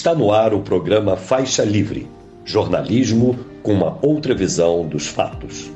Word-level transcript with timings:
Está 0.00 0.14
no 0.14 0.32
ar 0.32 0.54
o 0.54 0.62
programa 0.62 1.14
Faixa 1.14 1.62
Livre 1.62 2.08
jornalismo 2.42 3.38
com 3.62 3.74
uma 3.74 3.98
outra 4.00 4.34
visão 4.34 4.88
dos 4.88 5.06
fatos. 5.06 5.70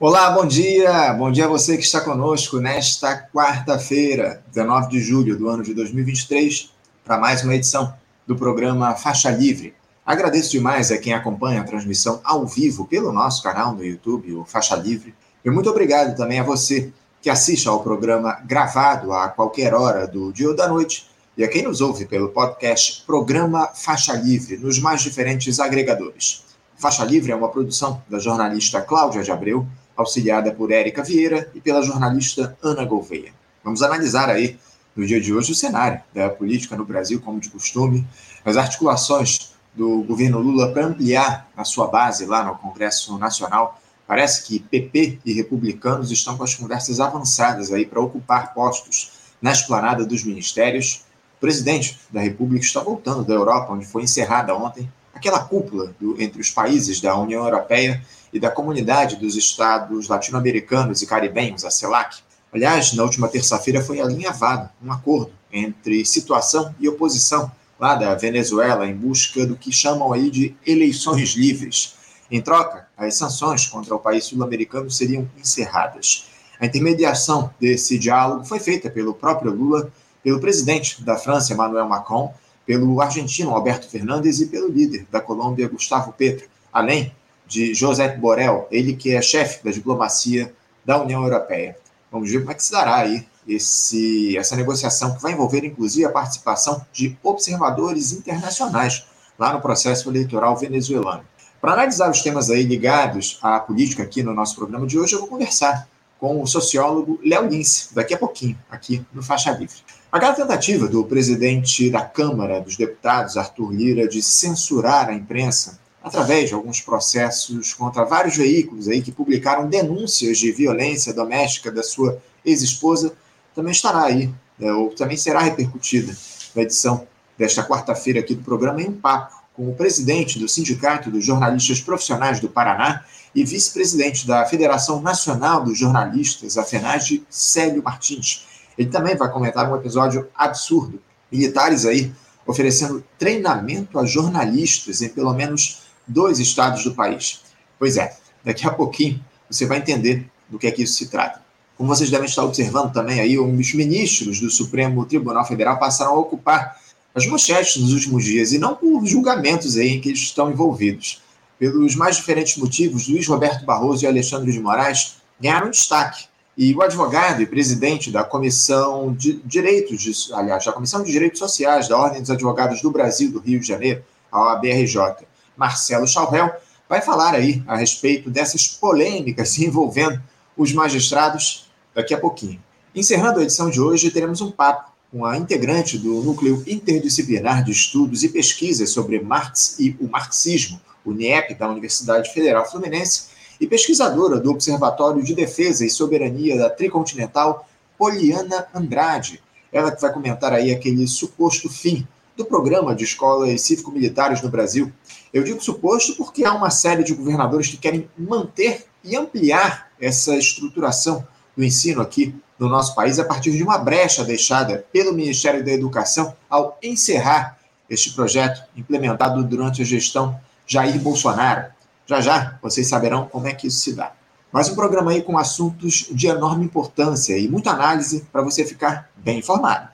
Olá, 0.00 0.30
bom 0.30 0.46
dia! 0.46 1.12
Bom 1.12 1.30
dia 1.30 1.44
a 1.44 1.48
você 1.48 1.76
que 1.76 1.84
está 1.84 2.00
conosco 2.00 2.60
nesta 2.60 3.14
quarta-feira, 3.30 4.42
19 4.46 4.88
de 4.88 5.00
julho 5.00 5.36
do 5.36 5.50
ano 5.50 5.62
de 5.62 5.74
2023, 5.74 6.72
para 7.04 7.18
mais 7.18 7.44
uma 7.44 7.54
edição 7.54 7.92
do 8.26 8.34
programa 8.34 8.94
Faixa 8.94 9.30
Livre. 9.30 9.74
Agradeço 10.06 10.52
demais 10.52 10.90
a 10.90 10.96
quem 10.96 11.12
acompanha 11.12 11.60
a 11.60 11.64
transmissão 11.64 12.22
ao 12.24 12.46
vivo 12.46 12.86
pelo 12.86 13.12
nosso 13.12 13.42
canal 13.42 13.74
no 13.74 13.84
YouTube, 13.84 14.32
o 14.32 14.46
Faixa 14.46 14.76
Livre. 14.76 15.14
E 15.44 15.50
muito 15.50 15.68
obrigado 15.68 16.16
também 16.16 16.40
a 16.40 16.42
você 16.42 16.90
que 17.20 17.28
assiste 17.28 17.68
ao 17.68 17.82
programa 17.82 18.38
gravado 18.46 19.12
a 19.12 19.28
qualquer 19.28 19.74
hora 19.74 20.06
do 20.06 20.32
dia 20.32 20.48
ou 20.48 20.56
da 20.56 20.66
noite 20.66 21.06
e 21.38 21.44
a 21.44 21.48
quem 21.48 21.62
nos 21.62 21.80
ouve 21.80 22.04
pelo 22.04 22.30
podcast 22.30 23.04
Programa 23.06 23.68
Faixa 23.68 24.12
Livre, 24.12 24.56
nos 24.56 24.80
mais 24.80 25.02
diferentes 25.02 25.60
agregadores. 25.60 26.42
Faixa 26.76 27.04
Livre 27.04 27.30
é 27.30 27.36
uma 27.36 27.48
produção 27.48 28.02
da 28.08 28.18
jornalista 28.18 28.80
Cláudia 28.80 29.22
de 29.22 29.30
Abreu, 29.30 29.64
auxiliada 29.96 30.50
por 30.50 30.72
Érica 30.72 31.04
Vieira 31.04 31.48
e 31.54 31.60
pela 31.60 31.80
jornalista 31.80 32.58
Ana 32.60 32.84
Gouveia. 32.84 33.32
Vamos 33.62 33.84
analisar 33.84 34.28
aí, 34.28 34.58
no 34.96 35.06
dia 35.06 35.20
de 35.20 35.32
hoje, 35.32 35.52
o 35.52 35.54
cenário 35.54 36.00
da 36.12 36.28
política 36.28 36.76
no 36.76 36.84
Brasil, 36.84 37.20
como 37.20 37.38
de 37.38 37.50
costume, 37.50 38.04
as 38.44 38.56
articulações 38.56 39.52
do 39.72 40.02
governo 40.02 40.40
Lula 40.40 40.72
para 40.72 40.86
ampliar 40.86 41.48
a 41.56 41.62
sua 41.62 41.86
base 41.86 42.26
lá 42.26 42.42
no 42.42 42.56
Congresso 42.56 43.16
Nacional. 43.16 43.80
Parece 44.08 44.42
que 44.42 44.58
PP 44.58 45.20
e 45.24 45.32
republicanos 45.34 46.10
estão 46.10 46.36
com 46.36 46.42
as 46.42 46.56
conversas 46.56 46.98
avançadas 46.98 47.72
aí 47.72 47.86
para 47.86 48.00
ocupar 48.00 48.52
postos 48.52 49.12
na 49.40 49.52
esplanada 49.52 50.04
dos 50.04 50.24
ministérios 50.24 51.06
o 51.38 51.40
presidente 51.40 52.00
da 52.10 52.20
República 52.20 52.64
está 52.64 52.80
voltando 52.80 53.24
da 53.24 53.32
Europa, 53.32 53.72
onde 53.72 53.86
foi 53.86 54.02
encerrada 54.02 54.54
ontem 54.54 54.90
aquela 55.14 55.38
cúpula 55.40 55.94
do, 55.98 56.20
entre 56.20 56.40
os 56.40 56.50
países 56.50 57.00
da 57.00 57.16
União 57.16 57.44
Europeia 57.44 58.04
e 58.32 58.40
da 58.40 58.50
Comunidade 58.50 59.16
dos 59.16 59.36
Estados 59.36 60.08
Latino-Americanos 60.08 61.00
e 61.00 61.06
Caribenhos, 61.06 61.64
a 61.64 61.70
CELAC. 61.70 62.18
Aliás, 62.52 62.92
na 62.92 63.04
última 63.04 63.28
terça-feira 63.28 63.80
foi 63.80 64.00
alinhavado 64.00 64.68
um 64.82 64.92
acordo 64.92 65.32
entre 65.52 66.04
situação 66.04 66.74
e 66.80 66.88
oposição 66.88 67.50
lá 67.78 67.94
da 67.94 68.14
Venezuela 68.16 68.86
em 68.86 68.94
busca 68.94 69.46
do 69.46 69.56
que 69.56 69.70
chamam 69.70 70.12
aí 70.12 70.30
de 70.30 70.56
eleições 70.66 71.30
livres. 71.30 71.94
Em 72.30 72.40
troca, 72.40 72.88
as 72.96 73.14
sanções 73.14 73.66
contra 73.66 73.94
o 73.94 74.00
país 74.00 74.24
sul-americano 74.24 74.90
seriam 74.90 75.28
encerradas. 75.38 76.26
A 76.60 76.66
intermediação 76.66 77.54
desse 77.60 77.96
diálogo 77.96 78.44
foi 78.44 78.58
feita 78.58 78.90
pelo 78.90 79.14
próprio 79.14 79.52
Lula 79.52 79.92
pelo 80.22 80.40
presidente 80.40 81.02
da 81.02 81.16
França, 81.16 81.52
Emmanuel 81.52 81.88
Macron, 81.88 82.32
pelo 82.66 83.00
argentino 83.00 83.50
Alberto 83.50 83.88
Fernandes 83.88 84.40
e 84.40 84.46
pelo 84.46 84.68
líder 84.68 85.06
da 85.10 85.20
Colômbia, 85.20 85.68
Gustavo 85.68 86.12
Petro, 86.12 86.46
além 86.72 87.14
de 87.46 87.72
José 87.72 88.16
Borrell, 88.16 88.68
ele 88.70 88.94
que 88.94 89.14
é 89.14 89.22
chefe 89.22 89.64
da 89.64 89.70
diplomacia 89.70 90.52
da 90.84 91.00
União 91.02 91.22
Europeia. 91.22 91.76
Vamos 92.12 92.30
ver 92.30 92.40
como 92.40 92.50
é 92.50 92.54
que 92.54 92.62
se 92.62 92.72
dará 92.72 92.96
aí 92.96 93.26
esse, 93.46 94.36
essa 94.36 94.54
negociação, 94.54 95.14
que 95.14 95.22
vai 95.22 95.32
envolver 95.32 95.64
inclusive 95.64 96.04
a 96.04 96.10
participação 96.10 96.84
de 96.92 97.16
observadores 97.22 98.12
internacionais 98.12 99.06
lá 99.38 99.52
no 99.52 99.60
processo 99.60 100.10
eleitoral 100.10 100.56
venezuelano. 100.56 101.24
Para 101.60 101.72
analisar 101.72 102.10
os 102.10 102.22
temas 102.22 102.50
aí 102.50 102.62
ligados 102.62 103.38
à 103.42 103.58
política 103.58 104.02
aqui 104.02 104.22
no 104.22 104.34
nosso 104.34 104.54
programa 104.54 104.86
de 104.86 104.98
hoje, 104.98 105.14
eu 105.14 105.20
vou 105.20 105.28
conversar 105.28 105.88
com 106.18 106.42
o 106.42 106.46
sociólogo 106.46 107.18
Léo 107.24 107.48
Lince, 107.48 107.94
daqui 107.94 108.12
a 108.12 108.18
pouquinho, 108.18 108.58
aqui 108.70 109.04
no 109.12 109.22
Faixa 109.22 109.50
Livre. 109.52 109.76
Aquela 110.10 110.32
tentativa 110.32 110.88
do 110.88 111.04
presidente 111.04 111.90
da 111.90 112.00
Câmara 112.00 112.62
dos 112.62 112.78
Deputados, 112.78 113.36
Arthur 113.36 113.70
Lira, 113.72 114.08
de 114.08 114.22
censurar 114.22 115.10
a 115.10 115.12
imprensa 115.12 115.78
através 116.02 116.48
de 116.48 116.54
alguns 116.54 116.80
processos 116.80 117.74
contra 117.74 118.04
vários 118.04 118.34
veículos 118.34 118.88
aí 118.88 119.02
que 119.02 119.12
publicaram 119.12 119.68
denúncias 119.68 120.38
de 120.38 120.50
violência 120.50 121.12
doméstica 121.12 121.70
da 121.70 121.82
sua 121.82 122.18
ex-esposa, 122.42 123.12
também 123.54 123.72
estará 123.72 124.04
aí, 124.04 124.32
né, 124.58 124.72
ou 124.72 124.88
também 124.94 125.18
será 125.18 125.40
repercutida 125.40 126.16
na 126.54 126.62
edição 126.62 127.06
desta 127.36 127.62
quarta-feira 127.62 128.20
aqui 128.20 128.34
do 128.34 128.42
programa 128.42 128.80
em 128.80 128.90
papo 128.90 129.36
com 129.52 129.68
o 129.68 129.74
presidente 129.74 130.38
do 130.38 130.48
Sindicato 130.48 131.10
dos 131.10 131.22
Jornalistas 131.22 131.82
Profissionais 131.82 132.40
do 132.40 132.48
Paraná 132.48 133.04
e 133.34 133.44
vice-presidente 133.44 134.26
da 134.26 134.46
Federação 134.46 135.02
Nacional 135.02 135.64
dos 135.64 135.78
Jornalistas, 135.78 136.56
a 136.56 136.64
FENAGE, 136.64 137.26
Célio 137.28 137.82
Martins. 137.82 138.47
Ele 138.78 138.88
também 138.88 139.16
vai 139.16 139.30
comentar 139.30 139.70
um 139.70 139.74
episódio 139.74 140.28
absurdo. 140.34 141.02
Militares 141.30 141.84
aí 141.84 142.12
oferecendo 142.46 143.04
treinamento 143.18 143.98
a 143.98 144.06
jornalistas 144.06 145.02
em 145.02 145.08
pelo 145.08 145.34
menos 145.34 145.82
dois 146.06 146.38
estados 146.38 146.84
do 146.84 146.94
país. 146.94 147.42
Pois 147.78 147.96
é, 147.96 148.16
daqui 148.42 148.66
a 148.66 148.70
pouquinho 148.70 149.22
você 149.50 149.66
vai 149.66 149.78
entender 149.78 150.26
do 150.48 150.58
que 150.58 150.66
é 150.66 150.70
que 150.70 150.82
isso 150.82 150.94
se 150.94 151.08
trata. 151.08 151.42
Como 151.76 151.88
vocês 151.88 152.10
devem 152.10 152.26
estar 152.26 152.44
observando 152.44 152.92
também 152.92 153.20
aí, 153.20 153.38
os 153.38 153.74
ministros 153.74 154.40
do 154.40 154.50
Supremo 154.50 155.04
Tribunal 155.04 155.44
Federal 155.44 155.78
passaram 155.78 156.12
a 156.12 156.18
ocupar 156.18 156.76
as 157.14 157.26
manchetes 157.26 157.76
nos 157.76 157.92
últimos 157.92 158.24
dias, 158.24 158.52
e 158.52 158.58
não 158.58 158.74
por 158.74 159.04
julgamentos 159.04 159.76
aí 159.76 159.90
em 159.90 160.00
que 160.00 160.08
eles 160.08 160.20
estão 160.20 160.50
envolvidos. 160.50 161.22
Pelos 161.58 161.94
mais 161.96 162.16
diferentes 162.16 162.56
motivos, 162.56 163.08
Luiz 163.08 163.26
Roberto 163.26 163.64
Barroso 163.64 164.04
e 164.04 164.06
Alexandre 164.06 164.52
de 164.52 164.60
Moraes 164.60 165.16
ganharam 165.40 165.70
destaque 165.70 166.27
e 166.58 166.74
o 166.74 166.82
advogado 166.82 167.40
e 167.40 167.46
presidente 167.46 168.10
da 168.10 168.24
Comissão 168.24 169.14
de 169.14 169.34
Direitos, 169.44 170.00
de, 170.00 170.34
aliás, 170.34 170.64
da 170.64 170.72
Comissão 170.72 171.04
de 171.04 171.12
Direitos 171.12 171.38
Sociais 171.38 171.86
da 171.86 171.96
Ordem 171.96 172.20
dos 172.20 172.32
Advogados 172.32 172.82
do 172.82 172.90
Brasil 172.90 173.30
do 173.30 173.38
Rio 173.38 173.60
de 173.60 173.68
Janeiro, 173.68 174.02
a 174.30 174.40
OABRJ, 174.40 175.24
Marcelo 175.56 176.08
Chalrel, 176.08 176.50
vai 176.88 177.00
falar 177.00 177.32
aí 177.32 177.62
a 177.64 177.76
respeito 177.76 178.28
dessas 178.28 178.66
polêmicas 178.66 179.56
envolvendo 179.62 180.20
os 180.56 180.72
magistrados 180.72 181.70
daqui 181.94 182.12
a 182.12 182.18
pouquinho. 182.18 182.60
Encerrando 182.92 183.38
a 183.38 183.44
edição 183.44 183.70
de 183.70 183.80
hoje, 183.80 184.10
teremos 184.10 184.40
um 184.40 184.50
papo 184.50 184.90
com 185.12 185.24
a 185.24 185.38
integrante 185.38 185.96
do 185.96 186.22
Núcleo 186.24 186.64
Interdisciplinar 186.66 187.62
de 187.62 187.70
Estudos 187.70 188.24
e 188.24 188.30
Pesquisas 188.30 188.90
sobre 188.90 189.20
Marx 189.20 189.76
e 189.78 189.96
o 190.00 190.08
Marxismo, 190.08 190.80
o 191.04 191.12
NIEP, 191.12 191.54
da 191.54 191.68
Universidade 191.68 192.34
Federal 192.34 192.68
Fluminense, 192.68 193.37
e 193.60 193.66
pesquisadora 193.66 194.38
do 194.38 194.50
Observatório 194.50 195.22
de 195.22 195.34
Defesa 195.34 195.84
e 195.84 195.90
Soberania 195.90 196.56
da 196.56 196.70
Tricontinental, 196.70 197.68
Poliana 197.96 198.66
Andrade. 198.74 199.42
Ela 199.72 199.90
que 199.90 200.00
vai 200.00 200.12
comentar 200.12 200.52
aí 200.52 200.72
aquele 200.72 201.06
suposto 201.06 201.68
fim 201.68 202.06
do 202.36 202.44
programa 202.44 202.94
de 202.94 203.04
escolas 203.04 203.60
cívico-militares 203.62 204.40
no 204.40 204.48
Brasil. 204.48 204.92
Eu 205.34 205.42
digo 205.42 205.60
suposto 205.60 206.14
porque 206.16 206.44
há 206.44 206.54
uma 206.54 206.70
série 206.70 207.02
de 207.02 207.12
governadores 207.12 207.66
que 207.66 207.76
querem 207.76 208.08
manter 208.16 208.86
e 209.02 209.16
ampliar 209.16 209.90
essa 210.00 210.36
estruturação 210.36 211.26
do 211.56 211.64
ensino 211.64 212.00
aqui 212.00 212.34
no 212.58 212.68
nosso 212.68 212.94
país 212.94 213.18
a 213.18 213.24
partir 213.24 213.50
de 213.50 213.62
uma 213.62 213.78
brecha 213.78 214.24
deixada 214.24 214.84
pelo 214.92 215.12
Ministério 215.12 215.64
da 215.64 215.72
Educação 215.72 216.34
ao 216.48 216.78
encerrar 216.82 217.58
este 217.90 218.12
projeto 218.12 218.62
implementado 218.76 219.42
durante 219.42 219.82
a 219.82 219.84
gestão 219.84 220.38
Jair 220.66 221.00
Bolsonaro. 221.00 221.66
Já 222.08 222.22
já 222.22 222.58
vocês 222.62 222.86
saberão 222.86 223.28
como 223.28 223.46
é 223.46 223.52
que 223.52 223.66
isso 223.66 223.80
se 223.80 223.94
dá. 223.94 224.14
Mais 224.50 224.66
um 224.70 224.74
programa 224.74 225.10
aí 225.10 225.20
com 225.20 225.36
assuntos 225.36 226.08
de 226.10 226.26
enorme 226.26 226.64
importância 226.64 227.36
e 227.36 227.46
muita 227.46 227.70
análise 227.72 228.24
para 228.32 228.40
você 228.40 228.64
ficar 228.64 229.10
bem 229.14 229.40
informado. 229.40 229.90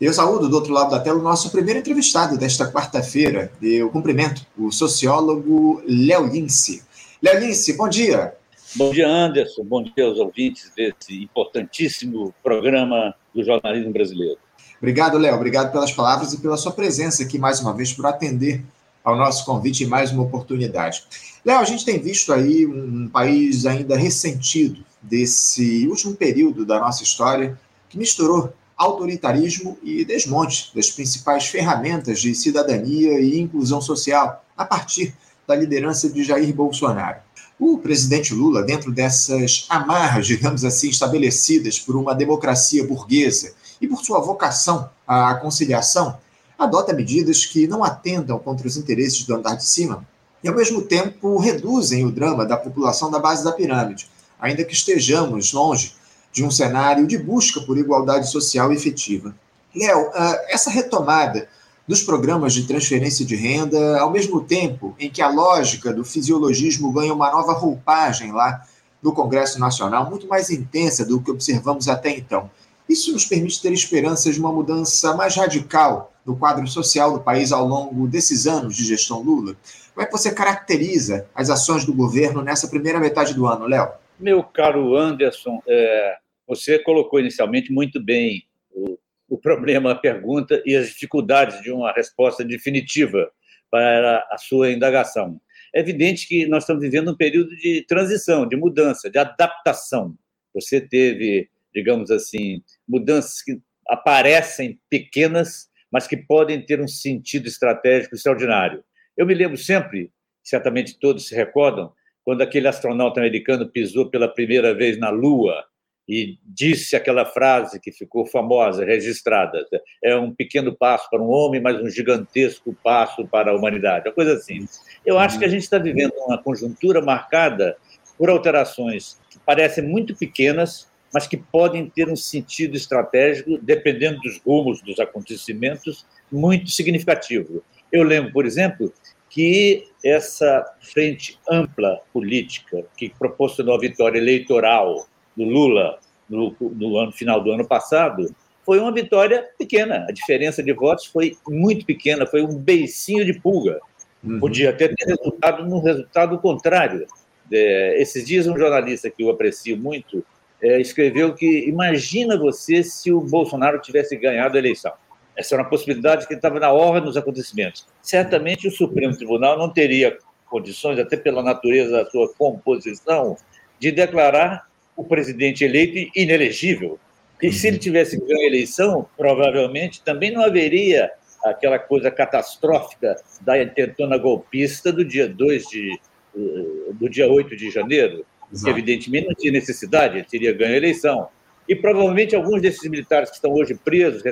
Eu 0.00 0.12
saúdo 0.12 0.48
do 0.48 0.54
outro 0.54 0.72
lado 0.72 0.92
da 0.92 1.00
tela 1.00 1.18
o 1.18 1.22
nosso 1.22 1.50
primeiro 1.50 1.80
entrevistado 1.80 2.38
desta 2.38 2.70
quarta-feira. 2.70 3.50
Eu 3.60 3.90
cumprimento 3.90 4.46
o 4.56 4.70
sociólogo 4.70 5.82
Léo 5.84 6.28
Lince. 6.28 6.84
Léo 7.20 7.40
Lince, 7.40 7.76
bom 7.76 7.88
dia. 7.88 8.32
Bom 8.76 8.92
dia, 8.92 9.08
Anderson. 9.08 9.64
Bom 9.64 9.82
dia 9.82 10.04
aos 10.04 10.20
ouvintes 10.20 10.70
desse 10.76 11.20
importantíssimo 11.20 12.32
programa 12.44 13.12
do 13.34 13.42
jornalismo 13.42 13.92
brasileiro. 13.92 14.45
Obrigado, 14.78 15.18
Léo. 15.18 15.34
Obrigado 15.34 15.72
pelas 15.72 15.92
palavras 15.92 16.32
e 16.32 16.38
pela 16.38 16.56
sua 16.56 16.72
presença 16.72 17.22
aqui 17.22 17.38
mais 17.38 17.60
uma 17.60 17.72
vez, 17.72 17.92
por 17.92 18.06
atender 18.06 18.62
ao 19.02 19.16
nosso 19.16 19.44
convite 19.44 19.84
em 19.84 19.86
mais 19.86 20.10
uma 20.10 20.24
oportunidade. 20.24 21.04
Léo, 21.44 21.58
a 21.58 21.64
gente 21.64 21.84
tem 21.84 21.98
visto 21.98 22.32
aí 22.32 22.66
um 22.66 23.08
país 23.08 23.64
ainda 23.64 23.96
ressentido 23.96 24.84
desse 25.00 25.86
último 25.88 26.14
período 26.14 26.66
da 26.66 26.80
nossa 26.80 27.04
história 27.04 27.58
que 27.88 27.96
misturou 27.96 28.52
autoritarismo 28.76 29.78
e 29.82 30.04
desmonte 30.04 30.70
das 30.74 30.90
principais 30.90 31.46
ferramentas 31.46 32.20
de 32.20 32.34
cidadania 32.34 33.20
e 33.20 33.38
inclusão 33.38 33.80
social 33.80 34.44
a 34.56 34.64
partir 34.64 35.14
da 35.46 35.54
liderança 35.54 36.08
de 36.10 36.24
Jair 36.24 36.52
Bolsonaro. 36.52 37.18
O 37.58 37.78
presidente 37.78 38.34
Lula, 38.34 38.62
dentro 38.62 38.92
dessas 38.92 39.64
amarras, 39.68 40.26
digamos 40.26 40.64
assim, 40.64 40.90
estabelecidas 40.90 41.78
por 41.78 41.96
uma 41.96 42.14
democracia 42.14 42.84
burguesa 42.84 43.54
e 43.80 43.86
por 43.86 44.04
sua 44.04 44.20
vocação 44.20 44.88
à 45.06 45.34
conciliação, 45.34 46.18
adota 46.58 46.92
medidas 46.92 47.44
que 47.44 47.66
não 47.66 47.84
atendam 47.84 48.38
contra 48.38 48.66
os 48.66 48.76
interesses 48.76 49.24
do 49.24 49.34
andar 49.34 49.56
de 49.56 49.66
cima 49.66 50.06
e, 50.42 50.48
ao 50.48 50.54
mesmo 50.54 50.82
tempo, 50.82 51.38
reduzem 51.38 52.04
o 52.04 52.10
drama 52.10 52.46
da 52.46 52.56
população 52.56 53.10
da 53.10 53.18
base 53.18 53.44
da 53.44 53.52
pirâmide, 53.52 54.08
ainda 54.40 54.64
que 54.64 54.72
estejamos 54.72 55.52
longe 55.52 55.94
de 56.32 56.44
um 56.44 56.50
cenário 56.50 57.06
de 57.06 57.18
busca 57.18 57.60
por 57.60 57.78
igualdade 57.78 58.30
social 58.30 58.72
efetiva. 58.72 59.34
Léo, 59.74 60.10
ah, 60.14 60.40
essa 60.48 60.70
retomada 60.70 61.48
dos 61.86 62.02
programas 62.02 62.52
de 62.52 62.66
transferência 62.66 63.24
de 63.24 63.36
renda, 63.36 64.00
ao 64.00 64.10
mesmo 64.10 64.40
tempo 64.42 64.94
em 64.98 65.08
que 65.08 65.22
a 65.22 65.28
lógica 65.28 65.92
do 65.92 66.04
fisiologismo 66.04 66.92
ganha 66.92 67.14
uma 67.14 67.30
nova 67.30 67.52
roupagem 67.52 68.32
lá 68.32 68.62
no 69.02 69.12
Congresso 69.12 69.60
Nacional, 69.60 70.10
muito 70.10 70.26
mais 70.26 70.50
intensa 70.50 71.04
do 71.04 71.20
que 71.20 71.30
observamos 71.30 71.88
até 71.88 72.10
então. 72.10 72.50
Isso 72.88 73.12
nos 73.12 73.24
permite 73.24 73.60
ter 73.60 73.72
esperanças 73.72 74.34
de 74.34 74.40
uma 74.40 74.52
mudança 74.52 75.14
mais 75.14 75.34
radical 75.34 76.12
no 76.24 76.36
quadro 76.36 76.66
social 76.66 77.12
do 77.12 77.22
país 77.22 77.52
ao 77.52 77.66
longo 77.66 78.06
desses 78.06 78.46
anos 78.46 78.76
de 78.76 78.84
gestão 78.84 79.22
Lula. 79.22 79.56
Como 79.94 80.04
é 80.04 80.06
que 80.06 80.12
você 80.12 80.32
caracteriza 80.34 81.28
as 81.34 81.50
ações 81.50 81.84
do 81.84 81.94
governo 81.94 82.42
nessa 82.42 82.68
primeira 82.68 83.00
metade 83.00 83.34
do 83.34 83.46
ano, 83.46 83.66
Léo? 83.66 83.88
Meu 84.18 84.42
caro 84.42 84.96
Anderson, 84.96 85.60
é, 85.66 86.16
você 86.46 86.78
colocou 86.78 87.20
inicialmente 87.20 87.72
muito 87.72 88.02
bem 88.02 88.44
o, 88.70 88.98
o 89.28 89.38
problema, 89.38 89.92
a 89.92 89.96
pergunta 89.96 90.62
e 90.64 90.76
as 90.76 90.88
dificuldades 90.88 91.62
de 91.62 91.70
uma 91.70 91.92
resposta 91.92 92.44
definitiva 92.44 93.30
para 93.70 94.26
a 94.30 94.38
sua 94.38 94.70
indagação. 94.70 95.40
É 95.74 95.80
evidente 95.80 96.26
que 96.26 96.46
nós 96.46 96.62
estamos 96.62 96.82
vivendo 96.82 97.10
um 97.10 97.16
período 97.16 97.54
de 97.56 97.84
transição, 97.86 98.46
de 98.46 98.56
mudança, 98.56 99.10
de 99.10 99.18
adaptação. 99.18 100.16
Você 100.54 100.80
teve, 100.80 101.48
digamos 101.76 102.10
assim, 102.10 102.62
mudanças 102.88 103.42
que 103.42 103.60
aparecem 103.86 104.80
pequenas, 104.88 105.68
mas 105.92 106.06
que 106.06 106.16
podem 106.16 106.64
ter 106.64 106.80
um 106.80 106.88
sentido 106.88 107.46
estratégico 107.46 108.14
extraordinário. 108.14 108.82
Eu 109.14 109.26
me 109.26 109.34
lembro 109.34 109.58
sempre, 109.58 110.10
certamente 110.42 110.98
todos 110.98 111.28
se 111.28 111.34
recordam, 111.34 111.92
quando 112.24 112.40
aquele 112.40 112.66
astronauta 112.66 113.20
americano 113.20 113.68
pisou 113.68 114.08
pela 114.08 114.26
primeira 114.26 114.74
vez 114.74 114.98
na 114.98 115.10
Lua 115.10 115.64
e 116.08 116.38
disse 116.44 116.96
aquela 116.96 117.26
frase 117.26 117.78
que 117.78 117.92
ficou 117.92 118.24
famosa, 118.24 118.84
registrada: 118.84 119.66
é 120.02 120.16
um 120.16 120.34
pequeno 120.34 120.74
passo 120.74 121.10
para 121.10 121.22
um 121.22 121.28
homem, 121.28 121.60
mas 121.60 121.80
um 121.80 121.90
gigantesco 121.90 122.74
passo 122.82 123.28
para 123.28 123.50
a 123.50 123.54
humanidade, 123.54 124.08
uma 124.08 124.14
coisa 124.14 124.32
assim. 124.32 124.66
Eu 125.04 125.18
acho 125.18 125.38
que 125.38 125.44
a 125.44 125.48
gente 125.48 125.62
está 125.62 125.78
vivendo 125.78 126.14
uma 126.26 126.42
conjuntura 126.42 127.02
marcada 127.02 127.76
por 128.16 128.30
alterações 128.30 129.20
que 129.30 129.38
parecem 129.38 129.84
muito 129.84 130.16
pequenas, 130.16 130.90
mas 131.12 131.26
que 131.26 131.36
podem 131.36 131.88
ter 131.88 132.08
um 132.08 132.16
sentido 132.16 132.76
estratégico, 132.76 133.58
dependendo 133.62 134.20
dos 134.20 134.38
rumos 134.44 134.82
dos 134.82 134.98
acontecimentos, 134.98 136.06
muito 136.30 136.70
significativo. 136.70 137.62
Eu 137.92 138.02
lembro, 138.02 138.32
por 138.32 138.44
exemplo, 138.44 138.92
que 139.28 139.88
essa 140.04 140.64
frente 140.80 141.38
ampla 141.48 142.00
política 142.12 142.84
que 142.96 143.08
proporcionou 143.10 143.76
a 143.76 143.80
vitória 143.80 144.18
eleitoral 144.18 145.06
do 145.36 145.44
Lula 145.44 145.98
no, 146.28 146.54
no 146.60 146.96
ano, 146.98 147.12
final 147.12 147.42
do 147.42 147.52
ano 147.52 147.66
passado, 147.66 148.34
foi 148.64 148.80
uma 148.80 148.92
vitória 148.92 149.46
pequena. 149.56 150.06
A 150.08 150.12
diferença 150.12 150.62
de 150.62 150.72
votos 150.72 151.06
foi 151.06 151.36
muito 151.48 151.86
pequena, 151.86 152.26
foi 152.26 152.42
um 152.42 152.56
beicinho 152.56 153.24
de 153.24 153.38
pulga. 153.38 153.78
Uhum. 154.24 154.40
Podia 154.40 154.70
até 154.70 154.88
ter 154.88 155.06
resultado 155.06 155.64
no 155.64 155.80
resultado 155.80 156.38
contrário. 156.38 157.06
É, 157.52 158.00
esses 158.02 158.26
dias, 158.26 158.46
um 158.46 158.56
jornalista 158.56 159.08
que 159.08 159.22
eu 159.22 159.30
aprecio 159.30 159.76
muito 159.76 160.24
é, 160.62 160.80
escreveu 160.80 161.34
que 161.34 161.68
imagina 161.68 162.36
você 162.36 162.82
se 162.82 163.12
o 163.12 163.20
Bolsonaro 163.20 163.80
tivesse 163.80 164.16
ganhado 164.16 164.56
a 164.56 164.58
eleição. 164.58 164.92
Essa 165.36 165.54
era 165.54 165.62
uma 165.62 165.68
possibilidade 165.68 166.26
que 166.26 166.34
estava 166.34 166.58
na 166.58 166.72
ordem 166.72 167.04
dos 167.04 167.16
acontecimentos. 167.16 167.86
Certamente 168.00 168.66
o 168.66 168.70
Supremo 168.70 169.14
Tribunal 169.14 169.58
não 169.58 169.68
teria 169.68 170.16
condições, 170.48 170.98
até 170.98 171.16
pela 171.16 171.42
natureza 171.42 171.90
da 171.90 172.10
sua 172.10 172.32
composição, 172.34 173.36
de 173.78 173.92
declarar 173.92 174.66
o 174.96 175.04
presidente 175.04 175.64
eleito 175.64 176.10
inelegível. 176.16 176.98
E 177.42 177.52
se 177.52 177.68
ele 177.68 177.78
tivesse 177.78 178.18
ganho 178.18 178.40
a 178.40 178.46
eleição, 178.46 179.06
provavelmente 179.16 180.02
também 180.02 180.30
não 180.30 180.42
haveria 180.42 181.10
aquela 181.44 181.78
coisa 181.78 182.10
catastrófica 182.10 183.16
da 183.42 183.62
intentona 183.62 184.16
golpista 184.16 184.90
do 184.90 185.04
dia 185.04 185.28
2 185.28 185.68
de 185.68 186.00
eh, 186.36 186.92
do 186.94 187.08
dia 187.08 187.28
8 187.28 187.54
de 187.56 187.70
janeiro, 187.70 188.24
Exato. 188.62 188.70
evidentemente 188.70 189.26
não 189.26 189.34
tinha 189.34 189.52
necessidade, 189.52 190.18
ele 190.18 190.26
teria 190.26 190.52
ganho 190.52 190.74
a 190.74 190.76
eleição. 190.76 191.28
E 191.68 191.74
provavelmente 191.74 192.34
alguns 192.34 192.62
desses 192.62 192.88
militares 192.88 193.30
que 193.30 193.36
estão 193.36 193.52
hoje 193.52 193.74
presos, 193.74 194.22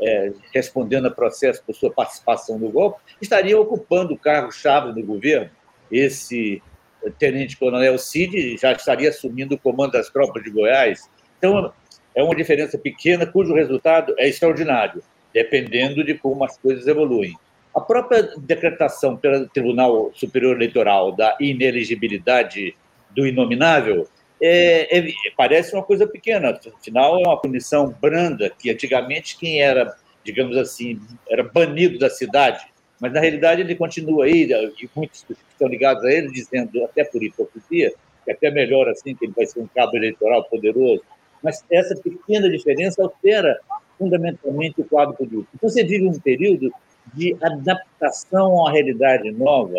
é, 0.00 0.32
respondendo 0.52 1.06
a 1.06 1.10
processo 1.10 1.62
por 1.64 1.74
sua 1.74 1.90
participação 1.90 2.58
no 2.58 2.70
golpe, 2.70 3.00
estariam 3.20 3.60
ocupando 3.60 4.16
cargos-chave 4.16 4.92
do 4.92 5.04
governo. 5.04 5.50
Esse 5.90 6.62
tenente-coronel 7.18 7.98
Cid 7.98 8.56
já 8.56 8.72
estaria 8.72 9.08
assumindo 9.08 9.54
o 9.54 9.58
comando 9.58 9.92
das 9.92 10.08
tropas 10.08 10.42
de 10.42 10.50
Goiás. 10.50 11.08
Então, 11.38 11.72
é 12.14 12.22
uma 12.22 12.34
diferença 12.34 12.78
pequena, 12.78 13.26
cujo 13.26 13.54
resultado 13.54 14.14
é 14.18 14.28
extraordinário, 14.28 15.02
dependendo 15.32 16.04
de 16.04 16.14
como 16.14 16.44
as 16.44 16.56
coisas 16.56 16.86
evoluem. 16.86 17.34
A 17.74 17.80
própria 17.80 18.22
decretação 18.38 19.16
pelo 19.16 19.48
Tribunal 19.48 20.12
Superior 20.14 20.54
Eleitoral 20.54 21.10
da 21.10 21.36
ineligibilidade 21.40 22.76
do 23.14 23.26
inominável 23.26 24.08
é, 24.40 24.98
é, 24.98 25.12
parece 25.36 25.74
uma 25.74 25.82
coisa 25.82 26.06
pequena, 26.06 26.58
afinal, 26.76 27.18
é 27.18 27.26
uma 27.26 27.40
punição 27.40 27.94
branda, 28.00 28.50
que 28.50 28.70
antigamente 28.70 29.38
quem 29.38 29.62
era, 29.62 29.96
digamos 30.24 30.56
assim, 30.56 31.00
era 31.30 31.42
banido 31.42 31.98
da 31.98 32.10
cidade 32.10 32.66
mas, 33.00 33.12
na 33.12 33.20
realidade, 33.20 33.60
ele 33.60 33.74
continua 33.74 34.24
aí, 34.24 34.48
e 34.50 34.88
muitos 34.96 35.24
que 35.24 35.34
estão 35.50 35.68
ligados 35.68 36.02
a 36.04 36.10
ele, 36.10 36.30
dizendo, 36.30 36.82
até 36.84 37.04
por 37.04 37.22
hipocrisia, 37.22 37.92
que 38.24 38.32
até 38.32 38.50
melhor 38.50 38.88
assim, 38.88 39.14
que 39.14 39.26
ele 39.26 39.34
vai 39.36 39.44
ser 39.44 39.60
um 39.60 39.66
cabo 39.66 39.96
eleitoral 39.96 40.44
poderoso. 40.44 41.02
Mas 41.42 41.62
essa 41.70 41.94
pequena 41.96 42.48
diferença 42.48 43.02
altera 43.02 43.60
fundamentalmente 43.98 44.80
o 44.80 44.84
quadro 44.84 45.14
político. 45.14 45.48
Então, 45.54 45.68
você 45.68 45.84
vive 45.84 46.06
um 46.06 46.18
período 46.18 46.72
de 47.12 47.36
adaptação 47.42 48.66
à 48.66 48.72
realidade 48.72 49.30
nova, 49.32 49.76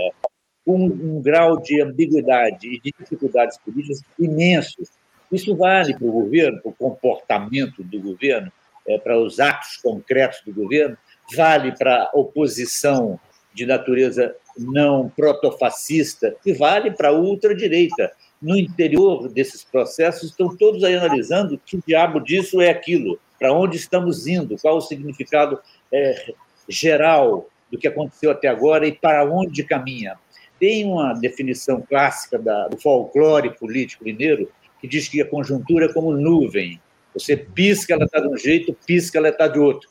com 0.66 0.78
um 0.78 1.22
grau 1.22 1.62
de 1.62 1.82
ambiguidade 1.82 2.68
e 2.68 2.80
de 2.82 2.94
dificuldades 2.98 3.58
políticas 3.58 4.02
imensos. 4.20 4.90
Isso 5.32 5.56
vale 5.56 5.94
para 5.94 6.08
o 6.08 6.12
governo, 6.12 6.62
para 6.62 6.72
o 6.72 6.76
comportamento 6.76 7.84
do 7.84 8.02
governo, 8.02 8.52
é, 8.88 8.98
para 8.98 9.20
os 9.20 9.40
atos 9.40 9.78
concretos 9.78 10.42
do 10.46 10.54
governo, 10.54 10.98
vale 11.36 11.72
para 11.72 12.04
a 12.04 12.12
oposição 12.14 13.20
de 13.54 13.66
natureza 13.66 14.36
não 14.58 15.10
protofascista 15.10 16.36
e 16.46 16.54
vale 16.54 16.92
para 16.92 17.10
a 17.10 17.14
ultradireita. 17.14 18.12
No 18.42 18.58
interior 18.58 19.30
desses 19.30 19.64
processos, 19.64 20.30
estão 20.30 20.56
todos 20.56 20.84
aí 20.84 20.96
analisando 20.96 21.60
que 21.66 21.80
diabo 21.86 22.20
disso 22.20 22.62
é 22.62 22.70
aquilo, 22.70 23.20
para 23.40 23.54
onde 23.54 23.78
estamos 23.78 24.28
indo, 24.28 24.58
qual 24.62 24.78
o 24.78 24.82
significado 24.82 25.60
é, 25.92 26.34
geral 26.68 27.48
do 27.72 27.78
que 27.78 27.88
aconteceu 27.88 28.32
até 28.32 28.48
agora 28.48 28.88
e 28.88 28.92
para 28.92 29.26
onde 29.26 29.64
caminha. 29.64 30.18
Tem 30.60 30.86
uma 30.86 31.14
definição 31.14 31.82
clássica 31.82 32.40
da, 32.40 32.68
do 32.68 32.78
folclore 32.78 33.56
político 33.58 34.04
mineiro 34.04 34.50
que 34.80 34.88
diz 34.88 35.08
que 35.08 35.22
a 35.22 35.28
conjuntura 35.28 35.86
é 35.86 35.94
como 35.94 36.12
nuvem. 36.12 36.80
Você 37.14 37.36
pisca, 37.38 37.94
ela 37.94 38.06
está 38.06 38.20
de 38.20 38.28
um 38.28 38.38
jeito, 38.38 38.76
pisca, 38.86 39.18
ela 39.18 39.30
está 39.30 39.48
de 39.48 39.60
outro. 39.60 39.90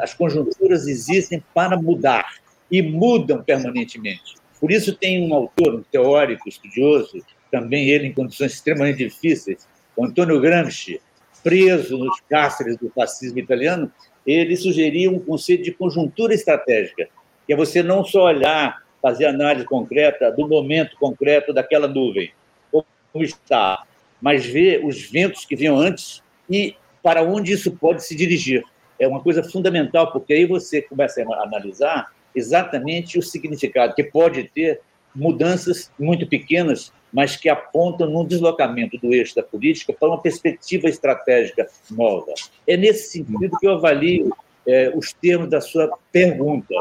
As 0.00 0.14
conjunturas 0.14 0.86
existem 0.86 1.42
para 1.54 1.76
mudar 1.76 2.36
e 2.70 2.82
mudam 2.82 3.42
permanentemente. 3.42 4.34
Por 4.60 4.70
isso, 4.70 4.94
tem 4.94 5.28
um 5.28 5.34
autor, 5.34 5.74
um 5.74 5.82
teórico, 5.82 6.48
estudioso, 6.48 7.22
também 7.50 7.90
ele 7.90 8.08
em 8.08 8.12
condições 8.12 8.54
extremamente 8.54 8.98
difíceis, 8.98 9.68
o 9.94 10.06
Antônio 10.06 10.40
Gramsci, 10.40 11.00
preso 11.42 11.98
nos 11.98 12.20
cárceres 12.30 12.76
do 12.78 12.88
fascismo 12.90 13.38
italiano, 13.38 13.92
ele 14.26 14.56
sugeria 14.56 15.10
um 15.10 15.18
conceito 15.18 15.64
de 15.64 15.72
conjuntura 15.72 16.32
estratégica, 16.32 17.08
que 17.46 17.52
é 17.52 17.56
você 17.56 17.82
não 17.82 18.04
só 18.04 18.24
olhar, 18.24 18.81
fazer 19.02 19.26
análise 19.26 19.66
concreta 19.66 20.30
do 20.30 20.48
momento 20.48 20.96
concreto 20.96 21.52
daquela 21.52 21.88
nuvem, 21.88 22.30
como 22.70 23.24
está, 23.24 23.84
mas 24.20 24.46
ver 24.46 24.84
os 24.84 25.02
ventos 25.02 25.44
que 25.44 25.56
vinham 25.56 25.76
antes 25.76 26.22
e 26.48 26.76
para 27.02 27.22
onde 27.22 27.52
isso 27.52 27.72
pode 27.72 28.04
se 28.04 28.14
dirigir 28.14 28.64
é 29.02 29.08
uma 29.08 29.20
coisa 29.20 29.42
fundamental, 29.42 30.12
porque 30.12 30.32
aí 30.32 30.46
você 30.46 30.80
começa 30.80 31.22
a 31.22 31.42
analisar 31.42 32.12
exatamente 32.34 33.18
o 33.18 33.22
significado, 33.22 33.94
que 33.94 34.04
pode 34.04 34.44
ter 34.54 34.80
mudanças 35.14 35.90
muito 35.98 36.26
pequenas, 36.26 36.92
mas 37.12 37.36
que 37.36 37.48
apontam 37.48 38.08
num 38.08 38.24
deslocamento 38.24 38.96
do 38.98 39.12
eixo 39.12 39.34
da 39.34 39.42
política 39.42 39.92
para 39.92 40.08
uma 40.08 40.22
perspectiva 40.22 40.88
estratégica 40.88 41.68
nova. 41.90 42.32
É 42.66 42.76
nesse 42.76 43.10
sentido 43.10 43.58
que 43.58 43.66
eu 43.66 43.72
avalio 43.72 44.32
é, 44.66 44.90
os 44.94 45.12
termos 45.12 45.50
da 45.50 45.60
sua 45.60 45.90
pergunta. 46.10 46.72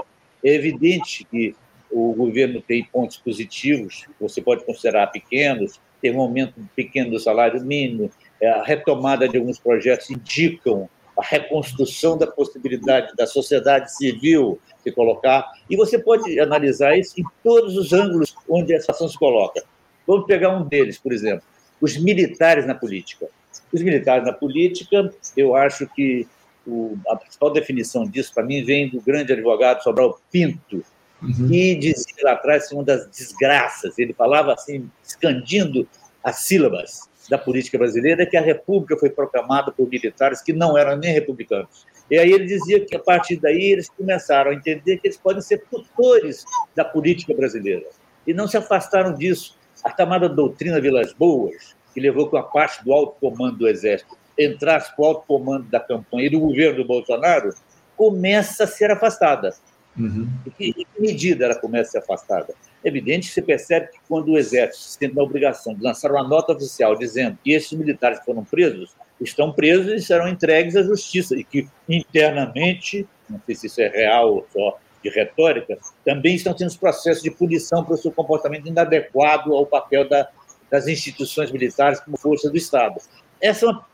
É 0.43 0.53
evidente 0.53 1.25
que 1.25 1.55
o 1.91 2.13
governo 2.13 2.62
tem 2.62 2.86
pontos 2.86 3.17
positivos, 3.17 4.05
você 4.19 4.41
pode 4.41 4.63
considerar 4.65 5.07
pequenos, 5.07 5.79
tem 6.01 6.15
um 6.15 6.21
aumento 6.21 6.53
pequeno 6.75 7.12
do 7.12 7.19
salário 7.19 7.63
mínimo, 7.63 8.10
é, 8.39 8.50
a 8.50 8.63
retomada 8.63 9.27
de 9.27 9.38
alguns 9.38 9.60
projetos 9.60 10.10
indicam 10.10 10.89
a 11.17 11.24
reconstrução 11.24 12.17
da 12.17 12.25
possibilidade 12.25 13.13
da 13.15 13.27
sociedade 13.27 13.95
civil 13.95 14.60
se 14.81 14.91
colocar, 14.91 15.51
e 15.69 15.75
você 15.75 16.00
pode 16.00 16.39
analisar 16.39 16.98
isso 16.98 17.19
em 17.19 17.24
todos 17.43 17.77
os 17.77 17.93
ângulos 17.93 18.33
onde 18.50 18.74
essa 18.74 18.91
ação 18.91 19.07
se 19.07 19.17
coloca. 19.17 19.63
Vamos 20.07 20.25
pegar 20.25 20.57
um 20.57 20.65
deles, 20.65 20.98
por 20.98 21.13
exemplo, 21.13 21.43
os 21.79 21.98
militares 21.98 22.65
na 22.65 22.74
política. 22.74 23.27
Os 23.71 23.81
militares 23.81 24.25
na 24.25 24.33
política, 24.33 25.13
eu 25.38 25.55
acho 25.55 25.88
que 25.88 26.27
o, 26.65 26.98
a 27.07 27.15
principal 27.15 27.51
definição 27.51 28.05
disso, 28.05 28.33
para 28.33 28.43
mim, 28.43 28.63
vem 28.63 28.89
do 28.89 29.01
grande 29.01 29.33
advogado 29.33 29.83
Sobral 29.83 30.19
Pinto, 30.31 30.83
uhum. 31.21 31.47
que 31.47 31.75
dizia 31.75 32.15
lá 32.23 32.33
atrás 32.33 32.71
uma 32.71 32.83
das 32.83 33.07
desgraças. 33.07 33.97
Ele 33.97 34.13
falava 34.13 34.53
assim, 34.53 34.89
escandindo 35.03 35.87
as 36.23 36.37
sílabas 36.39 37.09
da 37.29 37.37
política 37.37 37.77
brasileira, 37.77 38.25
que 38.25 38.35
a 38.35 38.41
República 38.41 38.97
foi 38.97 39.09
proclamada 39.09 39.71
por 39.71 39.87
militares 39.87 40.41
que 40.41 40.53
não 40.53 40.77
eram 40.77 40.97
nem 40.97 41.13
republicanos. 41.13 41.85
E 42.09 42.17
aí 42.17 42.31
ele 42.31 42.45
dizia 42.45 42.83
que, 42.85 42.95
a 42.95 42.99
partir 42.99 43.37
daí, 43.37 43.71
eles 43.71 43.89
começaram 43.89 44.51
a 44.51 44.53
entender 44.53 44.97
que 44.97 45.07
eles 45.07 45.17
podem 45.17 45.41
ser 45.41 45.63
tutores 45.71 46.43
da 46.75 46.83
política 46.83 47.33
brasileira. 47.33 47.85
E 48.27 48.33
não 48.33 48.47
se 48.47 48.57
afastaram 48.57 49.13
disso. 49.13 49.57
A 49.83 49.95
chamada 49.95 50.27
doutrina 50.27 50.81
Vilas 50.81 51.13
Boas, 51.13 51.75
que 51.93 52.01
levou 52.01 52.29
com 52.29 52.37
a 52.37 52.43
parte 52.43 52.83
do 52.83 52.91
alto 52.91 53.15
comando 53.19 53.59
do 53.59 53.67
Exército 53.67 54.19
entrasse 54.37 54.95
para 54.95 55.03
o 55.03 55.07
alto 55.07 55.23
comando 55.27 55.69
da 55.69 55.79
campanha 55.79 56.27
e 56.27 56.29
do 56.29 56.39
governo 56.39 56.77
do 56.77 56.85
Bolsonaro, 56.85 57.53
começa 57.95 58.63
a 58.63 58.67
ser 58.67 58.91
afastada. 58.91 59.53
Uhum. 59.98 60.27
Em, 60.60 60.74
que, 60.74 60.88
medida 61.00 61.45
ela 61.45 61.55
começa 61.55 61.89
a 61.89 61.91
ser 61.91 61.98
afastada? 62.00 62.53
É 62.83 62.88
evidente 62.88 63.27
que 63.27 63.33
você 63.33 63.41
percebe 63.41 63.88
que 63.88 64.00
quando 64.07 64.29
o 64.29 64.38
Exército 64.38 64.83
se 64.83 64.98
sente 64.98 65.15
na 65.15 65.24
obrigação 65.24 65.74
de 65.74 65.83
lançar 65.83 66.12
uma 66.12 66.27
nota 66.27 66.53
oficial 66.53 66.95
dizendo 66.95 67.38
que 67.43 67.51
esses 67.51 67.71
militares 67.74 68.19
que 68.19 68.25
foram 68.25 68.43
presos 68.43 68.95
estão 69.19 69.51
presos 69.51 69.91
e 69.93 70.01
serão 70.01 70.27
entregues 70.27 70.75
à 70.75 70.83
justiça, 70.83 71.36
e 71.36 71.43
que 71.43 71.67
internamente, 71.88 73.07
não 73.29 73.39
sei 73.45 73.55
se 73.55 73.67
isso 73.67 73.81
é 73.81 73.88
real 73.88 74.33
ou 74.33 74.48
só 74.51 74.79
de 75.03 75.10
retórica, 75.10 75.77
também 76.05 76.36
estão 76.36 76.53
tendo 76.53 76.77
processos 76.77 77.24
de 77.24 77.31
punição 77.31 77.83
pelo 77.83 77.98
seu 77.98 78.12
comportamento 78.12 78.67
inadequado 78.67 79.53
ao 79.53 79.65
papel 79.65 80.07
da, 80.07 80.29
das 80.69 80.88
instituições 80.88 81.51
militares 81.51 82.00
como 82.00 82.17
força 82.17 82.50
do 82.50 82.57
Estado. 82.57 83.00
Essa 83.39 83.65
é 83.65 83.69
uma 83.69 83.86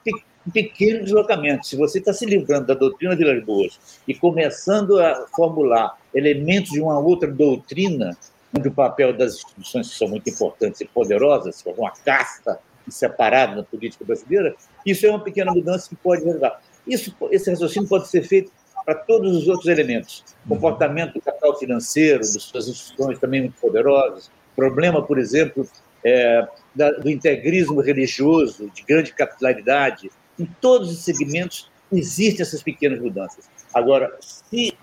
um 0.47 0.51
pequeno 0.51 1.03
deslocamento. 1.03 1.67
Se 1.67 1.75
você 1.75 1.99
está 1.99 2.13
se 2.13 2.25
livrando 2.25 2.67
da 2.67 2.73
doutrina 2.73 3.15
de 3.15 3.23
Las 3.23 3.43
Boas 3.43 3.79
e 4.07 4.15
começando 4.15 4.99
a 4.99 5.27
formular 5.35 5.97
elementos 6.13 6.71
de 6.71 6.81
uma 6.81 6.97
outra 6.97 7.29
doutrina, 7.29 8.17
onde 8.55 8.69
o 8.69 8.71
papel 8.71 9.15
das 9.15 9.35
instituições 9.35 9.89
que 9.89 9.97
são 9.97 10.07
muito 10.07 10.29
importantes 10.29 10.79
e 10.79 10.85
poderosas, 10.85 11.61
como 11.61 11.81
uma 11.81 11.91
casta 11.91 12.59
separada 12.89 13.55
na 13.55 13.63
política 13.63 14.05
brasileira, 14.05 14.55
isso 14.85 15.05
é 15.05 15.09
uma 15.09 15.19
pequena 15.19 15.51
mudança 15.51 15.89
que 15.89 15.95
pode 15.95 16.27
ajudar. 16.27 16.61
Isso, 16.87 17.13
esse 17.31 17.49
raciocínio 17.49 17.89
pode 17.89 18.07
ser 18.07 18.23
feito 18.23 18.49
para 18.85 18.95
todos 18.95 19.35
os 19.35 19.49
outros 19.49 19.67
elementos. 19.67 20.23
Comportamento 20.47 21.15
do 21.15 21.21
capital 21.21 21.59
financeiro, 21.59 22.19
das 22.19 22.41
suas 22.43 22.69
instituições 22.69 23.19
também 23.19 23.41
muito 23.41 23.59
poderosas. 23.59 24.31
Problema, 24.55 25.03
por 25.03 25.19
exemplo, 25.19 25.67
é, 26.05 26.47
da, 26.73 26.91
do 26.91 27.09
integrismo 27.09 27.81
religioso 27.81 28.71
de 28.73 28.83
grande 28.83 29.13
capilaridade. 29.13 30.09
Em 30.39 30.45
todos 30.61 30.91
os 30.91 30.99
segmentos 30.99 31.69
existem 31.91 32.41
essas 32.41 32.61
pequenas 32.61 32.99
mudanças. 32.99 33.49
Agora, 33.73 34.15
se, 34.21 34.73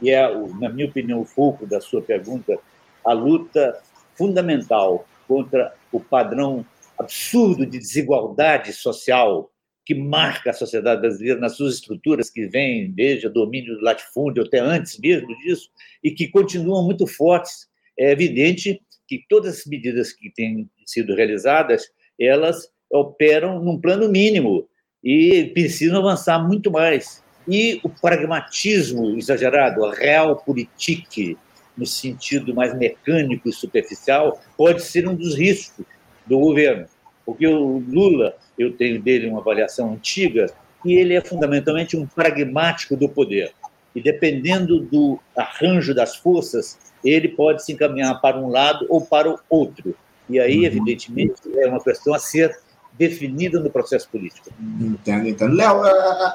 e 0.00 0.10
é, 0.10 0.22
na 0.60 0.68
minha 0.68 0.86
opinião, 0.86 1.20
o 1.20 1.24
foco 1.24 1.66
da 1.66 1.80
sua 1.80 2.02
pergunta, 2.02 2.58
a 3.04 3.12
luta 3.12 3.80
fundamental 4.16 5.06
contra 5.26 5.74
o 5.92 6.00
padrão 6.00 6.64
absurdo 6.98 7.66
de 7.66 7.78
desigualdade 7.78 8.72
social 8.72 9.50
que 9.84 9.94
marca 9.94 10.50
a 10.50 10.54
sociedade 10.54 11.02
brasileira 11.02 11.38
nas 11.38 11.56
suas 11.56 11.74
estruturas, 11.74 12.30
que 12.30 12.46
vêm 12.46 12.90
desde 12.90 13.26
o 13.26 13.32
domínio 13.32 13.76
do 13.76 13.84
latifúndio 13.84 14.42
até 14.42 14.58
antes 14.58 14.98
mesmo 14.98 15.36
disso, 15.40 15.68
e 16.02 16.10
que 16.10 16.28
continuam 16.28 16.84
muito 16.84 17.06
fortes. 17.06 17.68
É 17.98 18.10
evidente 18.10 18.80
que 19.06 19.24
todas 19.28 19.58
as 19.58 19.66
medidas 19.66 20.12
que 20.12 20.30
têm 20.30 20.68
sido 20.86 21.14
realizadas, 21.14 21.90
elas 22.18 22.70
operam 22.90 23.62
num 23.62 23.78
plano 23.78 24.08
mínimo 24.08 24.66
e 25.04 25.50
precisam 25.52 25.98
avançar 25.98 26.38
muito 26.38 26.70
mais. 26.70 27.22
E 27.46 27.78
o 27.82 27.90
pragmatismo 27.90 29.16
exagerado, 29.18 29.84
a 29.84 29.94
realpolitik, 29.94 31.36
no 31.76 31.84
sentido 31.84 32.54
mais 32.54 32.74
mecânico 32.74 33.48
e 33.48 33.52
superficial, 33.52 34.40
pode 34.56 34.82
ser 34.82 35.06
um 35.06 35.14
dos 35.14 35.36
riscos 35.36 35.84
do 36.26 36.38
governo. 36.38 36.86
Porque 37.26 37.46
o 37.46 37.82
Lula, 37.86 38.34
eu 38.58 38.72
tenho 38.72 39.02
dele 39.02 39.28
uma 39.28 39.40
avaliação 39.40 39.92
antiga, 39.92 40.46
e 40.84 40.94
ele 40.94 41.14
é 41.14 41.20
fundamentalmente 41.20 41.96
um 41.96 42.06
pragmático 42.06 42.96
do 42.96 43.08
poder. 43.08 43.52
E 43.94 44.02
dependendo 44.02 44.80
do 44.80 45.18
arranjo 45.36 45.94
das 45.94 46.16
forças, 46.16 46.78
ele 47.04 47.28
pode 47.28 47.64
se 47.64 47.72
encaminhar 47.72 48.20
para 48.20 48.38
um 48.38 48.48
lado 48.48 48.86
ou 48.88 49.00
para 49.00 49.30
o 49.30 49.38
outro. 49.48 49.94
E 50.28 50.40
aí, 50.40 50.60
uhum. 50.60 50.64
evidentemente, 50.64 51.34
é 51.56 51.66
uma 51.66 51.82
questão 51.82 52.14
a 52.14 52.18
ser 52.18 52.56
definida 52.98 53.60
no 53.60 53.70
processo 53.70 54.08
político. 54.08 54.50
Entendo, 54.80 55.28
entendo. 55.28 55.54
Léo, 55.54 55.82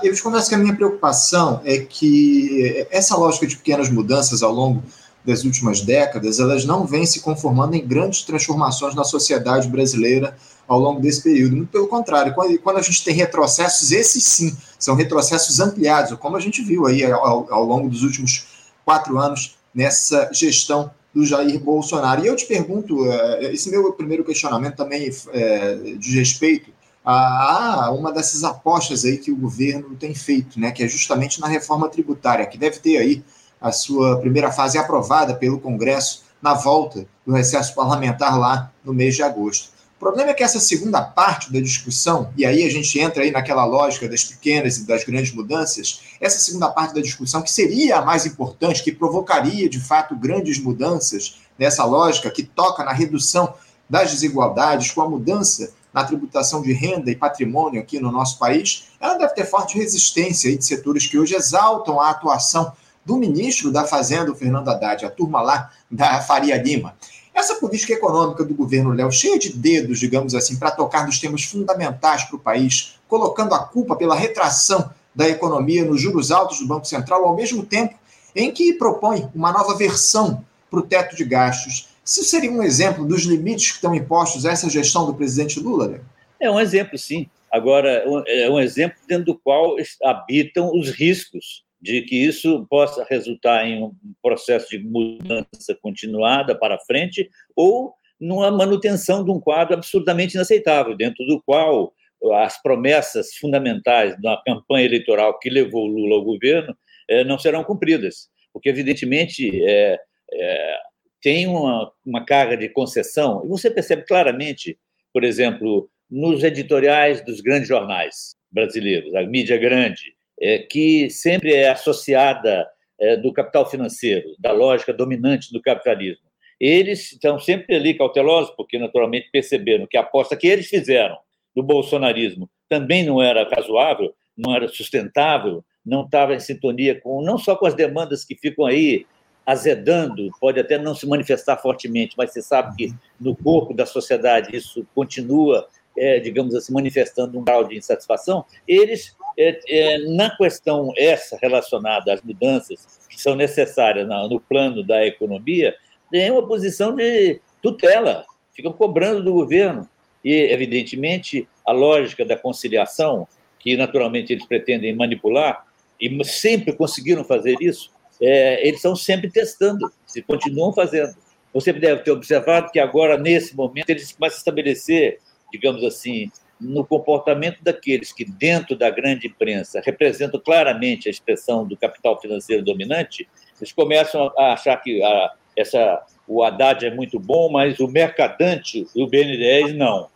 eu 0.04 0.14
te 0.14 0.22
confesso 0.22 0.50
que 0.50 0.56
a 0.56 0.58
minha 0.58 0.76
preocupação 0.76 1.62
é 1.64 1.80
que 1.80 2.86
essa 2.92 3.16
lógica 3.16 3.48
de 3.48 3.56
pequenas 3.56 3.90
mudanças 3.90 4.44
ao 4.44 4.52
longo 4.52 4.84
das 5.26 5.44
últimas 5.44 5.82
décadas, 5.82 6.40
elas 6.40 6.66
não 6.66 6.86
vêm 6.86 7.06
se 7.06 7.20
conformando 7.20 7.76
em 7.76 7.86
grandes 7.86 8.24
transformações 8.24 8.96
na 8.96 9.04
sociedade 9.04 9.68
brasileira 9.68 10.36
ao 10.68 10.80
longo 10.80 11.02
desse 11.02 11.22
período. 11.22 11.58
Muito 11.58 11.70
pelo 11.70 11.88
contrário, 11.88 12.34
quando, 12.34 12.78
a 12.78 12.82
gente 12.82 13.04
tem 13.04 13.14
retrocessos, 13.14 13.92
esses 13.92 14.24
sim 14.24 14.56
são 14.78 14.96
retrocessos 14.96 15.60
ampliados, 15.60 16.18
como 16.18 16.38
a 16.38 16.40
gente 16.40 16.62
viu 16.62 16.86
aí 16.86 17.04
ao, 17.04 17.52
ao 17.52 17.64
longo 17.64 17.90
dos 17.90 18.04
últimos 18.04 18.48
quatro 18.86 19.18
anos 19.18 19.58
nessa 19.74 20.30
gestão 20.34 20.92
do 21.14 21.26
Jair 21.26 21.60
Bolsonaro. 21.60 22.24
E 22.24 22.28
eu 22.28 22.36
te 22.36 22.46
pergunto, 22.46 23.06
eh, 23.12 23.54
esse 23.54 23.70
meu 23.70 23.92
primeiro 23.94 24.24
questionamento 24.24 24.76
também 24.76 25.10
é, 25.34 25.76
de 25.98 26.20
respeito 26.20 26.72
a 27.04 27.92
uma 27.92 28.12
dessas 28.12 28.44
apostas 28.44 29.04
aí 29.04 29.18
que 29.18 29.32
o 29.32 29.36
governo 29.36 29.96
tem 29.96 30.14
feito, 30.14 30.60
né, 30.60 30.72
que 30.72 30.84
é 30.84 30.88
justamente 30.88 31.40
na 31.42 31.48
reforma 31.48 31.90
tributária, 31.90 32.46
que 32.46 32.58
deve 32.58 32.80
ter 32.80 32.98
aí 32.98 33.24
a 33.60 33.72
sua 33.72 34.20
primeira 34.20 34.52
fase 34.52 34.78
aprovada 34.78 35.34
pelo 35.34 35.60
Congresso 35.60 36.24
na 36.42 36.54
volta 36.54 37.06
do 37.26 37.34
recesso 37.34 37.74
parlamentar 37.74 38.40
lá 38.40 38.72
no 38.84 38.94
mês 38.94 39.16
de 39.16 39.24
agosto. 39.24 39.70
O 40.00 40.06
problema 40.10 40.32
é 40.32 40.34
que 40.34 40.46
essa 40.46 40.62
segunda 40.62 41.02
parte 41.02 41.52
da 41.52 41.60
discussão, 41.60 42.32
e 42.38 42.46
aí 42.46 42.64
a 42.64 42.72
gente 42.72 42.98
entra 42.98 43.22
aí 43.22 43.32
naquela 43.32 43.66
lógica 43.66 44.08
das 44.08 44.24
pequenas 44.24 44.78
e 44.78 44.88
das 44.88 45.04
grandes 45.04 45.34
mudanças, 45.34 46.00
essa 46.22 46.40
segunda 46.40 46.70
parte 46.70 46.96
da 46.96 47.02
discussão, 47.02 47.42
que 47.42 47.52
seria 47.52 47.98
a 47.98 48.06
mais 48.06 48.26
importante, 48.26 48.82
que 48.82 48.94
provocaria 48.94 49.68
de 49.68 49.78
fato 49.78 50.16
grandes 50.16 50.58
mudanças 50.58 51.42
nessa 51.58 51.84
lógica, 51.84 52.32
que 52.32 52.44
toca 52.44 52.86
na 52.86 52.94
redução 52.94 53.54
das 53.90 54.12
desigualdades, 54.12 54.90
com 54.92 55.02
a 55.02 55.10
mudança 55.10 55.74
na 55.94 56.06
tributação 56.06 56.62
de 56.62 56.72
renda 56.72 57.12
e 57.12 57.16
patrimônio 57.18 57.82
aqui 57.82 58.00
no 58.00 58.10
nosso 58.10 58.40
país, 58.40 58.86
ela 59.02 59.16
deve 59.16 59.34
ter 59.34 59.44
forte 59.44 59.78
resistência 59.78 60.56
de 60.56 60.64
setores 60.64 61.08
que 61.08 61.20
hoje 61.20 61.36
exaltam 61.36 62.00
a 62.00 62.12
atuação 62.12 62.72
do 63.06 63.18
ministro 63.18 63.70
da 63.70 63.84
Fazenda, 63.84 64.32
o 64.32 64.36
Fernando 64.36 64.70
Haddad, 64.70 65.04
a 65.04 65.10
turma 65.10 65.42
lá 65.42 65.72
da 65.92 66.22
Faria 66.22 66.56
Lima. 66.56 66.96
Essa 67.40 67.56
política 67.56 67.94
econômica 67.94 68.44
do 68.44 68.54
governo 68.54 68.92
Léo, 68.92 69.10
cheia 69.14 69.40
de 69.40 69.54
dedos, 69.54 69.98
digamos 69.98 70.36
assim, 70.36 70.60
para 70.60 70.72
tocar 70.72 71.06
nos 71.06 71.20
temas 71.20 71.46
fundamentais 71.46 72.26
para 72.26 72.36
o 72.36 72.40
país, 72.40 73.00
colocando 73.08 73.56
a 73.56 73.60
culpa 73.64 73.96
pela 73.96 74.14
retração 74.14 74.90
da 75.16 75.26
economia 75.30 75.86
nos 75.86 76.02
juros 76.02 76.32
altos 76.32 76.60
do 76.60 76.68
Banco 76.68 76.86
Central, 76.86 77.24
ao 77.24 77.38
mesmo 77.38 77.66
tempo 77.66 77.96
em 78.36 78.52
que 78.52 78.74
propõe 78.74 79.30
uma 79.34 79.54
nova 79.54 79.78
versão 79.78 80.44
para 80.70 80.82
o 80.82 80.84
teto 80.84 81.16
de 81.16 81.24
gastos. 81.24 81.88
Isso 82.06 82.26
seria 82.26 82.52
um 82.52 82.62
exemplo 82.62 83.06
dos 83.06 83.22
limites 83.24 83.70
que 83.70 83.76
estão 83.76 83.96
impostos 83.96 84.46
a 84.46 84.52
essa 84.52 84.70
gestão 84.70 85.06
do 85.06 85.14
presidente 85.14 85.62
Lula, 85.62 85.88
Léo? 85.88 86.02
É 86.42 86.52
um 86.52 86.60
exemplo, 86.60 86.98
sim. 86.98 87.30
Agora, 87.50 88.04
é 88.28 88.50
um 88.50 88.60
exemplo 88.60 88.98
dentro 89.08 89.28
do 89.28 89.40
qual 89.40 89.78
habitam 90.04 90.78
os 90.78 90.90
riscos 90.90 91.64
de 91.82 92.02
que 92.02 92.16
isso 92.16 92.66
possa 92.70 93.06
resultar 93.10 93.66
em 93.66 93.84
um 93.84 93.94
processo 94.22 94.70
de 94.70 94.80
mudança 94.80 95.78
continuada 95.82 96.58
para 96.58 96.80
frente 96.80 97.30
ou 97.56 97.94
numa 98.20 98.52
manutenção 98.52 99.24
de 99.24 99.32
um 99.32 99.40
quadro 99.40 99.76
absurdamente 99.76 100.36
inaceitável, 100.36 100.96
dentro 100.96 101.26
do 101.26 101.42
qual 101.42 101.94
as 102.34 102.62
promessas 102.62 103.34
fundamentais 103.36 104.20
da 104.22 104.42
campanha 104.46 104.86
eleitoral 104.86 105.40
que 105.40 105.50
levou 105.50 105.86
Lula 105.86 106.16
ao 106.16 106.24
governo 106.24 106.76
é, 107.08 107.24
não 107.24 107.40
serão 107.40 107.64
cumpridas, 107.64 108.30
porque, 108.52 108.68
evidentemente, 108.68 109.64
é, 109.64 109.98
é, 110.34 110.78
tem 111.22 111.48
uma, 111.48 111.92
uma 112.06 112.26
carga 112.26 112.58
de 112.58 112.68
concessão, 112.70 113.44
e 113.46 113.48
você 113.48 113.72
percebe 113.72 114.06
claramente, 114.06 114.78
por 115.14 115.24
exemplo, 115.24 115.90
nos 116.10 116.44
editoriais 116.44 117.24
dos 117.24 117.40
grandes 117.40 117.68
jornais 117.68 118.36
brasileiros, 118.52 119.14
a 119.16 119.24
mídia 119.24 119.58
grande, 119.58 120.14
é, 120.40 120.60
que 120.60 121.10
sempre 121.10 121.54
é 121.54 121.70
associada 121.70 122.68
é, 123.00 123.16
do 123.16 123.34
capital 123.34 123.70
financeiro, 123.70 124.30
da 124.40 124.52
lógica 124.52 124.94
dominante 124.94 125.52
do 125.52 125.62
capitalismo. 125.62 126.24
Eles 126.60 127.14
estão 127.14 127.40
sempre 127.40 127.76
ali 127.76 127.94
cautelosos, 127.94 128.54
porque 128.56 128.78
naturalmente 128.78 129.30
perceberam 129.32 129.88
que 129.88 129.98
a 129.98 130.02
aposta 130.02 130.36
que 130.36 130.48
eles 130.48 130.68
fizeram 130.68 131.18
do 131.56 131.64
bolsonarismo 131.64 132.50
também 132.68 133.06
não 133.06 133.22
era 133.22 133.48
razoável, 133.50 134.14
não 134.38 134.54
era 134.54 134.68
sustentável, 134.68 135.64
não 135.86 136.04
estava 136.04 136.36
em 136.36 136.40
sintonia 136.40 137.00
com 137.00 137.22
não 137.22 137.38
só 137.38 137.56
com 137.56 137.66
as 137.66 137.74
demandas 137.74 138.26
que 138.26 138.36
ficam 138.36 138.66
aí 138.66 139.06
azedando, 139.46 140.30
pode 140.40 140.60
até 140.60 140.78
não 140.78 140.94
se 140.94 141.08
manifestar 141.08 141.58
fortemente, 141.58 142.14
mas 142.18 142.32
você 142.32 142.42
sabe 142.42 142.76
que 142.76 142.94
no 143.20 143.36
corpo 143.36 143.74
da 143.74 143.86
sociedade 143.86 144.56
isso 144.56 144.86
continua 144.94 145.68
é, 146.00 146.20
digamos 146.20 146.56
assim, 146.56 146.74
manifestando 146.74 147.38
um 147.38 147.44
grau 147.44 147.68
de 147.68 147.78
insatisfação, 147.78 148.46
eles, 148.68 149.16
é, 149.40 149.60
é, 149.70 149.98
na 150.00 150.30
questão 150.36 150.92
essa 150.98 151.38
relacionada 151.42 152.14
às 152.14 152.22
mudanças 152.22 153.00
que 153.10 153.20
são 153.20 153.36
necessárias 153.36 154.06
no 154.30 154.38
plano 154.38 154.84
da 154.84 155.08
economia, 155.08 155.74
têm 156.12 156.30
uma 156.30 156.46
posição 156.46 156.94
de 156.94 157.40
tutela, 157.62 158.26
ficam 158.54 158.74
cobrando 158.74 159.24
do 159.24 159.32
governo. 159.32 159.88
E, 160.24 160.34
evidentemente, 160.34 161.48
a 161.66 161.72
lógica 161.72 162.26
da 162.26 162.36
conciliação, 162.36 163.26
que 163.58 163.78
naturalmente 163.78 164.34
eles 164.34 164.46
pretendem 164.46 164.94
manipular, 164.94 165.66
e 166.02 166.26
sempre 166.26 166.74
conseguiram 166.74 167.24
fazer 167.24 167.56
isso, 167.62 167.92
é, 168.22 168.62
eles 168.62 168.76
estão 168.76 168.96
sempre 168.96 169.32
testando, 169.32 169.90
se 170.06 170.22
continuam 170.22 170.74
fazendo. 170.74 171.16
Você 171.54 171.72
deve 171.72 172.04
ter 172.04 172.12
observado 172.12 172.72
que 172.72 172.80
agora, 172.80 173.18
nesse 173.18 173.56
momento, 173.56 173.90
eles 173.90 174.12
começam 174.12 174.36
a 174.36 174.40
estabelecer, 174.40 175.20
digamos 175.52 175.84
assim, 175.84 176.30
no 176.60 176.86
comportamento 176.86 177.64
daqueles 177.64 178.12
que, 178.12 178.26
dentro 178.26 178.76
da 178.76 178.90
grande 178.90 179.28
imprensa, 179.28 179.82
representam 179.84 180.40
claramente 180.40 181.08
a 181.08 181.12
expressão 181.12 181.66
do 181.66 181.78
capital 181.78 182.20
financeiro 182.20 182.64
dominante, 182.64 183.28
eles 183.60 183.72
começam 183.72 184.32
a 184.38 184.54
achar 184.54 184.78
que 184.78 185.02
a, 185.02 185.34
essa, 185.56 186.02
o 186.28 186.44
Haddad 186.44 186.86
é 186.86 186.94
muito 186.94 187.20
bom, 187.20 187.50
mas 187.50 187.80
o 187.80 187.88
mercadante 187.88 188.86
e 188.96 189.04
o 189.04 189.08
BN10 189.08 189.76
não. 189.76 190.08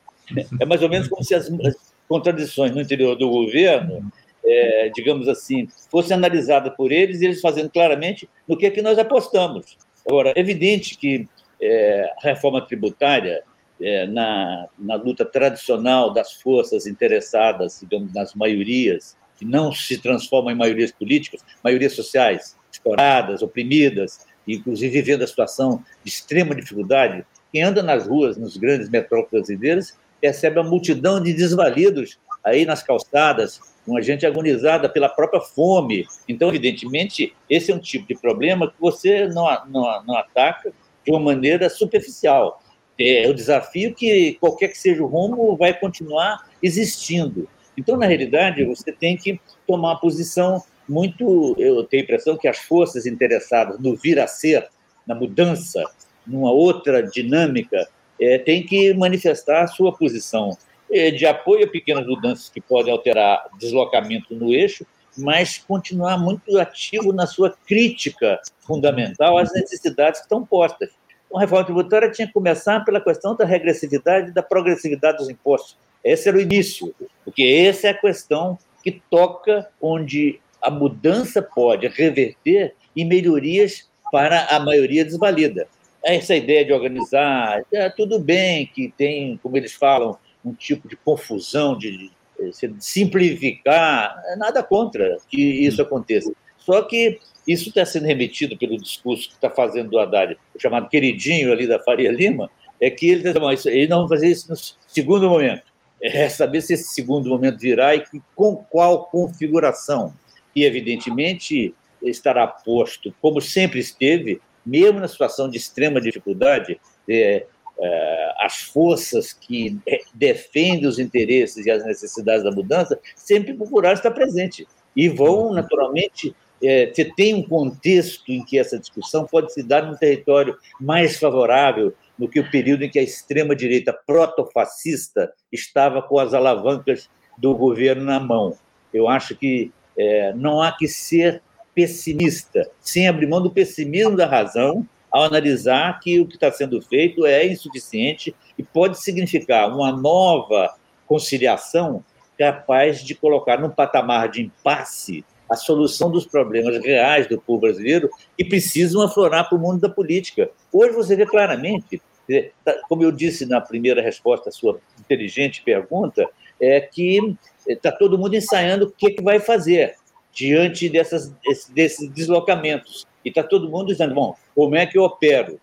É 0.60 0.66
mais 0.66 0.82
ou 0.82 0.90
menos 0.90 1.08
como 1.08 1.24
se 1.24 1.36
as, 1.36 1.50
as 1.50 1.94
contradições 2.08 2.74
no 2.74 2.82
interior 2.82 3.16
do 3.16 3.30
governo, 3.30 4.12
é, 4.46 4.92
digamos 4.94 5.28
assim, 5.28 5.68
fossem 5.90 6.16
analisadas 6.16 6.74
por 6.76 6.92
eles 6.92 7.22
e 7.22 7.26
eles 7.26 7.42
fazendo 7.42 7.70
claramente 7.70 8.30
no 8.48 8.58
que 8.58 8.66
é 8.66 8.72
que 8.72 8.82
nós 8.82 9.00
apostamos. 9.00 9.78
Agora, 10.06 10.34
é 10.36 10.40
evidente 10.40 10.98
que 10.98 11.28
é, 11.62 12.12
a 12.18 12.28
reforma 12.28 12.62
tributária, 12.62 13.44
é, 13.82 14.08
na, 14.08 14.68
na 14.78 14.96
luta 14.96 15.26
tradicional 15.26 16.14
das 16.14 16.34
forças 16.34 16.88
interessadas, 16.88 17.80
digamos, 17.82 18.14
nas 18.14 18.34
maiorias, 18.34 19.16
que 19.38 19.46
não 19.46 19.72
se 19.72 19.98
transformam 19.98 20.52
em 20.52 20.58
maiorias 20.58 20.92
políticas, 20.92 21.42
maiorias 21.64 21.94
sociais, 21.94 22.56
exploradas, 22.72 23.42
oprimidas, 23.42 24.26
inclusive 24.48 24.92
vivendo 24.92 25.24
a 25.24 25.28
situação 25.28 25.84
de 26.04 26.10
extrema 26.10 26.56
dificuldade, 26.56 27.26
quem 27.52 27.62
anda 27.62 27.84
nas 27.84 28.08
ruas, 28.08 28.38
nos 28.38 28.58
grandes 28.58 28.90
metrópoles 28.90 29.48
brasileiras, 29.48 29.98
percebe 30.20 30.60
a 30.60 30.64
multidão 30.64 31.22
de 31.22 31.34
desvalidos 31.34 32.18
aí 32.44 32.66
nas 32.66 32.82
calçadas, 32.82 33.60
uma 33.86 34.02
gente 34.02 34.26
agonizada 34.26 34.90
pela 34.90 35.10
própria 35.10 35.42
fome. 35.42 36.06
Então, 36.28 36.50
evidentemente, 36.50 37.36
esse 37.50 37.72
é 37.72 37.76
um 37.76 37.80
tipo 37.80 38.08
de 38.08 38.16
problema 38.16 38.70
que 38.70 38.80
você 38.80 39.28
não, 39.28 39.46
não, 39.68 40.04
não 40.06 40.18
ataca 40.18 40.74
de 41.06 41.12
uma 41.12 41.20
maneira 41.20 41.70
superficial. 41.70 42.63
É 43.00 43.28
o 43.28 43.34
desafio 43.34 43.94
que, 43.94 44.38
qualquer 44.40 44.70
que 44.70 44.78
seja 44.78 45.04
o 45.04 45.08
rumo, 45.08 45.58
vai 45.58 45.74
continuar 45.74 46.48
existindo. 46.62 47.48
Então, 47.78 47.98
na 47.98 48.06
realidade, 48.06 48.64
você 48.64 48.92
tem 48.92 49.18
que 49.18 49.40
tomar 49.68 49.90
uma 49.90 50.00
posição 50.00 50.64
muito. 50.88 51.56
Eu 51.58 51.84
tenho 51.84 52.04
a 52.04 52.06
impressão 52.06 52.38
que 52.38 52.48
as 52.48 52.60
forças 52.60 53.06
interessadas 53.06 53.80
no 53.80 53.96
vir 53.96 54.20
a 54.20 54.28
ser, 54.28 54.68
na 55.08 55.16
mudança, 55.16 55.84
numa 56.26 56.52
outra 56.52 57.02
dinâmica, 57.02 57.88
é, 58.20 58.38
tem 58.38 58.64
que 58.66 58.94
manifestar 58.94 59.64
a 59.64 59.68
sua 59.68 59.92
posição 59.92 60.56
é, 60.92 61.10
de 61.10 61.26
apoio 61.26 61.66
a 61.66 61.68
pequenas 61.70 62.06
mudanças 62.06 62.50
que 62.50 62.62
podem 62.62 62.94
alterar 62.94 63.48
deslocamento 63.60 64.36
no 64.36 64.54
eixo, 64.54 64.86
mas 65.18 65.58
continuar 65.58 66.18
muito 66.18 66.58
ativo 66.60 67.12
na 67.12 67.26
sua 67.26 67.56
crítica 67.68 68.40
fundamental 68.62 69.38
às 69.38 69.52
necessidades 69.54 70.22
que 70.22 70.26
estão 70.26 70.46
postas. 70.46 70.90
Então, 71.34 71.40
a 71.40 71.46
reforma 71.46 71.66
tributária 71.66 72.12
tinha 72.12 72.28
que 72.28 72.34
começar 72.34 72.86
pela 72.86 73.02
questão 73.02 73.36
da 73.36 73.44
regressividade 73.44 74.30
e 74.30 74.34
da 74.34 74.44
progressividade 74.44 75.18
dos 75.18 75.30
impostos. 75.30 75.76
Esse 76.04 76.30
era 76.30 76.38
o 76.38 76.42
início, 76.42 76.94
porque 77.26 77.42
essa 77.42 77.88
é 77.88 77.90
a 77.90 78.00
questão 78.00 78.56
que 78.84 79.02
toca 79.10 79.68
onde 79.82 80.40
a 80.62 80.70
mudança 80.70 81.42
pode 81.42 81.88
reverter 81.88 82.76
em 82.96 83.04
melhorias 83.04 83.90
para 84.12 84.46
a 84.46 84.60
maioria 84.60 85.04
desvalida. 85.04 85.68
Essa 86.04 86.36
ideia 86.36 86.64
de 86.64 86.72
organizar, 86.72 87.64
é, 87.74 87.90
tudo 87.90 88.20
bem 88.20 88.68
que 88.68 88.94
tem, 88.96 89.40
como 89.42 89.58
eles 89.58 89.74
falam, 89.74 90.16
um 90.46 90.54
tipo 90.54 90.88
de 90.88 90.96
confusão, 90.98 91.76
de, 91.76 92.12
de 92.38 92.76
simplificar, 92.80 94.22
é 94.28 94.36
nada 94.36 94.62
contra 94.62 95.18
que 95.28 95.42
isso 95.42 95.82
aconteça. 95.82 96.32
Só 96.60 96.84
que 96.84 97.20
isso 97.48 97.70
está 97.70 97.86
sendo 97.86 98.06
remetido 98.06 98.58
pelo 98.58 98.78
discurso 98.78 99.30
que 99.30 99.36
está 99.36 99.50
fazendo 99.50 99.90
do 99.90 100.00
Haddad, 100.00 100.38
o 100.56 100.60
chamado 100.60 100.90
queridinho 100.90 101.52
ali 101.52 101.68
da 101.68 101.80
Faria 101.80 102.12
Lima, 102.12 102.50
é 102.80 102.90
que 102.90 103.08
ele 103.10 103.28
ele 103.66 103.88
não 103.88 104.08
vai 104.08 104.18
fazer 104.18 104.28
isso 104.30 104.50
no 104.50 104.56
segundo 104.88 105.30
momento. 105.30 105.64
É 106.02 106.28
saber 106.28 106.62
se 106.62 106.74
esse 106.74 106.94
segundo 106.94 107.30
momento 107.30 107.58
virá 107.58 107.96
e 107.96 108.04
com 108.36 108.58
qual 108.58 109.06
configuração. 109.06 110.14
E, 110.54 110.66
evidentemente, 110.66 111.74
estará 112.02 112.46
posto, 112.46 113.14
como 113.22 113.40
sempre 113.40 113.80
esteve, 113.80 114.42
mesmo 114.66 115.00
na 115.00 115.08
situação 115.08 115.50
de 115.50 115.58
extrema 115.58 116.02
dificuldade, 116.02 116.80
é, 117.10 117.46
é, 117.80 118.34
as 118.40 118.62
forças 118.64 119.34
que 119.34 119.80
defendem 120.14 120.88
os 120.88 121.00
interesses 121.00 121.66
e 121.66 121.72
as 121.72 121.86
necessidades 121.86 122.44
da 122.44 122.52
mudança 122.52 123.00
sempre 123.16 123.54
procuraram 123.54 123.96
estar 123.96 124.12
presente. 124.12 124.68
E 124.96 125.10
vão, 125.10 125.54
naturalmente, 125.54 126.36
é, 126.64 126.88
você 126.88 127.06
tem 127.06 127.34
um 127.34 127.44
contexto 127.44 128.32
em 128.32 128.44
que 128.44 128.58
essa 128.58 128.80
discussão 128.80 129.26
pode 129.26 129.52
se 129.54 129.62
dar 129.62 129.86
num 129.86 129.98
território 129.98 130.58
mais 130.80 131.20
favorável 131.20 131.94
do 132.18 132.28
que 132.28 132.40
o 132.40 132.50
período 132.50 132.84
em 132.84 132.90
que 132.90 133.00
a 133.00 133.04
extrema-direita 133.04 133.92
protofascista 133.92 135.34
estava 135.52 136.02
com 136.02 136.18
as 136.20 136.34
alavancas 136.34 137.10
do 137.38 137.54
governo 137.54 138.06
na 138.06 138.20
mão. 138.20 138.56
Eu 138.94 139.10
acho 139.10 139.36
que 139.36 139.72
é, 139.98 140.34
não 140.34 140.62
há 140.62 140.72
que 140.72 140.88
ser 140.88 141.42
pessimista, 141.76 142.70
sem 142.80 143.08
abrir 143.08 143.28
mão 143.28 143.42
do 143.42 143.52
pessimismo 143.52 144.16
da 144.16 144.26
razão, 144.26 144.88
ao 145.12 145.24
analisar 145.24 146.00
que 146.00 146.20
o 146.20 146.26
que 146.26 146.36
está 146.36 146.52
sendo 146.52 146.82
feito 146.82 147.26
é 147.26 147.46
insuficiente 147.46 148.34
e 148.58 148.64
pode 148.64 149.00
significar 149.00 149.70
uma 149.70 149.92
nova 149.92 150.74
conciliação 151.06 152.04
capaz 152.38 153.04
de 153.04 153.14
colocar 153.14 153.60
num 153.60 153.70
patamar 153.70 154.30
de 154.30 154.42
impasse 154.42 155.24
a 155.50 155.56
solução 155.56 156.12
dos 156.12 156.26
problemas 156.26 156.84
reais 156.84 157.28
do 157.28 157.40
povo 157.40 157.62
brasileiro 157.62 158.10
que 158.38 158.46
precisam 158.46 159.02
aflorar 159.02 159.48
para 159.48 159.58
o 159.58 159.62
mundo 159.62 159.80
da 159.80 159.90
política. 159.90 160.50
Hoje 160.72 160.94
você 160.94 161.16
vê 161.16 161.26
claramente, 161.26 162.02
é, 162.30 162.52
tá, 162.64 162.74
como 162.88 163.04
eu 163.04 163.12
disse 163.12 163.46
na 163.46 163.62
primeira 163.62 164.02
resposta 164.02 164.50
à 164.50 164.52
sua 164.52 164.80
inteligente 165.00 165.62
pergunta, 165.64 166.28
é 166.60 166.80
que 166.82 167.36
está 167.68 167.92
todo 167.92 168.18
mundo 168.18 168.36
ensaiando 168.36 168.86
o 168.86 168.92
que, 168.92 169.12
que 169.12 169.24
vai 169.24 169.40
fazer 169.40 169.96
diante 170.32 170.90
dessas, 170.90 171.32
desses 171.70 172.10
deslocamentos. 172.10 173.06
E 173.24 173.30
está 173.30 173.44
todo 173.44 173.70
mundo 173.70 173.88
dizendo, 173.88 174.16
bom, 174.16 174.36
como 174.56 174.76
é 174.76 174.86
que 174.86 174.98
eu 174.98 175.04
opero? 175.04 175.60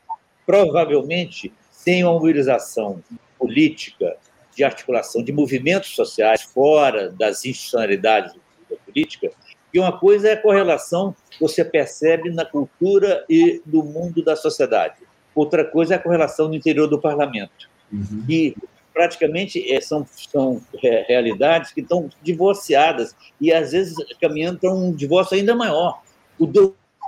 Provavelmente, 0.46 1.52
sem 1.70 2.04
uma 2.04 2.12
mobilização 2.12 3.02
política, 3.38 4.16
de 4.54 4.64
articulação 4.64 5.22
de 5.22 5.32
movimentos 5.32 5.94
sociais 5.94 6.42
fora 6.42 7.08
das 7.10 7.44
institucionalidades 7.44 8.34
da 8.68 8.76
política, 8.76 9.30
e 9.72 9.78
uma 9.78 9.96
coisa 9.98 10.28
é 10.28 10.32
a 10.32 10.40
correlação 10.40 11.14
que 11.30 11.40
você 11.40 11.64
percebe 11.64 12.30
na 12.30 12.44
cultura 12.44 13.24
e 13.28 13.62
no 13.64 13.82
mundo 13.82 14.22
da 14.22 14.34
sociedade. 14.34 14.96
Outra 15.34 15.64
coisa 15.64 15.94
é 15.94 15.96
a 15.96 16.00
correlação 16.00 16.48
no 16.48 16.54
interior 16.54 16.88
do 16.88 17.00
parlamento. 17.00 17.70
Uhum. 17.92 18.24
E 18.28 18.54
praticamente 18.92 19.72
é, 19.72 19.80
são, 19.80 20.06
são 20.30 20.60
é, 20.82 21.04
realidades 21.08 21.72
que 21.72 21.80
estão 21.80 22.10
divorciadas 22.22 23.14
e, 23.40 23.52
às 23.52 23.72
vezes, 23.72 23.94
caminhando 24.20 24.58
para 24.58 24.72
um 24.72 24.92
divórcio 24.92 25.36
ainda 25.36 25.54
maior. 25.54 26.02
O 26.38 26.46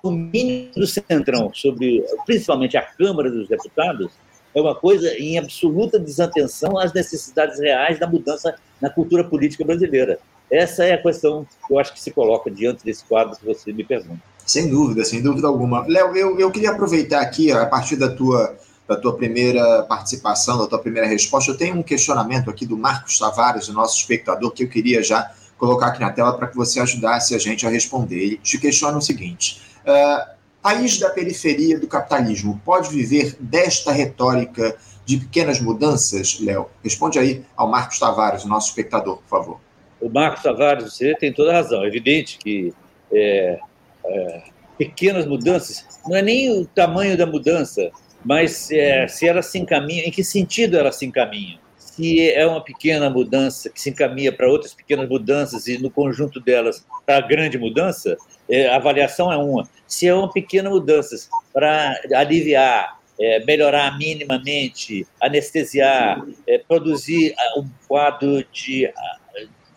domínio 0.03 0.71
do 0.75 0.87
Centrão 0.87 1.53
sobre, 1.53 2.05
principalmente, 2.25 2.77
a 2.77 2.83
Câmara 2.83 3.31
dos 3.31 3.49
Deputados, 3.49 4.13
é 4.55 4.61
uma 4.61 4.75
coisa 4.75 5.13
em 5.19 5.39
absoluta 5.39 5.99
desatenção 5.99 6.79
às 6.79 6.93
necessidades 6.93 7.59
reais 7.59 7.99
da 7.99 8.07
mudança 8.07 8.55
na 8.81 8.91
cultura 8.91 9.25
política 9.25 9.65
brasileira. 9.65 10.19
Essa 10.53 10.85
é 10.85 10.93
a 10.93 11.03
questão 11.03 11.47
que 11.67 11.73
eu 11.73 11.79
acho 11.79 11.95
que 11.95 12.01
se 12.01 12.11
coloca 12.11 12.51
diante 12.51 12.85
desse 12.85 13.03
quadro 13.05 13.35
que 13.35 13.47
você 13.47 13.73
me 13.73 13.83
pergunta. 13.83 14.21
Sem 14.45 14.69
dúvida, 14.69 15.03
sem 15.03 15.23
dúvida 15.23 15.49
alguma. 15.49 15.87
Léo, 15.89 16.15
eu, 16.15 16.39
eu 16.39 16.51
queria 16.51 16.73
aproveitar 16.73 17.23
aqui, 17.23 17.51
a 17.51 17.65
partir 17.65 17.97
da 17.97 18.11
tua 18.15 18.55
da 18.87 18.97
tua 18.97 19.17
primeira 19.17 19.85
participação, 19.85 20.59
da 20.59 20.67
tua 20.67 20.79
primeira 20.79 21.09
resposta. 21.09 21.51
Eu 21.51 21.57
tenho 21.57 21.77
um 21.77 21.83
questionamento 21.83 22.51
aqui 22.51 22.67
do 22.67 22.77
Marcos 22.77 23.19
Tavares, 23.19 23.69
o 23.69 23.73
nosso 23.73 23.99
espectador, 23.99 24.51
que 24.51 24.65
eu 24.65 24.69
queria 24.69 25.03
já 25.03 25.33
colocar 25.57 25.87
aqui 25.87 26.01
na 26.01 26.11
tela 26.11 26.37
para 26.37 26.49
que 26.49 26.57
você 26.57 26.81
ajudasse 26.81 27.35
a 27.35 27.39
gente 27.39 27.67
a 27.67 27.71
responder. 27.71 28.17
Ele 28.17 28.37
te 28.37 28.59
questiona 28.59 28.99
o 28.99 29.01
seguinte: 29.01 29.63
uh, 29.87 30.35
país 30.61 30.99
da 30.99 31.09
periferia 31.09 31.79
do 31.79 31.87
capitalismo 31.87 32.61
pode 32.65 32.91
viver 32.91 33.37
desta 33.41 33.93
retórica 33.93 34.77
de 35.07 35.17
pequenas 35.17 35.61
mudanças, 35.61 36.39
Léo? 36.41 36.67
Responde 36.83 37.19
aí 37.19 37.45
ao 37.57 37.71
Marcos 37.71 37.99
Tavares, 37.99 38.45
nosso 38.45 38.69
espectador, 38.69 39.17
por 39.17 39.29
favor. 39.29 39.72
O 40.03 40.11
Marcos 40.11 40.43
Tavares, 40.43 40.93
você 40.93 41.15
tem 41.15 41.33
toda 41.33 41.51
a 41.51 41.55
razão. 41.55 41.85
É 41.85 41.87
evidente 41.87 42.37
que 42.39 42.75
é, 43.13 43.59
é, 44.05 44.43
pequenas 44.77 45.27
mudanças 45.27 45.87
não 46.07 46.17
é 46.17 46.23
nem 46.23 46.51
o 46.51 46.67
tamanho 46.67 47.17
da 47.17 47.25
mudança, 47.25 47.91
mas 48.25 48.71
é, 48.71 49.07
se 49.07 49.27
ela 49.27 49.41
se 49.43 49.59
encaminha, 49.59 50.05
em 50.05 50.11
que 50.11 50.25
sentido 50.25 50.77
ela 50.77 50.93
se 50.93 51.07
encaminha? 51.07 51.63
se 51.93 52.31
é 52.31 52.47
uma 52.47 52.65
pequena 52.65 53.11
mudança 53.11 53.69
que 53.69 53.79
se 53.79 53.91
encaminha 53.91 54.33
para 54.33 54.49
outras 54.49 54.73
pequenas 54.73 55.07
mudanças 55.07 55.67
e 55.67 55.77
no 55.77 55.91
conjunto 55.91 56.41
delas 56.41 56.87
para 57.05 57.19
a 57.19 57.21
grande 57.21 57.59
mudança, 57.59 58.17
é, 58.49 58.67
a 58.69 58.77
avaliação 58.77 59.31
é 59.31 59.37
uma. 59.37 59.69
Se 59.87 60.09
é 60.09 60.15
uma 60.15 60.33
pequena 60.33 60.71
mudança 60.71 61.29
para 61.53 62.01
aliviar, 62.15 62.99
é, 63.21 63.45
melhorar 63.45 63.99
minimamente, 63.99 65.07
anestesiar, 65.21 66.25
é, 66.47 66.57
produzir 66.57 67.35
ah, 67.37 67.61
um 67.61 67.69
quadro 67.87 68.43
de, 68.51 68.87
ah, 68.87 69.19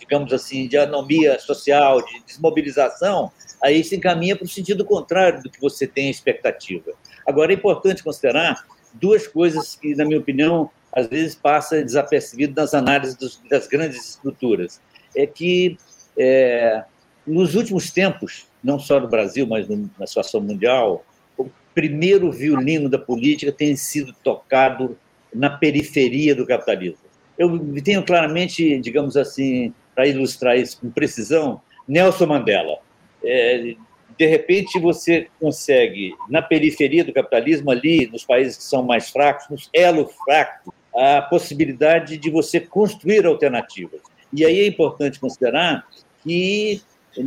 digamos 0.08 0.32
assim, 0.32 0.68
de 0.68 0.78
anomia 0.78 1.39
social, 1.39 2.02
de 2.06 2.24
desmobilização, 2.26 3.32
aí 3.63 3.84
se 3.84 3.96
encaminha 3.96 4.36
para 4.36 4.46
o 4.46 4.48
sentido 4.48 4.86
contrário 4.86 5.41
do 5.41 5.50
que 5.50 5.60
você 5.60 5.88
tem 5.88 6.10
expectativa. 6.10 6.91
Agora, 7.28 7.52
é 7.52 7.56
importante 7.56 8.04
considerar 8.04 8.63
duas 8.94 9.28
coisas 9.28 9.76
que, 9.76 9.96
na 9.96 10.06
minha 10.06 10.20
opinião, 10.20 10.70
às 10.91 11.08
vezes 11.08 11.36
passa 11.36 11.84
desapercebido 11.84 12.54
nas 12.56 12.74
análises 12.74 13.15
dos, 13.15 13.41
das 13.50 13.68
grandes 13.68 14.12
estruturas. 14.12 14.80
É 15.15 15.26
que, 15.26 15.78
é, 16.18 16.84
nos 17.26 17.56
últimos 17.56 17.91
tempos, 17.91 18.48
não 18.63 18.80
só 18.80 19.00
no 19.00 19.08
Brasil, 19.08 19.46
mas 19.48 19.68
no, 19.68 19.89
na 20.00 20.08
situação 20.08 20.39
mundial, 20.39 21.06
o 21.38 21.50
primeiro 21.74 22.32
violino 22.32 22.88
da 22.88 23.00
política 23.00 23.52
tem 23.52 23.76
sido 23.76 24.13
tocado 24.24 24.98
na 25.34 25.50
periferia 25.50 26.34
do 26.34 26.46
capitalismo. 26.46 27.00
Eu 27.38 27.60
tenho 27.84 28.04
claramente, 28.04 28.80
digamos 28.80 29.18
assim, 29.18 29.74
para 29.95 30.08
ilustrar 30.08 30.58
isso 30.58 30.79
com 30.81 30.91
precisão, 30.91 31.62
Nelson 31.88 32.27
Mandela. 32.27 32.77
É, 33.23 33.75
de 34.17 34.25
repente 34.25 34.79
você 34.79 35.27
consegue, 35.39 36.13
na 36.29 36.41
periferia 36.41 37.03
do 37.03 37.13
capitalismo, 37.13 37.71
ali, 37.71 38.08
nos 38.08 38.23
países 38.23 38.58
que 38.58 38.63
são 38.63 38.84
mais 38.84 39.10
fracos, 39.10 39.49
nos 39.49 39.69
elo 39.73 40.08
fracos, 40.25 40.73
a 40.95 41.21
possibilidade 41.21 42.17
de 42.17 42.29
você 42.29 42.60
construir 42.60 43.25
alternativas. 43.25 44.01
E 44.31 44.45
aí 44.45 44.62
é 44.62 44.67
importante 44.67 45.19
considerar 45.19 45.86
que 46.23 46.81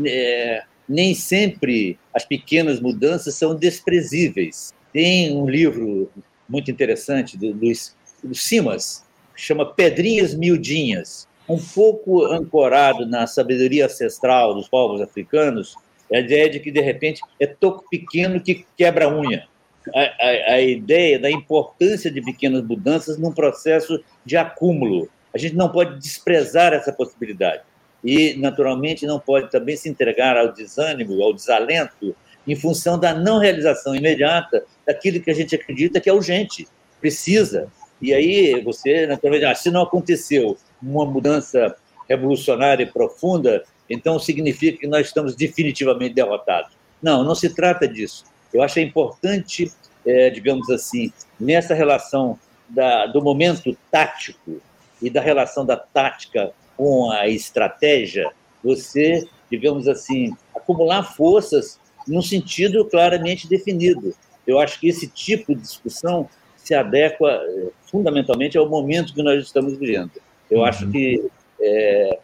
é, 0.07 0.63
nem 0.89 1.15
sempre 1.15 1.99
as 2.15 2.25
pequenas 2.25 2.81
mudanças 2.81 3.35
são 3.35 3.55
desprezíveis. 3.55 4.73
Tem 4.93 5.37
um 5.37 5.49
livro 5.49 6.11
muito 6.49 6.71
interessante 6.71 7.37
do 7.37 7.53
Luiz 7.53 7.95
Simas, 8.33 9.05
que 9.35 9.43
chama 9.43 9.67
Pedrinhas 9.67 10.35
Miudinhas, 10.35 11.29
um 11.49 11.59
pouco 11.59 12.25
ancorado 12.27 13.07
na 13.07 13.27
sabedoria 13.27 13.87
ancestral 13.87 14.55
dos 14.55 14.69
povos 14.69 15.01
africanos, 15.01 15.75
é 16.11 16.19
a 16.19 16.21
ideia 16.21 16.51
de 16.51 16.61
que, 16.61 16.71
de 16.71 16.81
repente, 16.81 17.21
é 17.41 17.47
toco 17.47 17.85
pequeno 17.91 18.41
que 18.41 18.67
quebra 18.77 19.09
unha. 19.09 19.47
A, 19.95 20.01
a, 20.01 20.55
a, 20.55 20.61
ideia 20.61 21.19
da 21.19 21.31
importância 21.31 22.11
de 22.11 22.21
pequenas 22.21 22.63
mudanças 22.63 23.17
num 23.17 23.33
processo 23.33 24.03
de 24.25 24.37
acúmulo. 24.37 25.09
A 25.35 25.39
gente 25.39 25.57
não 25.57 25.71
pode 25.71 25.99
desprezar 25.99 26.75
essa 26.75 26.93
possibilidade. 26.93 27.63
E, 28.05 28.35
naturalmente, 28.35 29.07
não 29.07 29.19
pode 29.19 29.51
também 29.51 29.77
se 29.77 29.89
entregar 29.89 30.37
ao 30.37 30.53
desânimo, 30.53 31.23
ao 31.23 31.33
desalento, 31.33 32.15
em 32.47 32.55
função 32.55 32.99
da 32.99 33.15
não 33.15 33.39
realização 33.39 33.95
imediata 33.95 34.65
daquilo 34.87 35.21
que 35.21 35.31
a 35.31 35.35
gente 35.35 35.55
acredita 35.55 36.01
que 36.01 36.09
é 36.09 36.13
urgente, 36.13 36.69
precisa. 37.01 37.69
E 38.01 38.13
aí, 38.13 38.61
você, 38.63 39.07
naturalmente, 39.07 39.45
ah, 39.45 39.55
se 39.55 39.71
não 39.71 39.83
aconteceu 39.83 40.57
uma 40.83 41.05
mudança 41.05 41.77
revolucionária 42.09 42.85
e 42.85 42.87
profunda, 42.87 43.65
então 43.89 44.19
significa 44.19 44.79
que 44.79 44.87
nós 44.87 45.07
estamos 45.07 45.35
definitivamente 45.35 46.15
derrotados. 46.15 46.73
Não, 47.03 47.23
não 47.23 47.35
se 47.35 47.55
trata 47.55 47.87
disso. 47.87 48.25
Eu 48.53 48.63
acho 48.63 48.81
importante, 48.81 49.71
é, 50.07 50.31
digamos 50.31 50.71
assim, 50.71 51.13
nessa 51.39 51.75
relação 51.75 52.39
da, 52.69 53.07
do 53.07 53.23
momento 53.23 53.77
tático 53.91 54.61
e 55.01 55.09
da 55.09 55.21
relação 55.21 55.65
da 55.65 55.77
tática 55.77 56.53
com 56.77 57.11
a 57.11 57.29
estratégia, 57.29 58.31
você, 58.63 59.27
digamos 59.51 59.89
assim, 59.89 60.35
acumular 60.55 61.03
forças 61.03 61.79
num 62.07 62.23
sentido 62.23 62.85
claramente 62.87 63.49
definido. 63.49 64.15
Eu 64.47 64.59
acho 64.59 64.81
que 64.81 64.89
esse 64.89 65.07
tipo 65.09 65.55
de 65.55 65.61
discussão 65.61 66.29
se 66.57 66.75
adequa 66.75 67.31
é, 67.31 67.67
fundamentalmente 67.91 68.57
ao 68.57 68.69
momento 68.69 69.15
que 69.15 69.23
nós 69.23 69.43
estamos 69.43 69.77
vivendo. 69.77 70.13
Eu 70.51 70.65
acho 70.65 70.85
uhum. 70.85 70.93
que 70.93 71.31
é, 71.61 72.19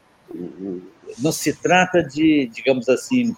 não 1.18 1.32
se 1.32 1.52
trata 1.60 2.02
de, 2.02 2.46
digamos 2.52 2.88
assim, 2.88 3.34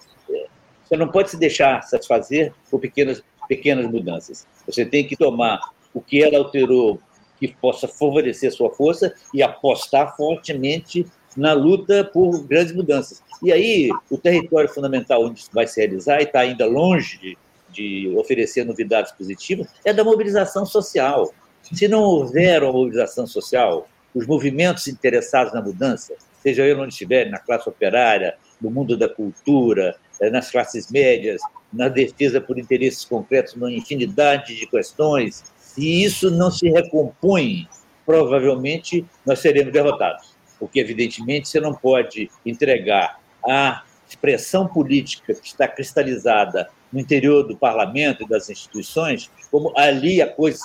você 0.83 0.95
não 0.95 1.09
pode 1.09 1.29
se 1.29 1.37
deixar 1.37 1.81
satisfazer 1.83 2.53
por 2.69 2.79
pequenas, 2.79 3.21
pequenas 3.47 3.85
mudanças. 3.87 4.47
Você 4.65 4.85
tem 4.85 5.05
que 5.05 5.17
tomar 5.17 5.59
o 5.93 6.01
que 6.01 6.23
ela 6.23 6.37
alterou 6.37 6.99
que 7.39 7.47
possa 7.47 7.87
favorecer 7.87 8.49
a 8.49 8.51
sua 8.51 8.71
força 8.71 9.13
e 9.33 9.43
apostar 9.43 10.15
fortemente 10.15 11.05
na 11.35 11.53
luta 11.53 12.03
por 12.03 12.43
grandes 12.45 12.73
mudanças. 12.73 13.21
E 13.43 13.51
aí, 13.51 13.89
o 14.09 14.17
território 14.17 14.69
fundamental 14.69 15.23
onde 15.23 15.41
isso 15.41 15.49
vai 15.53 15.67
se 15.67 15.79
realizar, 15.79 16.19
e 16.19 16.23
está 16.23 16.39
ainda 16.39 16.65
longe 16.65 17.19
de, 17.19 17.37
de 17.69 18.15
oferecer 18.17 18.65
novidades 18.65 19.11
positivas, 19.11 19.67
é 19.85 19.93
da 19.93 20.03
mobilização 20.03 20.65
social. 20.65 21.31
Se 21.61 21.87
não 21.87 22.01
houver 22.01 22.63
uma 22.63 22.73
mobilização 22.73 23.27
social, 23.27 23.87
os 24.17 24.25
movimentos 24.25 24.87
interessados 24.87 25.53
na 25.53 25.61
mudança, 25.61 26.15
seja 26.41 26.63
ele 26.63 26.79
onde 26.79 26.93
estiver, 26.93 27.29
na 27.29 27.37
classe 27.37 27.69
operária, 27.69 28.35
no 28.59 28.71
mundo 28.71 28.97
da 28.97 29.07
cultura, 29.07 29.95
eh, 30.19 30.31
nas 30.31 30.49
classes 30.49 30.89
médias, 30.89 31.39
na 31.71 31.87
defesa 31.87 32.41
por 32.41 32.57
interesses 32.57 33.05
concretos, 33.05 33.53
numa 33.53 33.71
infinidade 33.71 34.55
de 34.55 34.65
questões, 34.65 35.43
se 35.59 36.03
isso 36.03 36.31
não 36.31 36.49
se 36.49 36.67
recompõe, 36.69 37.67
provavelmente 38.05 39.05
nós 39.23 39.39
seremos 39.39 39.71
derrotados. 39.71 40.35
Porque, 40.59 40.79
evidentemente, 40.79 41.47
você 41.47 41.59
não 41.59 41.75
pode 41.75 42.31
entregar 42.43 43.19
a 43.47 43.83
expressão 44.09 44.67
política 44.67 45.35
que 45.35 45.47
está 45.47 45.67
cristalizada 45.67 46.67
no 46.91 46.99
interior 46.99 47.43
do 47.43 47.55
parlamento 47.55 48.23
e 48.23 48.27
das 48.27 48.49
instituições, 48.49 49.29
como 49.51 49.71
ali 49.77 50.21
a 50.23 50.27
coisa 50.27 50.57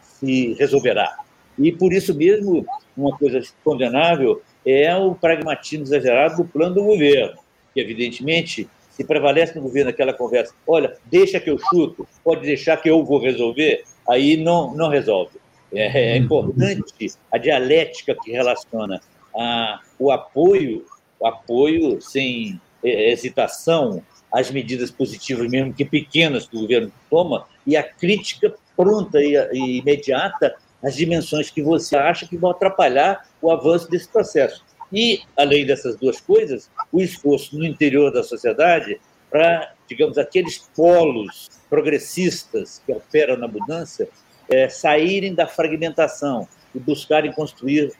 se 0.00 0.54
resolverá. 0.54 1.14
E, 1.58 1.72
por 1.72 1.92
isso 1.92 2.14
mesmo, 2.14 2.64
uma 2.96 3.16
coisa 3.16 3.40
condenável 3.62 4.42
é 4.64 4.94
o 4.96 5.14
pragmatismo 5.14 5.84
exagerado 5.84 6.38
do 6.38 6.44
plano 6.44 6.74
do 6.74 6.84
governo, 6.84 7.38
que, 7.72 7.80
evidentemente, 7.80 8.68
se 8.90 9.04
prevalece 9.04 9.54
no 9.54 9.62
governo 9.62 9.90
aquela 9.90 10.12
conversa, 10.12 10.54
olha, 10.66 10.96
deixa 11.04 11.38
que 11.38 11.50
eu 11.50 11.58
chuto, 11.58 12.08
pode 12.24 12.42
deixar 12.42 12.78
que 12.78 12.88
eu 12.88 13.04
vou 13.04 13.20
resolver, 13.20 13.84
aí 14.08 14.36
não, 14.36 14.74
não 14.74 14.88
resolve. 14.88 15.38
É, 15.72 16.14
é 16.14 16.16
importante 16.16 17.12
a 17.30 17.38
dialética 17.38 18.16
que 18.22 18.32
relaciona 18.32 19.00
a, 19.36 19.80
o 19.98 20.10
apoio, 20.10 20.84
o 21.20 21.26
apoio 21.26 22.00
sem 22.00 22.60
hesitação 22.82 24.02
às 24.32 24.50
medidas 24.50 24.90
positivas, 24.90 25.48
mesmo 25.48 25.72
que 25.72 25.84
pequenas, 25.84 26.48
que 26.48 26.56
o 26.56 26.60
governo 26.60 26.92
toma, 27.10 27.46
e 27.66 27.76
a 27.76 27.82
crítica 27.82 28.54
pronta 28.76 29.20
e, 29.20 29.34
e 29.52 29.78
imediata 29.78 30.54
as 30.86 30.94
dimensões 30.94 31.50
que 31.50 31.60
você 31.60 31.96
acha 31.96 32.28
que 32.28 32.36
vão 32.36 32.50
atrapalhar 32.50 33.28
o 33.42 33.50
avanço 33.50 33.90
desse 33.90 34.06
processo. 34.06 34.64
E, 34.92 35.20
além 35.36 35.66
dessas 35.66 35.96
duas 35.96 36.20
coisas, 36.20 36.70
o 36.92 37.00
esforço 37.00 37.58
no 37.58 37.66
interior 37.66 38.12
da 38.12 38.22
sociedade 38.22 39.00
para, 39.28 39.72
digamos, 39.88 40.16
aqueles 40.16 40.58
polos 40.76 41.48
progressistas 41.68 42.80
que 42.86 42.92
operam 42.92 43.36
na 43.36 43.48
mudança 43.48 44.06
é, 44.48 44.68
saírem 44.68 45.34
da 45.34 45.48
fragmentação 45.48 46.46
e 46.72 46.78
buscarem 46.78 47.32
construir 47.32 47.92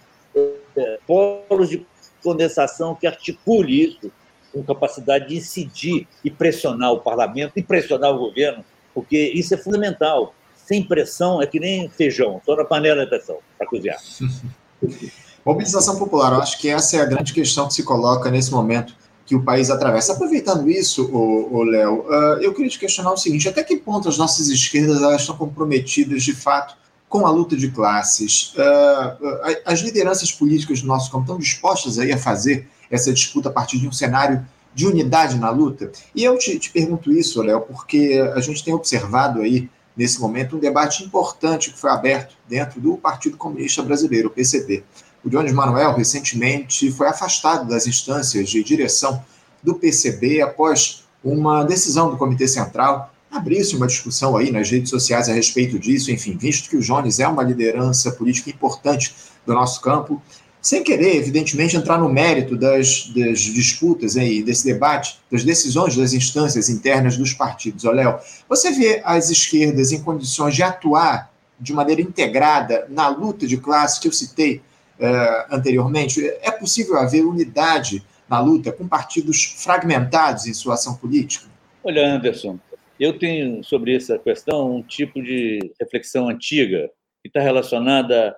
é, 0.77 0.99
polos 1.05 1.69
de 1.69 1.85
condensação 2.23 2.95
que 2.95 3.09
articule 3.09 3.85
isso 3.85 4.13
com 4.53 4.63
capacidade 4.63 5.27
de 5.29 5.37
incidir 5.39 6.07
e 6.25 6.31
pressionar 6.31 6.93
o 6.93 7.01
parlamento 7.01 7.55
e 7.57 7.65
pressionar 7.65 8.15
o 8.15 8.19
governo, 8.19 8.65
porque 8.95 9.19
isso 9.35 9.53
é 9.55 9.57
fundamental 9.57 10.36
sem 10.67 10.83
pressão 10.83 11.41
é 11.41 11.47
que 11.47 11.61
nem 11.61 11.89
feijão, 11.89 12.41
só 12.45 12.57
na 12.57 12.65
panela 12.65 13.05
de 13.05 13.11
pressão 13.11 13.39
para 13.57 13.67
cozinhar. 13.67 13.99
Mobilização 15.45 15.97
popular, 15.97 16.33
eu 16.33 16.43
acho 16.43 16.59
que 16.59 16.69
essa 16.69 16.97
é 16.97 17.01
a 17.01 17.05
grande 17.05 17.33
questão 17.33 17.69
que 17.69 17.75
se 17.75 17.85
coloca 17.85 18.29
nesse 18.33 18.51
momento 18.51 18.93
que 19.25 19.37
o 19.37 19.43
país 19.43 19.71
atravessa. 19.71 20.13
Aproveitando 20.13 20.69
isso, 20.69 21.09
o, 21.13 21.63
Léo, 21.63 22.01
uh, 22.01 22.41
eu 22.41 22.53
queria 22.53 22.71
te 22.71 22.79
questionar 22.81 23.13
o 23.13 23.17
seguinte: 23.17 23.49
até 23.49 23.63
que 23.63 23.77
ponto 23.77 24.09
as 24.09 24.19
nossas 24.19 24.49
esquerdas 24.49 25.01
elas 25.01 25.21
estão 25.21 25.37
comprometidas 25.37 26.25
de 26.25 26.35
fato 26.35 26.77
com 27.09 27.25
a 27.25 27.31
luta 27.31 27.57
de 27.57 27.71
classes? 27.71 28.55
Uh, 28.55 29.61
as 29.65 29.81
lideranças 29.81 30.33
políticas 30.33 30.81
do 30.81 30.89
nosso 30.89 31.13
campo 31.13 31.23
estão 31.23 31.39
dispostas 31.39 31.97
aí 32.01 32.13
a 32.13 32.19
fazer 32.19 32.69
essa 32.91 33.13
disputa 33.13 33.49
a 33.49 33.53
partir 33.53 33.79
de 33.79 33.87
um 33.87 33.93
cenário 33.93 34.45
de 34.75 34.85
unidade 34.85 35.39
na 35.39 35.51
luta? 35.51 35.93
E 36.13 36.25
eu 36.25 36.37
te, 36.39 36.59
te 36.59 36.71
pergunto 36.71 37.13
isso, 37.13 37.41
Léo, 37.41 37.61
porque 37.61 38.21
a 38.35 38.41
gente 38.41 38.65
tem 38.65 38.75
observado 38.75 39.41
aí 39.41 39.69
nesse 39.97 40.21
momento, 40.21 40.57
um 40.57 40.61
debate 40.61 41.03
importante 41.03 41.73
que 41.73 41.79
foi 41.79 41.91
aberto 41.91 42.37
dentro 42.49 42.81
do 42.81 42.97
Partido 42.97 43.37
Comunista 43.37 43.83
Brasileiro, 43.83 44.29
o 44.29 44.31
PCB. 44.31 44.85
O 45.25 45.31
Jones 45.31 45.53
Manuel, 45.53 45.95
recentemente, 45.95 46.91
foi 46.93 47.09
afastado 47.09 47.69
das 47.69 47.87
instâncias 47.87 48.49
de 48.49 48.63
direção 48.63 49.25
do 49.63 49.75
PCB 49.75 50.43
após 50.43 51.05
uma 51.25 51.65
decisão 51.65 52.11
do 52.11 52.17
Comitê 52.17 52.47
Central 52.47 53.13
abrisse 53.31 53.77
uma 53.77 53.87
discussão 53.87 54.37
aí 54.37 54.51
nas 54.51 54.71
redes 54.71 54.91
sociais 54.91 55.29
a 55.29 55.33
respeito 55.33 55.79
disso, 55.79 56.11
enfim, 56.11 56.37
visto 56.37 56.71
que 56.71 56.77
o 56.77 56.81
Jones 56.81 57.21
é 57.21 57.29
uma 57.29 57.43
liderança 57.43 58.11
política 58.11 58.51
importante 58.51 59.15
do 59.45 59.53
nosso 59.53 59.81
campo, 59.81 60.23
sem 60.67 60.83
querer, 60.83 61.15
evidentemente, 61.15 61.77
entrar 61.77 61.97
no 61.97 62.09
mérito 62.09 62.57
das, 62.57 63.07
das 63.15 63.39
disputas 63.39 64.17
aí, 64.17 64.43
desse 64.43 64.65
debate, 64.65 65.17
das 65.31 65.45
decisões 65.45 65.95
das 65.95 66.13
instâncias 66.13 66.69
internas 66.69 67.17
dos 67.17 67.33
partidos. 67.33 67.85
Ó, 67.85 67.93
Léo, 67.93 68.19
você 68.49 68.73
vê 68.73 69.01
as 69.05 69.31
esquerdas 69.31 69.93
em 69.93 70.03
condições 70.03 70.57
de 70.57 70.65
atuar 70.65 71.33
de 71.61 71.73
maneira 71.73 72.03
integrada 72.03 72.85
na 72.91 73.07
luta 73.07 73.47
de 73.47 73.59
classe 73.59 74.01
que 74.01 74.09
eu 74.09 74.13
citei 74.13 74.57
uh, 74.99 75.55
anteriormente? 75.55 76.21
É 76.43 76.51
possível 76.51 76.99
haver 76.99 77.25
unidade 77.25 78.05
na 78.29 78.41
luta 78.41 78.73
com 78.73 78.89
partidos 78.89 79.45
fragmentados 79.45 80.49
em 80.49 80.53
sua 80.53 80.75
ação 80.75 80.97
política? 80.97 81.47
Olha, 81.85 82.05
Anderson, 82.13 82.59
eu 82.99 83.17
tenho 83.17 83.63
sobre 83.63 83.95
essa 83.95 84.19
questão 84.19 84.79
um 84.79 84.83
tipo 84.83 85.23
de 85.23 85.61
reflexão 85.81 86.29
antiga 86.29 86.91
que 87.23 87.29
está 87.29 87.39
relacionada. 87.39 88.35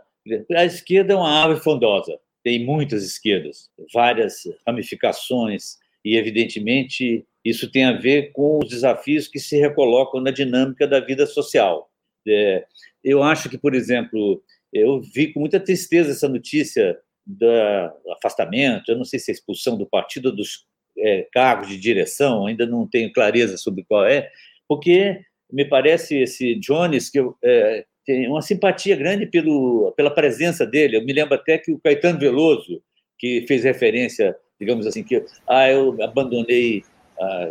A 0.55 0.65
esquerda 0.65 1.15
é 1.15 1.17
uma 1.17 1.31
árvore 1.31 1.61
frondosa, 1.61 2.19
tem 2.43 2.65
muitas 2.65 3.05
esquerdas, 3.05 3.71
várias 3.93 4.43
ramificações, 4.67 5.77
e, 6.05 6.17
evidentemente, 6.17 7.27
isso 7.45 7.71
tem 7.71 7.85
a 7.85 7.93
ver 7.93 8.33
com 8.33 8.59
os 8.63 8.69
desafios 8.69 9.29
que 9.29 9.39
se 9.39 9.59
recolocam 9.59 10.21
na 10.21 10.31
dinâmica 10.31 10.87
da 10.87 11.01
vida 11.01 11.27
social. 11.27 11.91
É, 12.27 12.65
eu 13.03 13.23
acho 13.23 13.49
que, 13.49 13.59
por 13.59 13.75
exemplo, 13.75 14.43
eu 14.73 15.01
vi 15.01 15.33
com 15.33 15.41
muita 15.41 15.61
tristeza 15.61 16.13
essa 16.13 16.29
notícia 16.29 16.99
do 17.27 17.47
afastamento, 18.13 18.91
eu 18.91 18.97
não 18.97 19.05
sei 19.05 19.19
se 19.19 19.31
é 19.31 19.35
expulsão 19.35 19.77
do 19.77 19.87
partido 19.87 20.33
dos 20.33 20.67
é, 20.97 21.29
cargos 21.33 21.69
de 21.69 21.79
direção, 21.79 22.47
ainda 22.47 22.67
não 22.67 22.87
tenho 22.87 23.13
clareza 23.13 23.57
sobre 23.57 23.85
qual 23.85 24.05
é, 24.05 24.31
porque 24.67 25.21
me 25.51 25.65
parece 25.65 26.17
esse 26.17 26.55
Jones 26.57 27.11
que 27.11 27.21
eu, 27.21 27.37
é, 27.43 27.85
tem 28.09 28.27
uma 28.27 28.41
simpatia 28.41 28.97
grande 28.97 29.27
pelo, 29.27 29.93
pela 29.95 30.11
presença 30.11 30.65
dele. 30.65 30.97
Eu 30.97 31.05
me 31.05 31.13
lembro 31.13 31.35
até 31.35 31.59
que 31.59 31.71
o 31.71 31.79
Caetano 31.79 32.19
Veloso, 32.19 32.81
que 33.19 33.45
fez 33.47 33.65
referência, 33.65 34.35
digamos 34.59 34.87
assim, 34.87 35.03
que 35.03 35.23
ah, 35.47 35.69
eu 35.71 35.95
abandonei 36.03 36.83
a, 37.21 37.51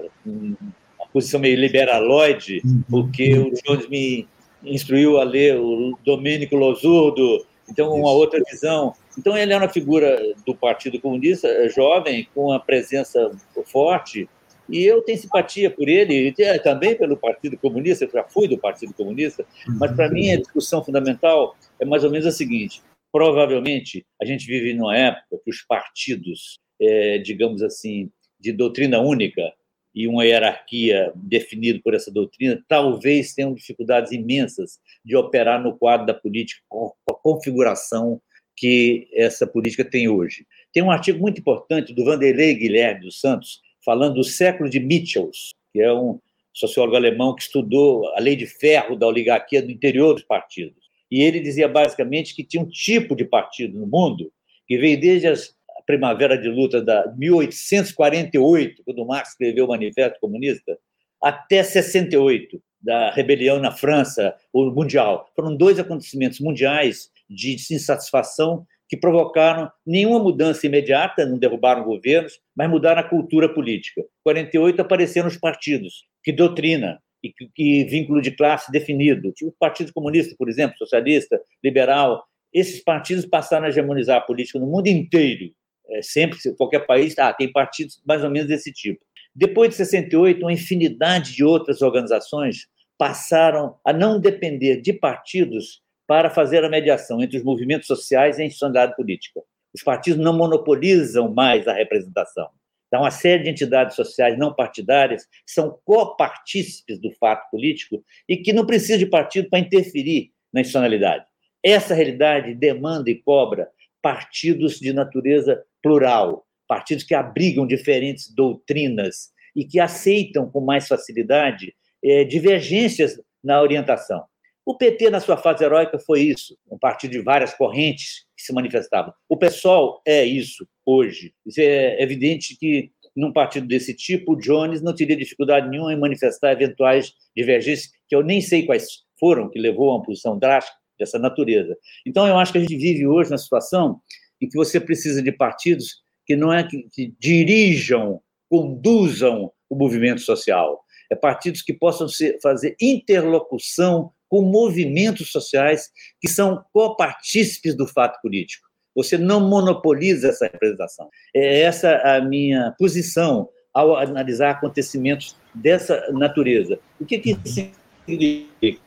a 0.99 1.05
posição 1.13 1.39
meio 1.39 1.55
liberaloide, 1.59 2.63
uhum. 2.65 2.83
porque 2.89 3.37
o 3.37 3.51
Jones 3.63 3.87
me 3.87 4.27
instruiu 4.63 5.19
a 5.19 5.23
ler 5.23 5.59
o 5.59 5.95
Domênico 6.03 6.55
Losurdo, 6.55 7.45
então 7.69 7.93
uma 7.93 8.11
outra 8.11 8.41
visão. 8.49 8.95
Então 9.15 9.37
ele 9.37 9.53
é 9.53 9.57
uma 9.57 9.69
figura 9.69 10.19
do 10.43 10.55
Partido 10.55 10.99
Comunista, 10.99 11.69
jovem, 11.69 12.27
com 12.33 12.45
uma 12.45 12.59
presença 12.59 13.29
forte, 13.67 14.27
e 14.69 14.83
eu 14.83 15.01
tenho 15.01 15.17
simpatia 15.17 15.69
por 15.69 15.87
ele, 15.87 16.33
e 16.37 16.59
também 16.59 16.95
pelo 16.95 17.17
Partido 17.17 17.57
Comunista, 17.57 18.05
eu 18.05 18.11
já 18.11 18.23
fui 18.23 18.47
do 18.47 18.57
Partido 18.57 18.93
Comunista, 18.93 19.45
mas 19.79 19.91
para 19.91 20.09
mim 20.09 20.31
a 20.31 20.37
discussão 20.37 20.83
fundamental 20.83 21.55
é 21.79 21.85
mais 21.85 22.03
ou 22.03 22.11
menos 22.11 22.27
a 22.27 22.31
seguinte: 22.31 22.81
provavelmente 23.11 24.05
a 24.21 24.25
gente 24.25 24.45
vive 24.45 24.73
numa 24.73 24.97
época 24.97 25.39
que 25.43 25.49
os 25.49 25.61
partidos, 25.63 26.59
é, 26.81 27.17
digamos 27.19 27.61
assim, 27.61 28.09
de 28.39 28.51
doutrina 28.51 28.99
única, 28.99 29.53
e 29.97 30.07
uma 30.07 30.23
hierarquia 30.23 31.11
definida 31.15 31.79
por 31.83 31.95
essa 31.95 32.11
doutrina, 32.11 32.63
talvez 32.67 33.33
tenham 33.33 33.51
dificuldades 33.51 34.11
imensas 34.11 34.77
de 35.03 35.15
operar 35.15 35.59
no 35.59 35.75
quadro 35.75 36.05
da 36.05 36.13
política 36.13 36.61
com 36.69 36.93
a 37.09 37.13
configuração 37.15 38.21
que 38.55 39.07
essa 39.11 39.47
política 39.47 39.83
tem 39.83 40.07
hoje. 40.07 40.45
Tem 40.71 40.83
um 40.83 40.91
artigo 40.91 41.19
muito 41.19 41.39
importante 41.39 41.95
do 41.95 42.05
Vanderlei 42.05 42.53
Guilherme 42.53 43.01
dos 43.01 43.19
Santos, 43.19 43.59
falando 43.87 44.15
do 44.15 44.23
século 44.25 44.69
de 44.69 44.81
Michels, 44.81 45.53
que 45.71 45.79
é 45.79 45.93
um 45.93 46.19
sociólogo 46.53 46.97
alemão 46.97 47.33
que 47.33 47.43
estudou 47.43 48.05
a 48.17 48.19
lei 48.19 48.35
de 48.35 48.45
ferro 48.45 48.97
da 48.97 49.07
oligarquia 49.07 49.61
do 49.61 49.71
interior 49.71 50.13
dos 50.13 50.23
partidos. 50.23 50.75
E 51.09 51.21
ele 51.21 51.39
dizia 51.39 51.69
basicamente 51.69 52.35
que 52.35 52.43
tinha 52.43 52.61
um 52.61 52.67
tipo 52.67 53.15
de 53.15 53.23
partido 53.23 53.79
no 53.79 53.87
mundo 53.87 54.29
que 54.67 54.77
veio 54.77 54.99
desde 54.99 55.27
as 55.27 55.55
primavera 55.85 56.37
de 56.37 56.49
luta 56.49 56.81
da 56.81 57.13
1848, 57.15 58.83
quando 58.83 59.05
Marx 59.05 59.29
escreveu 59.29 59.63
o 59.63 59.69
Manifesto 59.69 60.19
Comunista, 60.19 60.77
até 61.23 61.63
68, 61.63 62.61
da 62.81 63.09
rebelião 63.11 63.57
na 63.57 63.71
França, 63.71 64.35
o 64.51 64.69
Mundial. 64.69 65.31
Foram 65.33 65.55
dois 65.55 65.79
acontecimentos 65.79 66.41
mundiais 66.41 67.09
de 67.29 67.53
insatisfação 67.53 68.67
que 68.89 68.95
provocaram 68.95 69.69
nenhuma 69.85 70.19
mudança 70.19 70.65
imediata, 70.65 71.25
não 71.25 71.37
derrubaram 71.37 71.83
governos, 71.83 72.39
mas 72.55 72.69
mudaram 72.69 73.01
a 73.01 73.03
cultura 73.03 73.53
política. 73.53 74.01
Em 74.01 74.05
48 74.23 74.81
apareceram 74.81 75.27
os 75.27 75.37
partidos, 75.37 76.05
que 76.23 76.31
doutrina 76.31 76.99
e 77.23 77.31
que, 77.53 77.83
vínculo 77.85 78.21
de 78.21 78.31
classe 78.31 78.71
definido. 78.71 79.33
O 79.43 79.51
Partido 79.59 79.91
Comunista, 79.91 80.35
por 80.37 80.49
exemplo, 80.49 80.77
socialista, 80.77 81.39
liberal, 81.63 82.23
esses 82.53 82.81
partidos 82.83 83.25
passaram 83.25 83.65
a 83.65 83.69
hegemonizar 83.69 84.17
a 84.17 84.21
política 84.21 84.59
no 84.59 84.67
mundo 84.67 84.87
inteiro 84.87 85.51
é, 85.89 86.01
sempre, 86.01 86.37
qualquer 86.57 86.85
país, 86.85 87.17
ah, 87.17 87.33
tem 87.33 87.51
partidos 87.51 88.01
mais 88.05 88.23
ou 88.23 88.29
menos 88.29 88.47
desse 88.47 88.71
tipo. 88.71 88.99
Depois 89.33 89.69
de 89.69 89.75
68, 89.75 90.41
uma 90.41 90.51
infinidade 90.51 91.33
de 91.33 91.43
outras 91.43 91.81
organizações 91.81 92.67
passaram 92.97 93.75
a 93.85 93.93
não 93.93 94.19
depender 94.19 94.81
de 94.81 94.91
partidos 94.91 95.81
para 96.07 96.29
fazer 96.29 96.63
a 96.63 96.69
mediação 96.69 97.21
entre 97.21 97.37
os 97.37 97.43
movimentos 97.43 97.85
sociais 97.85 98.39
e 98.39 98.41
a 98.41 98.45
institucionalidade 98.45 98.95
política. 98.95 99.41
Os 99.73 99.83
partidos 99.83 100.19
não 100.19 100.35
monopolizam 100.35 101.31
mais 101.31 101.67
a 101.67 101.73
representação. 101.73 102.49
Então, 102.87 103.01
uma 103.01 103.11
série 103.11 103.43
de 103.43 103.49
entidades 103.49 103.95
sociais 103.95 104.39
não 104.39 104.53
partidárias 104.53 105.25
que 105.25 105.51
são 105.51 105.77
copartícipes 105.83 106.99
do 106.99 107.11
fato 107.11 107.49
político 107.51 108.01
e 108.27 108.37
que 108.37 108.53
não 108.53 108.65
precisam 108.65 108.97
de 108.97 109.05
partido 109.05 109.49
para 109.49 109.59
interferir 109.59 110.31
na 110.53 110.61
institucionalidade. 110.61 111.25
Essa 111.61 111.93
realidade 111.93 112.55
demanda 112.55 113.09
e 113.09 113.15
cobra 113.15 113.69
partidos 114.01 114.79
de 114.79 114.93
natureza 114.93 115.61
plural, 115.83 116.47
partidos 116.65 117.03
que 117.03 117.13
abrigam 117.13 117.67
diferentes 117.67 118.33
doutrinas 118.33 119.31
e 119.53 119.65
que 119.65 119.79
aceitam 119.79 120.49
com 120.49 120.61
mais 120.61 120.87
facilidade 120.87 121.75
é, 122.01 122.23
divergências 122.23 123.19
na 123.43 123.61
orientação. 123.61 124.23
O 124.67 124.75
PT, 124.75 125.09
na 125.09 125.21
sua 125.21 125.37
fase 125.37 125.63
heróica, 125.63 125.97
foi 125.97 126.23
isso, 126.23 126.57
um 126.69 126.77
partido 126.77 127.11
de 127.11 127.21
várias 127.21 127.53
correntes 127.53 128.25
que 128.35 128.43
se 128.43 128.51
manifestavam. 128.51 129.13
O 129.29 129.37
PSOL 129.37 130.01
é 130.05 130.25
isso 130.25 130.67
hoje. 130.85 131.33
É 131.57 132.03
evidente 132.03 132.53
que, 132.59 132.91
num 133.15 133.31
partido 133.31 133.65
desse 133.65 133.93
tipo, 133.93 134.33
o 134.33 134.35
Jones 134.35 134.81
não 134.81 134.93
teria 134.93 135.15
dificuldade 135.15 135.69
nenhuma 135.69 135.93
em 135.93 135.97
manifestar 135.97 136.51
eventuais 136.51 137.13
divergências, 137.33 137.93
que 138.09 138.13
eu 138.13 138.21
nem 138.21 138.41
sei 138.41 138.65
quais 138.65 139.05
foram, 139.17 139.49
que 139.49 139.57
levou 139.57 139.89
a 139.89 139.95
uma 139.95 140.03
posição 140.03 140.37
drástica 140.37 140.75
dessa 140.99 141.17
natureza. 141.17 141.73
Então, 142.05 142.27
eu 142.27 142.37
acho 142.37 142.51
que 142.51 142.57
a 142.57 142.61
gente 142.61 142.75
vive 142.75 143.07
hoje 143.07 143.29
na 143.29 143.37
situação 143.37 144.01
em 144.41 144.49
que 144.49 144.57
você 144.57 144.81
precisa 144.81 145.23
de 145.23 145.31
partidos 145.31 146.03
que 146.25 146.35
não 146.35 146.51
é 146.51 146.67
que, 146.67 146.89
que 146.91 147.15
dirijam, 147.17 148.19
conduzam 148.49 149.49
o 149.69 149.77
movimento 149.77 150.19
social, 150.19 150.83
é 151.09 151.15
partidos 151.15 151.61
que 151.61 151.71
possam 151.71 152.09
ser, 152.09 152.37
fazer 152.41 152.75
interlocução 152.81 154.11
com 154.29 154.41
movimentos 154.41 155.31
sociais 155.31 155.89
que 156.19 156.29
são 156.29 156.63
copartícipes 156.73 157.75
do 157.75 157.87
fato 157.87 158.19
político. 158.21 158.67
Você 158.95 159.17
não 159.17 159.39
monopoliza 159.39 160.29
essa 160.29 160.45
representação. 160.47 161.07
É 161.35 161.61
essa 161.61 161.97
a 161.97 162.21
minha 162.21 162.73
posição 162.79 163.47
ao 163.73 163.95
analisar 163.95 164.51
acontecimentos 164.51 165.35
dessa 165.53 166.11
natureza. 166.11 166.79
O 166.99 167.05
que, 167.05 167.19
que 167.19 167.37
significa? 167.45 168.81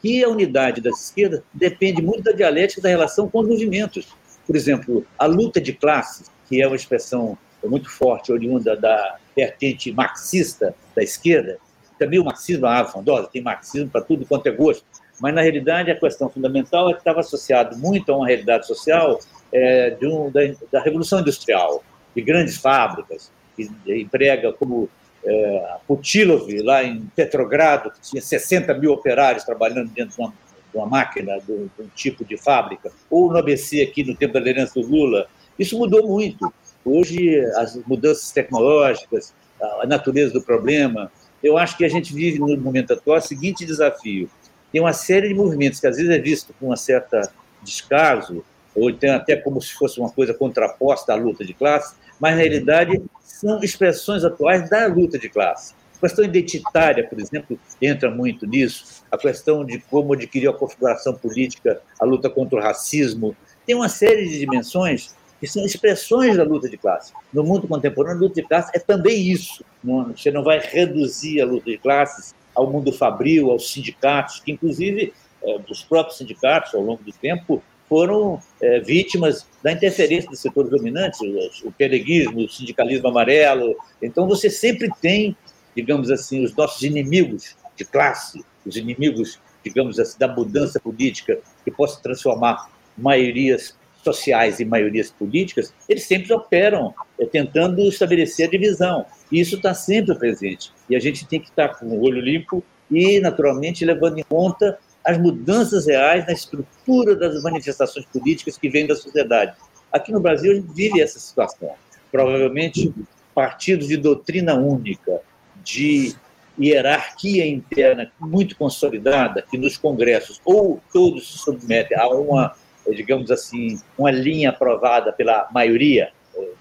Que 0.00 0.24
a 0.24 0.28
unidade 0.28 0.80
das 0.80 1.04
esquerdas 1.04 1.42
depende 1.52 2.00
muito 2.00 2.22
da 2.22 2.32
dialética 2.32 2.80
da 2.80 2.88
relação 2.88 3.28
com 3.28 3.40
os 3.40 3.48
movimentos. 3.48 4.08
Por 4.46 4.56
exemplo, 4.56 5.06
a 5.18 5.26
luta 5.26 5.60
de 5.60 5.74
classes, 5.74 6.30
que 6.48 6.62
é 6.62 6.66
uma 6.66 6.76
expressão 6.76 7.36
muito 7.62 7.90
forte, 7.90 8.32
oriunda 8.32 8.74
da 8.74 9.18
vertente 9.36 9.92
marxista 9.92 10.74
da 10.96 11.02
esquerda, 11.02 11.58
também 12.00 12.18
o 12.18 12.24
marxismo 12.24 12.66
é 12.66 12.70
uma 12.70 12.84
fondosa, 12.86 13.28
tem 13.32 13.42
marxismo 13.42 13.90
para 13.90 14.00
tudo 14.00 14.26
quanto 14.26 14.46
é 14.46 14.50
gosto, 14.50 14.84
mas 15.20 15.34
na 15.34 15.42
realidade 15.42 15.90
a 15.90 16.00
questão 16.00 16.28
fundamental 16.28 16.90
é 16.90 16.94
que 16.94 17.00
estava 17.00 17.20
associado 17.20 17.76
muito 17.78 18.10
a 18.10 18.16
uma 18.16 18.26
realidade 18.26 18.66
social 18.66 19.20
é, 19.52 19.96
um, 20.02 20.30
da, 20.30 20.40
da, 20.72 20.80
Revolução 20.80 21.20
Industrial, 21.20 21.84
de 22.16 22.22
grandes 22.22 22.56
fábricas, 22.56 23.30
que 23.54 23.70
emprega 23.86 24.52
como 24.52 24.88
é, 25.24 25.76
Putilov, 25.86 26.48
lá 26.62 26.82
em 26.82 27.02
Petrogrado, 27.14 27.90
que 27.90 28.00
tinha 28.00 28.22
60 28.22 28.72
mil 28.74 28.92
operários 28.92 29.44
trabalhando 29.44 29.90
dentro 29.90 30.16
de 30.16 30.20
uma 30.22 30.32
uma 30.74 30.86
máquina, 30.86 31.38
de 31.40 31.52
um, 31.52 31.68
tipo 31.94 32.24
de 32.24 32.36
fábrica, 32.36 32.90
ou 33.10 33.30
no 33.30 33.38
ABC 33.38 33.82
aqui 33.82 34.04
no 34.04 34.14
tempo 34.14 34.34
da 34.34 34.40
liderança 34.40 34.80
do 34.80 34.86
Lula, 34.86 35.26
isso 35.58 35.76
mudou 35.76 36.06
muito. 36.06 36.52
Hoje, 36.84 37.40
as 37.56 37.74
mudanças 37.86 38.30
tecnológicas, 38.30 39.34
a 39.60 39.86
natureza 39.86 40.32
do 40.32 40.42
problema, 40.42 41.10
eu 41.42 41.56
acho 41.56 41.76
que 41.76 41.84
a 41.84 41.88
gente 41.88 42.12
vive 42.12 42.38
no 42.38 42.56
momento 42.56 42.92
atual 42.92 43.18
o 43.18 43.20
seguinte 43.20 43.64
desafio. 43.64 44.28
Tem 44.72 44.80
uma 44.80 44.92
série 44.92 45.28
de 45.28 45.34
movimentos 45.34 45.80
que 45.80 45.86
às 45.86 45.96
vezes 45.96 46.10
é 46.10 46.18
visto 46.18 46.54
com 46.58 46.66
uma 46.66 46.76
certa 46.76 47.32
descaso, 47.62 48.44
ou 48.74 48.92
tem 48.92 49.10
até 49.10 49.36
como 49.36 49.60
se 49.60 49.72
fosse 49.74 49.98
uma 49.98 50.10
coisa 50.10 50.32
contraposta 50.32 51.12
à 51.12 51.16
luta 51.16 51.44
de 51.44 51.54
classe, 51.54 51.94
mas 52.20 52.32
na 52.32 52.42
realidade 52.42 53.02
são 53.22 53.62
expressões 53.62 54.24
atuais 54.24 54.68
da 54.70 54.86
luta 54.86 55.18
de 55.18 55.28
classe. 55.28 55.74
A 55.96 56.00
questão 56.00 56.24
identitária, 56.24 57.06
por 57.06 57.20
exemplo, 57.20 57.58
entra 57.80 58.10
muito 58.10 58.46
nisso. 58.46 59.02
A 59.10 59.18
questão 59.18 59.64
de 59.64 59.78
como 59.78 60.14
adquirir 60.14 60.48
a 60.48 60.52
configuração 60.52 61.14
política, 61.14 61.80
a 61.98 62.04
luta 62.06 62.30
contra 62.30 62.58
o 62.58 62.62
racismo. 62.62 63.36
Tem 63.66 63.74
uma 63.74 63.88
série 63.88 64.26
de 64.26 64.38
dimensões 64.38 65.14
que 65.40 65.46
são 65.46 65.64
expressões 65.64 66.36
da 66.36 66.44
luta 66.44 66.68
de 66.68 66.76
classe. 66.76 67.12
No 67.32 67.42
mundo 67.42 67.66
contemporâneo, 67.66 68.18
a 68.18 68.20
luta 68.20 68.40
de 68.40 68.46
classe 68.46 68.70
é 68.74 68.78
também 68.78 69.28
isso. 69.28 69.64
Você 69.82 70.30
não 70.30 70.44
vai 70.44 70.60
reduzir 70.60 71.40
a 71.40 71.46
luta 71.46 71.70
de 71.70 71.78
classes 71.78 72.34
ao 72.54 72.70
mundo 72.70 72.92
fabril, 72.92 73.50
aos 73.50 73.72
sindicatos, 73.72 74.40
que 74.40 74.52
inclusive 74.52 75.12
é, 75.42 75.58
dos 75.60 75.82
próprios 75.82 76.18
sindicatos, 76.18 76.74
ao 76.74 76.82
longo 76.82 77.02
do 77.02 77.12
tempo, 77.12 77.62
foram 77.88 78.40
é, 78.60 78.78
vítimas 78.80 79.46
da 79.62 79.72
interferência 79.72 80.30
dos 80.30 80.40
setores 80.40 80.70
dominantes, 80.70 81.20
o 81.64 81.72
pereguismo, 81.72 82.44
o 82.44 82.48
sindicalismo 82.48 83.08
amarelo. 83.08 83.74
Então, 84.00 84.28
você 84.28 84.48
sempre 84.48 84.88
tem, 85.00 85.36
digamos 85.74 86.10
assim, 86.10 86.44
os 86.44 86.54
nossos 86.54 86.82
inimigos 86.82 87.56
de 87.76 87.84
classe, 87.84 88.44
os 88.64 88.76
inimigos, 88.76 89.40
digamos 89.64 89.98
assim, 89.98 90.18
da 90.18 90.28
mudança 90.28 90.78
política 90.78 91.40
que 91.64 91.70
possa 91.70 92.00
transformar 92.00 92.70
maiorias 92.96 93.74
sociais 94.02 94.60
e 94.60 94.64
maiorias 94.64 95.10
políticas, 95.10 95.72
eles 95.88 96.04
sempre 96.04 96.32
operam 96.32 96.94
é, 97.18 97.26
tentando 97.26 97.82
estabelecer 97.82 98.48
a 98.48 98.50
divisão. 98.50 99.06
E 99.30 99.40
isso 99.40 99.56
está 99.56 99.74
sempre 99.74 100.14
presente. 100.14 100.72
E 100.88 100.96
a 100.96 101.00
gente 101.00 101.26
tem 101.26 101.40
que 101.40 101.48
estar 101.48 101.68
com 101.68 101.86
o 101.86 102.02
olho 102.02 102.20
limpo 102.20 102.64
e, 102.90 103.20
naturalmente, 103.20 103.84
levando 103.84 104.18
em 104.18 104.24
conta 104.24 104.78
as 105.04 105.18
mudanças 105.18 105.86
reais 105.86 106.26
na 106.26 106.32
estrutura 106.32 107.16
das 107.16 107.42
manifestações 107.42 108.04
políticas 108.06 108.58
que 108.58 108.68
vêm 108.68 108.86
da 108.86 108.94
sociedade. 108.94 109.54
Aqui 109.92 110.12
no 110.12 110.20
Brasil, 110.20 110.52
a 110.52 110.54
gente 110.54 110.72
vive 110.72 111.00
essa 111.00 111.18
situação. 111.18 111.70
Provavelmente, 112.10 112.92
partidos 113.34 113.88
de 113.88 113.96
doutrina 113.96 114.54
única, 114.54 115.20
de 115.64 116.14
hierarquia 116.58 117.46
interna 117.46 118.10
muito 118.20 118.56
consolidada, 118.56 119.42
que 119.42 119.56
nos 119.56 119.76
congressos 119.76 120.40
ou 120.44 120.80
todos 120.92 121.32
se 121.32 121.38
submetem 121.38 121.96
a 121.98 122.08
uma 122.08 122.54
digamos 122.94 123.30
assim, 123.30 123.78
uma 123.96 124.10
linha 124.10 124.50
aprovada 124.50 125.12
pela 125.12 125.48
maioria, 125.52 126.10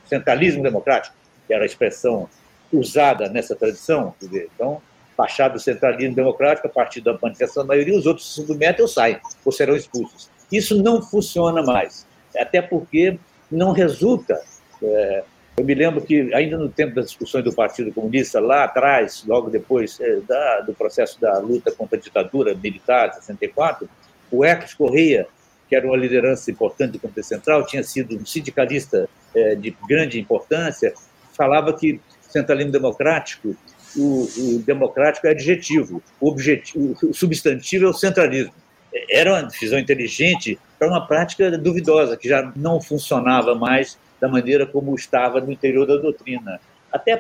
centralismo 0.06 0.64
democrático, 0.64 1.16
que 1.48 1.54
era 1.54 1.64
a 1.64 1.66
expressão 1.66 2.30
usada 2.72 3.30
nessa 3.30 3.56
tradição. 3.56 4.14
Então, 4.22 4.82
baixado 5.18 5.54
do 5.54 5.60
centralismo 5.60 6.16
democrático, 6.16 6.68
a 6.68 6.70
partir 6.70 7.02
da 7.02 7.18
manifestação 7.22 7.64
da 7.64 7.68
maioria, 7.68 7.98
os 7.98 8.06
outros 8.06 8.34
se 8.34 8.46
submetem 8.46 8.82
ou 8.82 8.88
saem, 8.88 9.20
ou 9.44 9.52
serão 9.52 9.76
expulsos. 9.76 10.30
Isso 10.52 10.82
não 10.82 11.02
funciona 11.02 11.62
mais, 11.62 12.08
até 12.36 12.62
porque 12.62 13.20
não 13.52 13.72
resulta. 13.72 14.42
É, 14.82 15.24
eu 15.58 15.66
me 15.66 15.76
lembro 15.76 16.02
que, 16.02 16.34
ainda 16.34 16.58
no 16.58 16.70
tempo 16.70 16.96
das 16.96 17.08
discussões 17.08 17.44
do 17.44 17.52
Partido 17.52 17.92
Comunista, 17.92 18.40
lá 18.40 18.64
atrás, 18.64 19.24
logo 19.28 19.50
depois 19.50 20.00
é, 20.00 20.22
da, 20.22 20.62
do 20.62 20.74
processo 20.74 21.20
da 21.20 21.38
luta 21.40 21.72
contra 21.72 21.98
a 21.98 22.02
ditadura 22.02 22.56
militar, 22.56 23.14
64, 23.14 23.90
o 24.32 24.46
Hermes 24.46 24.74
Correia 24.74 25.28
que 25.70 25.76
era 25.76 25.86
uma 25.86 25.96
liderança 25.96 26.50
importante 26.50 26.94
do 26.94 27.00
Comitê 27.00 27.22
Central, 27.22 27.66
tinha 27.66 27.84
sido 27.84 28.18
um 28.18 28.26
sindicalista 28.26 29.08
é, 29.36 29.54
de 29.54 29.76
grande 29.88 30.20
importância, 30.20 30.92
falava 31.38 31.72
que 31.72 32.02
centralismo 32.22 32.72
democrático, 32.72 33.56
o, 33.96 34.28
o 34.38 34.60
democrático 34.66 35.28
é 35.28 35.32
adjetivo, 35.32 36.02
o, 36.20 36.30
objetivo, 36.30 36.98
o 37.04 37.14
substantivo 37.14 37.86
é 37.86 37.90
o 37.90 37.94
centralismo. 37.94 38.54
Era 39.10 39.34
uma 39.34 39.44
decisão 39.44 39.78
inteligente 39.78 40.60
para 40.78 40.88
uma 40.88 41.06
prática 41.06 41.56
duvidosa, 41.58 42.18
que 42.18 42.28
já 42.28 42.52
não 42.56 42.82
funcionava 42.82 43.54
mais 43.54 43.98
da 44.20 44.28
maneira 44.28 44.66
como 44.66 44.96
estava 44.96 45.40
no 45.40 45.52
interior 45.52 45.86
da 45.86 45.98
doutrina. 45.98 46.60
Até 46.92 47.16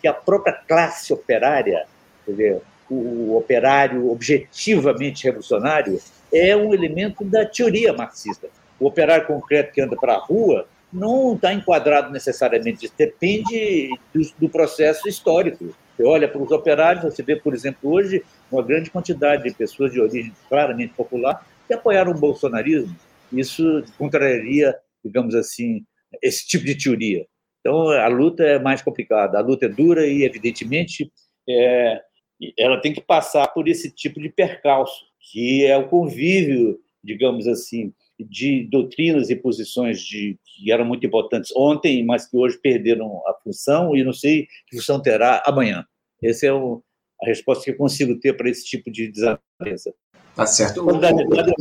que 0.00 0.06
a 0.06 0.12
própria 0.12 0.52
classe 0.52 1.12
operária, 1.12 1.84
dizer, 2.26 2.60
o 2.88 3.36
operário 3.36 4.10
objetivamente 4.10 5.24
revolucionário, 5.24 6.00
é 6.32 6.56
um 6.56 6.72
elemento 6.72 7.24
da 7.24 7.44
teoria 7.46 7.92
marxista. 7.92 8.48
O 8.78 8.86
operário 8.86 9.26
concreto 9.26 9.72
que 9.72 9.80
anda 9.80 9.96
para 9.96 10.14
a 10.14 10.18
rua 10.18 10.66
não 10.92 11.34
está 11.34 11.52
enquadrado 11.52 12.10
necessariamente, 12.10 12.90
depende 12.96 13.90
do, 14.14 14.22
do, 14.38 14.48
processo 14.48 15.08
histórico. 15.08 15.74
Você 15.96 16.04
olha 16.04 16.28
para 16.28 16.40
os 16.40 16.50
operários, 16.50 17.04
você 17.04 17.22
vê, 17.22 17.36
por 17.36 17.54
exemplo, 17.54 17.90
hoje, 17.90 18.24
uma 18.50 18.62
grande 18.62 18.90
quantidade 18.90 19.42
de 19.42 19.54
pessoas 19.54 19.92
de 19.92 20.00
origem 20.00 20.32
claramente 20.48 20.94
popular 20.94 21.46
que 21.66 21.74
apoiaram 21.74 22.12
o 22.12 22.18
bolsonarismo. 22.18 22.96
Isso 23.32 23.84
contrariaria, 23.98 24.74
digamos 25.04 25.34
assim, 25.34 25.84
esse 26.22 26.46
tipo 26.46 26.64
de 26.64 26.74
teoria. 26.74 27.26
Então, 27.60 27.90
a 27.90 28.08
luta 28.08 28.42
é 28.44 28.58
mais 28.58 28.80
complicada, 28.80 29.38
a 29.38 29.42
luta 29.42 29.66
é 29.66 29.68
dura 29.68 30.06
e, 30.06 30.24
evidentemente, 30.24 31.12
é, 31.46 32.00
ela 32.58 32.80
tem 32.80 32.94
que 32.94 33.00
passar 33.00 33.46
por 33.48 33.68
esse 33.68 33.90
tipo 33.90 34.20
de 34.20 34.30
percalço 34.30 35.07
que 35.20 35.64
é 35.64 35.76
o 35.76 35.88
convívio, 35.88 36.78
digamos 37.02 37.46
assim, 37.46 37.92
de 38.18 38.64
doutrinas 38.70 39.30
e 39.30 39.36
posições 39.36 40.00
de, 40.00 40.38
que 40.44 40.72
eram 40.72 40.84
muito 40.84 41.06
importantes 41.06 41.52
ontem, 41.56 42.04
mas 42.04 42.26
que 42.26 42.36
hoje 42.36 42.58
perderam 42.58 43.22
a 43.26 43.34
função 43.42 43.96
e 43.96 44.02
não 44.02 44.12
sei 44.12 44.46
que 44.66 44.76
função 44.76 45.00
terá 45.00 45.42
amanhã. 45.46 45.84
Essa 46.22 46.46
é 46.46 46.52
o, 46.52 46.82
a 47.22 47.26
resposta 47.26 47.64
que 47.64 47.70
eu 47.70 47.76
consigo 47.76 48.18
ter 48.18 48.36
para 48.36 48.50
esse 48.50 48.64
tipo 48.64 48.90
de 48.90 49.08
desavença. 49.08 49.94
Tá 50.34 50.46
certo. 50.46 50.84
Solidariedade, 50.84 51.52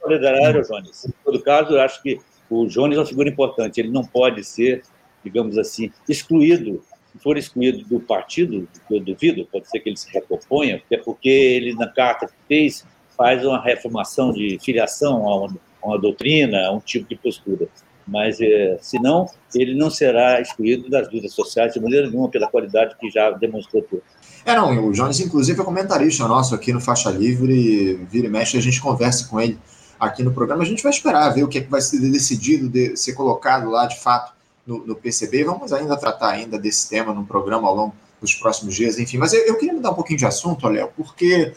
solidariedade 0.00 0.68
Jones. 0.68 1.04
Em 1.06 1.12
todo 1.24 1.42
caso, 1.42 1.72
eu 1.72 1.80
acho 1.80 2.02
que 2.02 2.18
o 2.50 2.66
Jones 2.66 2.96
é 2.96 3.00
uma 3.00 3.06
figura 3.06 3.28
importante. 3.28 3.80
Ele 3.80 3.90
não 3.90 4.04
pode 4.04 4.44
ser, 4.44 4.82
digamos 5.24 5.56
assim, 5.56 5.90
excluído 6.08 6.82
se 7.12 7.18
for 7.18 7.36
excluído 7.36 7.84
do 7.84 8.00
partido, 8.00 8.66
eu 8.90 9.00
duvido, 9.00 9.46
pode 9.52 9.68
ser 9.68 9.80
que 9.80 9.90
ele 9.90 9.96
se 9.96 10.10
recomponha, 10.10 10.76
até 10.76 10.96
porque 10.96 11.28
ele, 11.28 11.74
na 11.74 11.86
carta 11.86 12.26
que 12.26 12.32
fez, 12.48 12.86
faz 13.22 13.46
uma 13.46 13.62
reformação 13.62 14.32
de 14.32 14.58
filiação 14.60 15.28
a 15.28 15.36
uma, 15.36 15.56
a 15.80 15.86
uma 15.86 15.98
doutrina, 16.00 16.66
a 16.66 16.72
um 16.72 16.80
tipo 16.80 17.08
de 17.08 17.14
postura. 17.14 17.68
Mas, 18.04 18.40
é, 18.40 18.76
se 18.82 18.98
não, 18.98 19.26
ele 19.54 19.76
não 19.76 19.88
será 19.88 20.40
excluído 20.40 20.90
das 20.90 21.08
lutas 21.08 21.32
sociais 21.32 21.72
de 21.72 21.80
maneira 21.80 22.10
nenhuma 22.10 22.28
pela 22.28 22.48
qualidade 22.48 22.96
que 22.98 23.08
já 23.08 23.30
demonstrou 23.30 23.80
tudo. 23.80 24.02
É, 24.44 24.56
não, 24.56 24.88
o 24.88 24.92
Jones, 24.92 25.20
inclusive, 25.20 25.60
é 25.60 25.64
comentarista 25.64 26.26
nosso 26.26 26.52
aqui 26.52 26.72
no 26.72 26.80
Faixa 26.80 27.12
Livre, 27.12 27.94
vira 28.10 28.26
e 28.26 28.30
mexe, 28.30 28.58
a 28.58 28.60
gente 28.60 28.80
conversa 28.80 29.28
com 29.28 29.40
ele 29.40 29.56
aqui 30.00 30.24
no 30.24 30.32
programa. 30.32 30.64
A 30.64 30.66
gente 30.66 30.82
vai 30.82 30.90
esperar 30.90 31.30
ver 31.30 31.44
o 31.44 31.48
que, 31.48 31.58
é 31.58 31.60
que 31.60 31.70
vai 31.70 31.80
ser 31.80 32.00
decidido, 32.00 32.68
de, 32.68 32.96
ser 32.96 33.12
colocado 33.12 33.70
lá, 33.70 33.86
de 33.86 34.00
fato, 34.00 34.32
no, 34.66 34.84
no, 34.84 34.96
PCB. 34.96 35.44
Vamos 35.44 35.72
ainda 35.72 35.96
tratar 35.96 36.30
ainda 36.30 36.58
desse 36.58 36.88
tema 36.88 37.14
no 37.14 37.24
programa 37.24 37.68
ao 37.68 37.74
longo 37.76 37.94
dos 38.20 38.34
próximos 38.34 38.74
dias, 38.74 38.98
enfim. 38.98 39.16
Mas 39.16 39.32
eu, 39.32 39.42
eu 39.42 39.56
queria 39.56 39.74
mudar 39.74 39.92
um 39.92 39.94
pouquinho 39.94 40.18
de 40.18 40.26
assunto, 40.26 40.66
Léo, 40.66 40.90
porque 40.96 41.52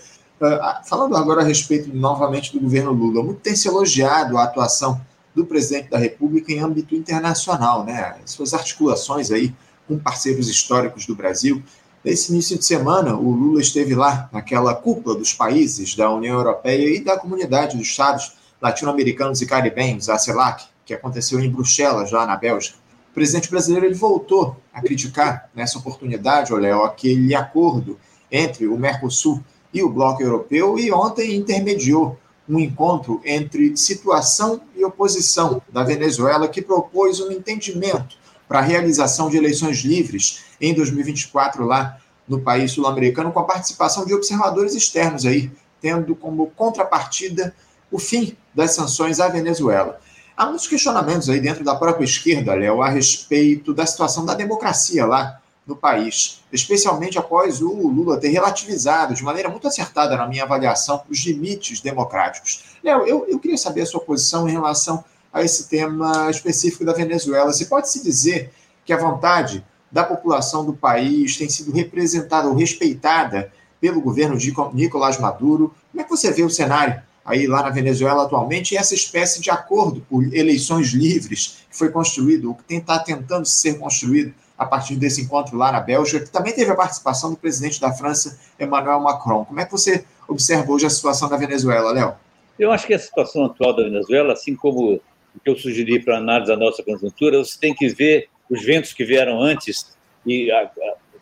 falando 0.83 1.15
agora 1.15 1.41
a 1.41 1.45
respeito 1.45 1.95
novamente 1.95 2.51
do 2.53 2.59
governo 2.59 2.91
Lula, 2.91 3.23
muito 3.23 3.39
tem 3.39 3.55
se 3.55 3.67
elogiado 3.67 4.37
a 4.37 4.43
atuação 4.43 4.99
do 5.33 5.45
presidente 5.45 5.89
da 5.89 5.97
República 5.97 6.51
em 6.51 6.59
âmbito 6.59 6.95
internacional, 6.95 7.83
né? 7.83 8.15
Suas 8.25 8.53
articulações 8.53 9.31
aí 9.31 9.53
com 9.87 9.97
parceiros 9.99 10.49
históricos 10.49 11.05
do 11.05 11.15
Brasil. 11.15 11.61
Nesse 12.03 12.31
início 12.31 12.57
de 12.57 12.63
semana, 12.63 13.15
o 13.15 13.31
Lula 13.31 13.59
esteve 13.59 13.95
lá 13.95 14.29
naquela 14.31 14.73
cúpula 14.73 15.17
dos 15.17 15.33
países 15.33 15.95
da 15.95 16.09
União 16.11 16.35
Europeia 16.35 16.95
e 16.95 17.03
da 17.03 17.17
Comunidade 17.17 17.77
dos 17.77 17.87
Estados 17.87 18.33
Latino-Americanos 18.61 19.41
e 19.41 19.45
Caribenhos, 19.45 20.09
a 20.09 20.17
CELAC, 20.17 20.65
que 20.85 20.93
aconteceu 20.93 21.39
em 21.39 21.49
Bruxelas, 21.49 22.11
lá 22.11 22.25
na 22.25 22.35
Bélgica. 22.35 22.77
O 23.11 23.13
presidente 23.13 23.49
brasileiro 23.49 23.85
ele 23.85 23.95
voltou 23.95 24.55
a 24.73 24.81
criticar 24.81 25.49
nessa 25.55 25.79
oportunidade, 25.79 26.53
olha, 26.53 26.75
aquele 26.83 27.33
acordo 27.33 27.97
entre 28.31 28.67
o 28.67 28.77
Mercosul 28.77 29.43
e 29.75 29.83
o 29.83 29.89
Bloco 29.89 30.23
Europeu, 30.23 30.79
e 30.79 30.89
ontem 30.89 31.35
intermediou 31.35 32.17
um 32.47 32.57
encontro 32.57 33.19
entre 33.25 33.75
situação 33.75 34.61
e 34.73 34.85
oposição 34.85 35.61
da 35.67 35.83
Venezuela, 35.83 36.47
que 36.47 36.61
propôs 36.61 37.19
um 37.19 37.29
entendimento 37.29 38.15
para 38.47 38.59
a 38.59 38.61
realização 38.61 39.29
de 39.29 39.35
eleições 39.35 39.79
livres 39.79 40.45
em 40.61 40.73
2024 40.73 41.65
lá 41.65 41.97
no 42.25 42.39
país 42.39 42.71
sul-americano, 42.71 43.33
com 43.33 43.39
a 43.39 43.43
participação 43.43 44.05
de 44.05 44.13
observadores 44.13 44.73
externos 44.73 45.25
aí, 45.25 45.51
tendo 45.81 46.15
como 46.15 46.47
contrapartida 46.51 47.53
o 47.91 47.99
fim 47.99 48.37
das 48.53 48.71
sanções 48.71 49.19
à 49.19 49.27
Venezuela. 49.27 49.99
Há 50.37 50.45
muitos 50.45 50.67
questionamentos 50.67 51.29
aí 51.29 51.41
dentro 51.41 51.65
da 51.65 51.75
própria 51.75 52.05
esquerda, 52.05 52.53
Léo, 52.53 52.81
a 52.81 52.87
respeito 52.87 53.73
da 53.73 53.85
situação 53.85 54.25
da 54.25 54.33
democracia 54.33 55.05
lá 55.05 55.41
no 55.65 55.75
país, 55.75 56.43
especialmente 56.51 57.17
após 57.17 57.61
o 57.61 57.87
Lula 57.87 58.19
ter 58.19 58.29
relativizado 58.29 59.15
de 59.15 59.23
maneira 59.23 59.49
muito 59.49 59.67
acertada, 59.67 60.15
na 60.15 60.27
minha 60.27 60.43
avaliação, 60.43 61.01
os 61.09 61.25
limites 61.25 61.81
democráticos. 61.81 62.63
Léo, 62.83 63.05
eu, 63.07 63.25
eu 63.27 63.39
queria 63.39 63.57
saber 63.57 63.81
a 63.81 63.85
sua 63.85 63.99
posição 63.99 64.47
em 64.47 64.51
relação 64.51 65.03
a 65.33 65.41
esse 65.41 65.67
tema 65.67 66.29
específico 66.29 66.85
da 66.85 66.93
Venezuela. 66.93 67.51
Se 67.51 67.65
pode 67.65 67.89
se 67.89 68.03
dizer 68.03 68.53
que 68.85 68.93
a 68.93 68.97
vontade 68.97 69.65
da 69.91 70.03
população 70.03 70.63
do 70.65 70.73
país 70.73 71.37
tem 71.37 71.49
sido 71.49 71.71
representada 71.71 72.47
ou 72.47 72.53
respeitada 72.53 73.51
pelo 73.81 74.01
governo 74.01 74.37
de 74.37 74.53
Nicolás 74.73 75.19
Maduro? 75.19 75.73
Como 75.91 76.01
é 76.01 76.03
que 76.03 76.09
você 76.09 76.31
vê 76.31 76.43
o 76.43 76.49
cenário 76.49 77.01
aí 77.23 77.47
lá 77.47 77.63
na 77.63 77.69
Venezuela 77.69 78.23
atualmente 78.23 78.73
e 78.73 78.77
essa 78.77 78.93
espécie 78.93 79.41
de 79.41 79.49
acordo 79.49 80.01
por 80.01 80.23
eleições 80.33 80.89
livres 80.89 81.57
que 81.69 81.77
foi 81.77 81.89
construído, 81.89 82.49
ou 82.49 82.55
que 82.55 82.75
está 82.75 82.99
tentando 82.99 83.45
ser 83.45 83.79
construído 83.79 84.33
a 84.57 84.65
partir 84.65 84.95
desse 84.95 85.21
encontro 85.21 85.57
lá 85.57 85.71
na 85.71 85.79
Bélgica, 85.79 86.25
que 86.25 86.31
também 86.31 86.53
teve 86.53 86.71
a 86.71 86.75
participação 86.75 87.31
do 87.31 87.37
presidente 87.37 87.79
da 87.79 87.91
França, 87.91 88.39
Emmanuel 88.59 88.99
Macron. 89.01 89.43
Como 89.45 89.59
é 89.59 89.65
que 89.65 89.71
você 89.71 90.05
observa 90.27 90.71
hoje 90.71 90.85
a 90.85 90.89
situação 90.89 91.27
da 91.27 91.37
Venezuela, 91.37 91.91
Léo? 91.91 92.15
Eu 92.57 92.71
acho 92.71 92.87
que 92.87 92.93
a 92.93 92.99
situação 92.99 93.45
atual 93.45 93.75
da 93.75 93.83
Venezuela, 93.83 94.33
assim 94.33 94.55
como 94.55 94.93
o 94.93 95.39
que 95.43 95.49
eu 95.49 95.57
sugeri 95.57 95.99
para 95.99 96.17
análise 96.17 96.49
da 96.49 96.57
nossa 96.57 96.81
conjuntura, 96.81 97.37
você 97.39 97.59
tem 97.59 97.75
que 97.75 97.89
ver 97.89 98.29
os 98.49 98.63
ventos 98.63 98.93
que 98.93 99.03
vieram 99.03 99.41
antes 99.41 99.93
e 100.25 100.49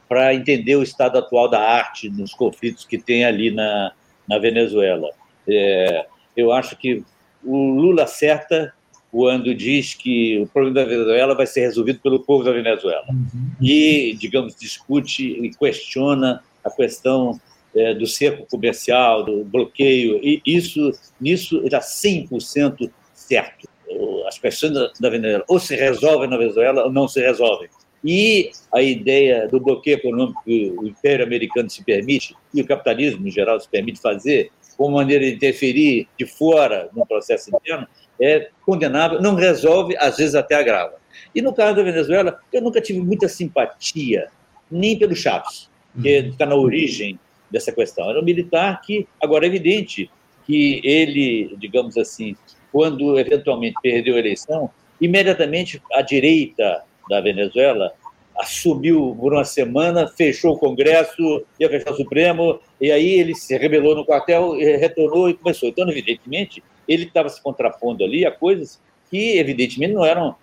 para 0.07 0.35
entender 0.35 0.75
o 0.75 0.83
estado 0.83 1.17
atual 1.17 1.49
da 1.49 1.59
arte 1.59 2.09
nos 2.09 2.33
conflitos 2.33 2.85
que 2.85 2.99
tem 2.99 3.25
ali 3.25 3.49
na, 3.49 3.93
na 4.27 4.37
Venezuela. 4.37 5.09
É, 5.47 6.05
eu 6.37 6.51
acho 6.51 6.75
que 6.77 7.03
o 7.43 7.57
Lula 7.57 8.03
acerta 8.03 8.73
quando 9.13 9.53
diz 9.53 9.93
que 9.93 10.39
o 10.39 10.47
problema 10.47 10.77
da 10.77 10.85
Venezuela 10.85 11.35
vai 11.35 11.45
ser 11.45 11.61
resolvido 11.61 11.99
pelo 11.99 12.19
povo 12.21 12.43
da 12.43 12.51
Venezuela. 12.51 13.05
Uhum. 13.11 13.51
E, 13.61 14.17
digamos, 14.19 14.55
discute 14.55 15.23
e 15.23 15.51
questiona 15.51 16.43
a 16.63 16.71
questão 16.71 17.39
é, 17.75 17.93
do 17.93 18.07
cerco 18.07 18.47
comercial, 18.49 19.23
do 19.23 19.43
bloqueio, 19.43 20.19
e 20.23 20.41
isso, 20.43 20.91
nisso 21.21 21.61
está 21.63 21.79
100% 21.79 22.89
certo. 23.13 23.69
As 24.27 24.39
questões 24.39 24.73
da 24.99 25.09
Venezuela 25.11 25.45
ou 25.47 25.59
se 25.59 25.75
resolvem 25.75 26.27
na 26.27 26.35
Venezuela 26.37 26.85
ou 26.85 26.91
não 26.91 27.07
se 27.07 27.21
resolvem. 27.21 27.69
E 28.03 28.49
a 28.73 28.81
ideia 28.81 29.47
do 29.47 29.59
bloqueio 29.59 29.97
econômico 29.97 30.41
que 30.43 30.73
o 30.75 30.87
Império 30.87 31.23
Americano 31.23 31.69
se 31.69 31.83
permite, 31.83 32.35
e 32.51 32.61
o 32.61 32.65
capitalismo 32.65 33.27
em 33.27 33.31
geral 33.31 33.59
se 33.59 33.69
permite 33.69 34.01
fazer, 34.01 34.49
como 34.77 34.95
maneira 34.95 35.25
de 35.25 35.35
interferir 35.35 36.07
de 36.17 36.25
fora 36.25 36.89
no 36.95 37.05
processo 37.05 37.49
interno, 37.49 37.87
é 38.21 38.49
condenável, 38.65 39.21
não 39.21 39.35
resolve, 39.35 39.95
às 39.97 40.17
vezes 40.17 40.35
até 40.35 40.55
agrava. 40.55 40.95
E 41.33 41.41
no 41.41 41.53
caso 41.53 41.75
da 41.75 41.83
Venezuela, 41.83 42.39
eu 42.51 42.61
nunca 42.61 42.81
tive 42.81 42.99
muita 42.99 43.27
simpatia, 43.27 44.27
nem 44.69 44.97
pelo 44.97 45.15
Chaves, 45.15 45.69
que 46.01 46.09
está 46.09 46.45
na 46.45 46.55
origem 46.55 47.19
dessa 47.49 47.71
questão. 47.71 48.09
Era 48.09 48.19
um 48.19 48.23
militar 48.23 48.81
que, 48.81 49.07
agora 49.21 49.45
é 49.45 49.47
evidente 49.47 50.09
que 50.45 50.81
ele, 50.83 51.55
digamos 51.57 51.97
assim, 51.97 52.35
quando 52.71 53.17
eventualmente 53.19 53.75
perdeu 53.81 54.15
a 54.15 54.19
eleição, 54.19 54.69
imediatamente 54.99 55.81
a 55.93 56.01
direita 56.01 56.83
da 57.09 57.21
Venezuela 57.21 57.93
assumiu 58.43 59.17
por 59.19 59.33
uma 59.33 59.45
semana, 59.45 60.07
fechou 60.07 60.53
o 60.53 60.59
Congresso, 60.59 61.43
ia 61.59 61.69
fechar 61.69 61.91
o 61.91 61.97
Supremo, 61.97 62.59
e 62.79 62.91
aí 62.91 63.19
ele 63.19 63.35
se 63.35 63.57
rebelou 63.57 63.95
no 63.95 64.05
quartel, 64.05 64.51
retornou 64.53 65.29
e 65.29 65.33
começou. 65.33 65.69
Então, 65.69 65.89
evidentemente, 65.89 66.63
ele 66.87 67.05
estava 67.05 67.29
se 67.29 67.41
contrapondo 67.41 68.03
ali 68.03 68.25
a 68.25 68.31
coisas 68.31 68.79
que, 69.09 69.37
evidentemente, 69.37 69.93
não 69.93 70.05
eram 70.05 70.35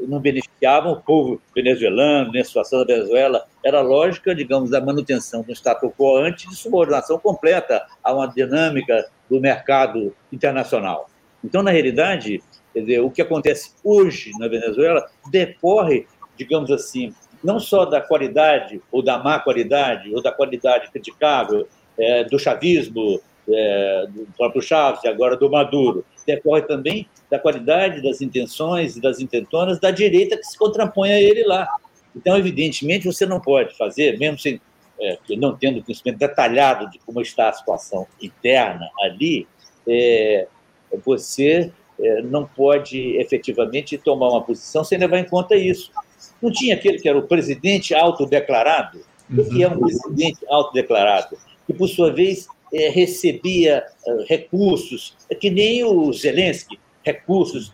não 0.00 0.18
beneficiavam 0.18 0.92
o 0.92 1.02
povo 1.02 1.40
venezuelano, 1.54 2.32
nem 2.32 2.40
a 2.40 2.44
situação 2.44 2.78
da 2.80 2.86
Venezuela. 2.86 3.46
Era 3.64 3.82
lógica, 3.82 4.34
digamos, 4.34 4.70
da 4.70 4.80
manutenção 4.80 5.42
do 5.42 5.52
status 5.52 5.90
quo 5.96 6.16
antes 6.16 6.48
de 6.48 6.56
subordinação 6.56 7.18
completa 7.18 7.86
a 8.02 8.14
uma 8.14 8.26
dinâmica 8.26 9.06
do 9.28 9.40
mercado 9.40 10.14
internacional. 10.32 11.10
Então, 11.44 11.62
na 11.62 11.70
realidade, 11.70 12.42
dizer, 12.74 13.00
o 13.00 13.10
que 13.10 13.22
acontece 13.22 13.72
hoje 13.84 14.30
na 14.38 14.48
Venezuela 14.48 15.06
decorre, 15.30 16.06
digamos 16.40 16.70
assim, 16.70 17.12
não 17.44 17.60
só 17.60 17.84
da 17.84 18.00
qualidade 18.00 18.80
ou 18.90 19.02
da 19.02 19.18
má 19.18 19.38
qualidade 19.38 20.14
ou 20.14 20.22
da 20.22 20.32
qualidade 20.32 20.90
criticável 20.90 21.68
é, 21.98 22.24
do 22.24 22.38
chavismo, 22.38 23.20
é, 23.46 24.06
do 24.08 24.26
próprio 24.38 24.62
Chaves 24.62 25.04
e 25.04 25.08
agora 25.08 25.36
do 25.36 25.50
Maduro, 25.50 26.02
decorre 26.26 26.62
também 26.62 27.06
da 27.30 27.38
qualidade 27.38 28.02
das 28.02 28.22
intenções 28.22 28.96
e 28.96 29.02
das 29.02 29.20
intentonas 29.20 29.78
da 29.78 29.90
direita 29.90 30.36
que 30.36 30.44
se 30.44 30.56
contrapõe 30.56 31.12
a 31.12 31.20
ele 31.20 31.44
lá. 31.44 31.68
Então, 32.16 32.38
evidentemente, 32.38 33.06
você 33.06 33.26
não 33.26 33.38
pode 33.38 33.76
fazer, 33.76 34.18
mesmo 34.18 34.38
sem, 34.38 34.58
é, 34.98 35.18
não 35.36 35.54
tendo 35.54 35.84
conhecimento 35.84 36.18
detalhado 36.18 36.90
de 36.90 36.98
como 37.00 37.20
está 37.20 37.50
a 37.50 37.52
situação 37.52 38.06
interna 38.20 38.88
ali, 39.02 39.46
é, 39.86 40.46
você 41.04 41.70
é, 42.00 42.22
não 42.22 42.46
pode 42.46 43.16
efetivamente 43.18 43.98
tomar 43.98 44.30
uma 44.30 44.42
posição 44.42 44.82
sem 44.82 44.98
levar 44.98 45.18
em 45.18 45.28
conta 45.28 45.54
isso. 45.54 45.92
Não 46.42 46.50
tinha 46.50 46.74
aquele 46.74 46.98
que 46.98 47.08
era 47.08 47.18
o 47.18 47.26
presidente 47.26 47.94
autodeclarado? 47.94 49.00
O 49.30 49.44
que 49.48 49.62
é 49.62 49.68
um 49.68 49.74
uhum. 49.74 49.80
presidente 49.80 50.38
autodeclarado? 50.48 51.36
Que, 51.66 51.72
por 51.72 51.88
sua 51.88 52.12
vez, 52.12 52.48
é, 52.72 52.88
recebia 52.88 53.84
é, 54.06 54.24
recursos, 54.28 55.14
é 55.28 55.34
que 55.34 55.50
nem 55.50 55.84
o 55.84 56.12
Zelensky, 56.12 56.78
recursos 57.04 57.72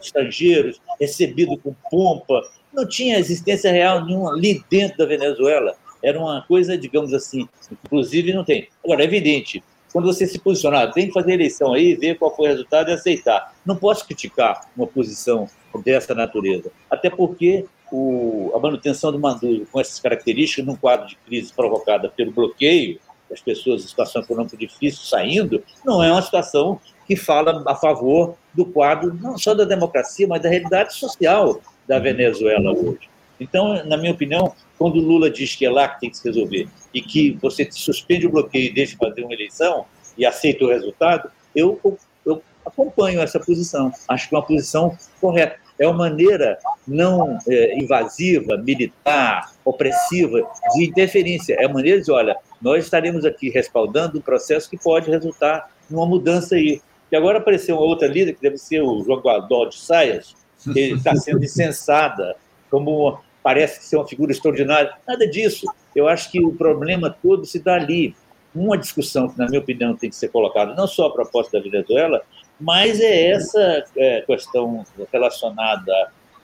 estrangeiros, 0.00 0.80
recebido 1.00 1.56
com 1.58 1.74
pompa. 1.90 2.40
Não 2.72 2.86
tinha 2.86 3.18
existência 3.18 3.72
real 3.72 4.04
nenhuma 4.04 4.32
ali 4.32 4.62
dentro 4.70 4.98
da 4.98 5.06
Venezuela. 5.06 5.74
Era 6.02 6.18
uma 6.18 6.42
coisa, 6.42 6.78
digamos 6.78 7.12
assim, 7.12 7.48
inclusive 7.84 8.32
não 8.32 8.44
tem. 8.44 8.68
Agora, 8.84 9.02
é 9.02 9.04
evidente, 9.04 9.62
quando 9.92 10.06
você 10.06 10.26
se 10.26 10.38
posicionar, 10.38 10.92
tem 10.92 11.08
que 11.08 11.12
fazer 11.12 11.32
eleição 11.32 11.72
aí, 11.72 11.94
ver 11.94 12.18
qual 12.18 12.34
foi 12.34 12.46
o 12.46 12.50
resultado 12.50 12.90
e 12.90 12.92
aceitar. 12.92 13.54
Não 13.64 13.76
posso 13.76 14.06
criticar 14.06 14.68
uma 14.76 14.86
posição 14.86 15.48
dessa 15.84 16.14
natureza, 16.14 16.70
até 16.90 17.10
porque 17.10 17.64
o, 17.92 18.52
a 18.54 18.58
manutenção 18.58 19.12
do 19.12 19.18
Maduro 19.18 19.66
com 19.70 19.80
essas 19.80 19.98
características, 20.00 20.64
num 20.64 20.76
quadro 20.76 21.06
de 21.06 21.16
crise 21.16 21.52
provocada 21.52 22.08
pelo 22.08 22.32
bloqueio, 22.32 22.98
as 23.32 23.40
pessoas 23.40 23.84
em 23.84 23.88
situação 23.88 24.22
econômica 24.22 24.56
difícil 24.56 25.02
saindo, 25.02 25.62
não 25.84 26.02
é 26.02 26.10
uma 26.10 26.22
situação 26.22 26.80
que 27.06 27.16
fala 27.16 27.62
a 27.66 27.74
favor 27.74 28.36
do 28.54 28.64
quadro 28.64 29.14
não 29.14 29.38
só 29.38 29.54
da 29.54 29.64
democracia, 29.64 30.26
mas 30.26 30.42
da 30.42 30.48
realidade 30.48 30.94
social 30.94 31.60
da 31.86 31.98
Venezuela 31.98 32.72
hoje. 32.72 33.08
Então, 33.40 33.84
na 33.84 33.96
minha 33.96 34.12
opinião, 34.12 34.52
quando 34.78 34.98
Lula 35.00 35.30
diz 35.30 35.54
que 35.54 35.64
é 35.64 35.70
lá 35.70 35.88
que 35.88 36.00
tem 36.00 36.10
que 36.10 36.18
se 36.18 36.24
resolver 36.24 36.68
e 36.92 37.00
que 37.00 37.38
você 37.40 37.68
suspende 37.70 38.26
o 38.26 38.30
bloqueio 38.30 38.66
e 38.66 38.74
deixa 38.74 38.96
fazer 38.96 39.22
uma 39.22 39.32
eleição 39.32 39.86
e 40.16 40.26
aceita 40.26 40.64
o 40.64 40.68
resultado, 40.68 41.30
eu, 41.54 41.80
eu 42.26 42.42
acompanho 42.66 43.20
essa 43.20 43.38
posição. 43.38 43.92
Acho 44.08 44.28
que 44.28 44.34
é 44.34 44.38
uma 44.38 44.44
posição 44.44 44.96
correta. 45.20 45.56
É 45.78 45.86
uma 45.86 45.96
maneira 45.96 46.58
não 46.86 47.38
é, 47.48 47.78
invasiva, 47.78 48.56
militar, 48.56 49.52
opressiva 49.64 50.40
de 50.74 50.84
interferência. 50.84 51.56
É 51.58 51.66
uma 51.66 51.74
maneira 51.74 52.00
de, 52.00 52.10
olha, 52.10 52.36
nós 52.60 52.84
estaremos 52.84 53.24
aqui 53.24 53.48
respaldando 53.50 54.18
um 54.18 54.22
processo 54.22 54.68
que 54.68 54.76
pode 54.76 55.10
resultar 55.10 55.70
numa 55.88 56.06
mudança 56.06 56.56
aí. 56.56 56.80
E 57.10 57.16
agora 57.16 57.38
apareceu 57.38 57.76
uma 57.76 57.84
outra 57.84 58.08
líder, 58.08 58.34
que 58.34 58.42
deve 58.42 58.58
ser 58.58 58.82
o 58.82 59.02
João 59.02 59.20
Guadó 59.20 59.66
de 59.66 59.78
Saias, 59.78 60.34
que 60.72 60.92
está 60.92 61.14
sendo 61.14 61.42
incensada 61.44 62.36
como 62.70 63.18
parece 63.42 63.82
ser 63.84 63.96
uma 63.96 64.06
figura 64.06 64.32
extraordinária. 64.32 64.92
Nada 65.06 65.26
disso. 65.26 65.66
Eu 65.94 66.06
acho 66.06 66.30
que 66.30 66.44
o 66.44 66.52
problema 66.52 67.16
todo 67.22 67.46
se 67.46 67.58
dá 67.58 67.74
ali. 67.74 68.14
Uma 68.54 68.76
discussão 68.76 69.28
que, 69.28 69.38
na 69.38 69.46
minha 69.46 69.60
opinião, 69.60 69.94
tem 69.94 70.10
que 70.10 70.16
ser 70.16 70.28
colocada, 70.28 70.74
não 70.74 70.86
só 70.86 71.06
a 71.06 71.12
proposta 71.12 71.58
da 71.58 71.62
Venezuela, 71.62 72.22
mas 72.60 73.00
é 73.00 73.30
essa 73.30 73.84
é, 73.96 74.22
questão 74.22 74.84
relacionada 75.12 75.92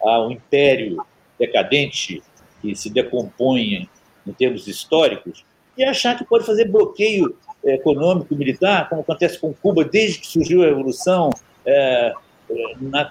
ao 0.01 0.31
império 0.31 1.05
decadente 1.39 2.23
que 2.61 2.75
se 2.75 2.91
decompõe 2.91 3.89
em 4.27 4.33
termos 4.33 4.67
históricos, 4.67 5.45
e 5.77 5.85
achar 5.85 6.17
que 6.17 6.25
pode 6.25 6.47
fazer 6.47 6.67
bloqueio 6.67 7.37
é, 7.65 7.75
econômico, 7.75 8.35
militar, 8.35 8.89
como 8.89 9.03
acontece 9.03 9.39
com 9.39 9.53
Cuba 9.53 9.85
desde 9.85 10.21
que 10.21 10.27
surgiu 10.27 10.62
a 10.62 10.67
Revolução, 10.67 11.31
é, 11.67 12.12
é 12.51 12.75
na 12.81 13.11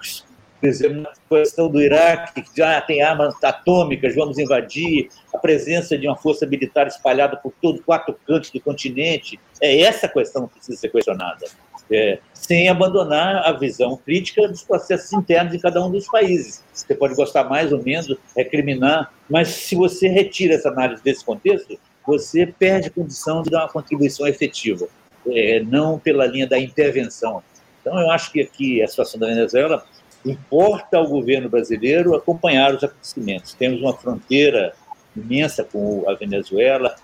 exemplo, 0.67 1.01
na 1.01 1.11
questão 1.29 1.69
do 1.69 1.81
Iraque, 1.81 2.41
que 2.41 2.57
já 2.57 2.79
tem 2.81 3.01
armas 3.01 3.35
atômicas, 3.43 4.15
vamos 4.15 4.37
invadir, 4.37 5.09
a 5.33 5.37
presença 5.37 5.97
de 5.97 6.07
uma 6.07 6.15
força 6.15 6.45
militar 6.45 6.87
espalhada 6.87 7.35
por 7.37 7.53
todos 7.61 7.81
quatro 7.81 8.15
cantos 8.25 8.49
do 8.49 8.59
continente, 8.61 9.39
é 9.61 9.81
essa 9.81 10.07
questão 10.07 10.47
que 10.47 10.55
precisa 10.55 10.77
ser 10.77 10.89
questionada, 10.89 11.45
é, 11.91 12.19
sem 12.33 12.69
abandonar 12.69 13.47
a 13.47 13.51
visão 13.51 13.97
crítica 13.97 14.47
dos 14.47 14.63
processos 14.63 15.11
internos 15.13 15.51
de 15.53 15.59
cada 15.59 15.83
um 15.85 15.91
dos 15.91 16.05
países. 16.07 16.63
Você 16.73 16.95
pode 16.95 17.15
gostar 17.15 17.43
mais 17.45 17.71
ou 17.73 17.83
menos, 17.83 18.15
recriminar, 18.35 19.11
mas 19.29 19.49
se 19.49 19.75
você 19.75 20.07
retira 20.07 20.55
essa 20.55 20.69
análise 20.69 21.03
desse 21.03 21.25
contexto, 21.25 21.77
você 22.05 22.45
perde 22.45 22.89
condição 22.89 23.41
de 23.41 23.49
dar 23.49 23.63
uma 23.63 23.69
contribuição 23.69 24.27
efetiva, 24.27 24.87
é, 25.27 25.61
não 25.61 25.97
pela 25.97 26.25
linha 26.25 26.47
da 26.47 26.59
intervenção. 26.59 27.41
Então, 27.81 27.99
eu 27.99 28.09
acho 28.11 28.31
que 28.31 28.41
aqui 28.41 28.81
a 28.81 28.87
situação 28.87 29.19
da 29.19 29.27
Venezuela 29.27 29.83
Importa 30.25 30.97
ao 30.97 31.07
governo 31.07 31.49
brasileiro 31.49 32.15
acompanhar 32.15 32.73
os 32.73 32.83
acontecimentos. 32.83 33.53
Temos 33.53 33.81
uma 33.81 33.93
fronteira 33.93 34.73
imensa 35.15 35.63
com 35.63 36.03
a 36.07 36.13
Venezuela, 36.13 36.95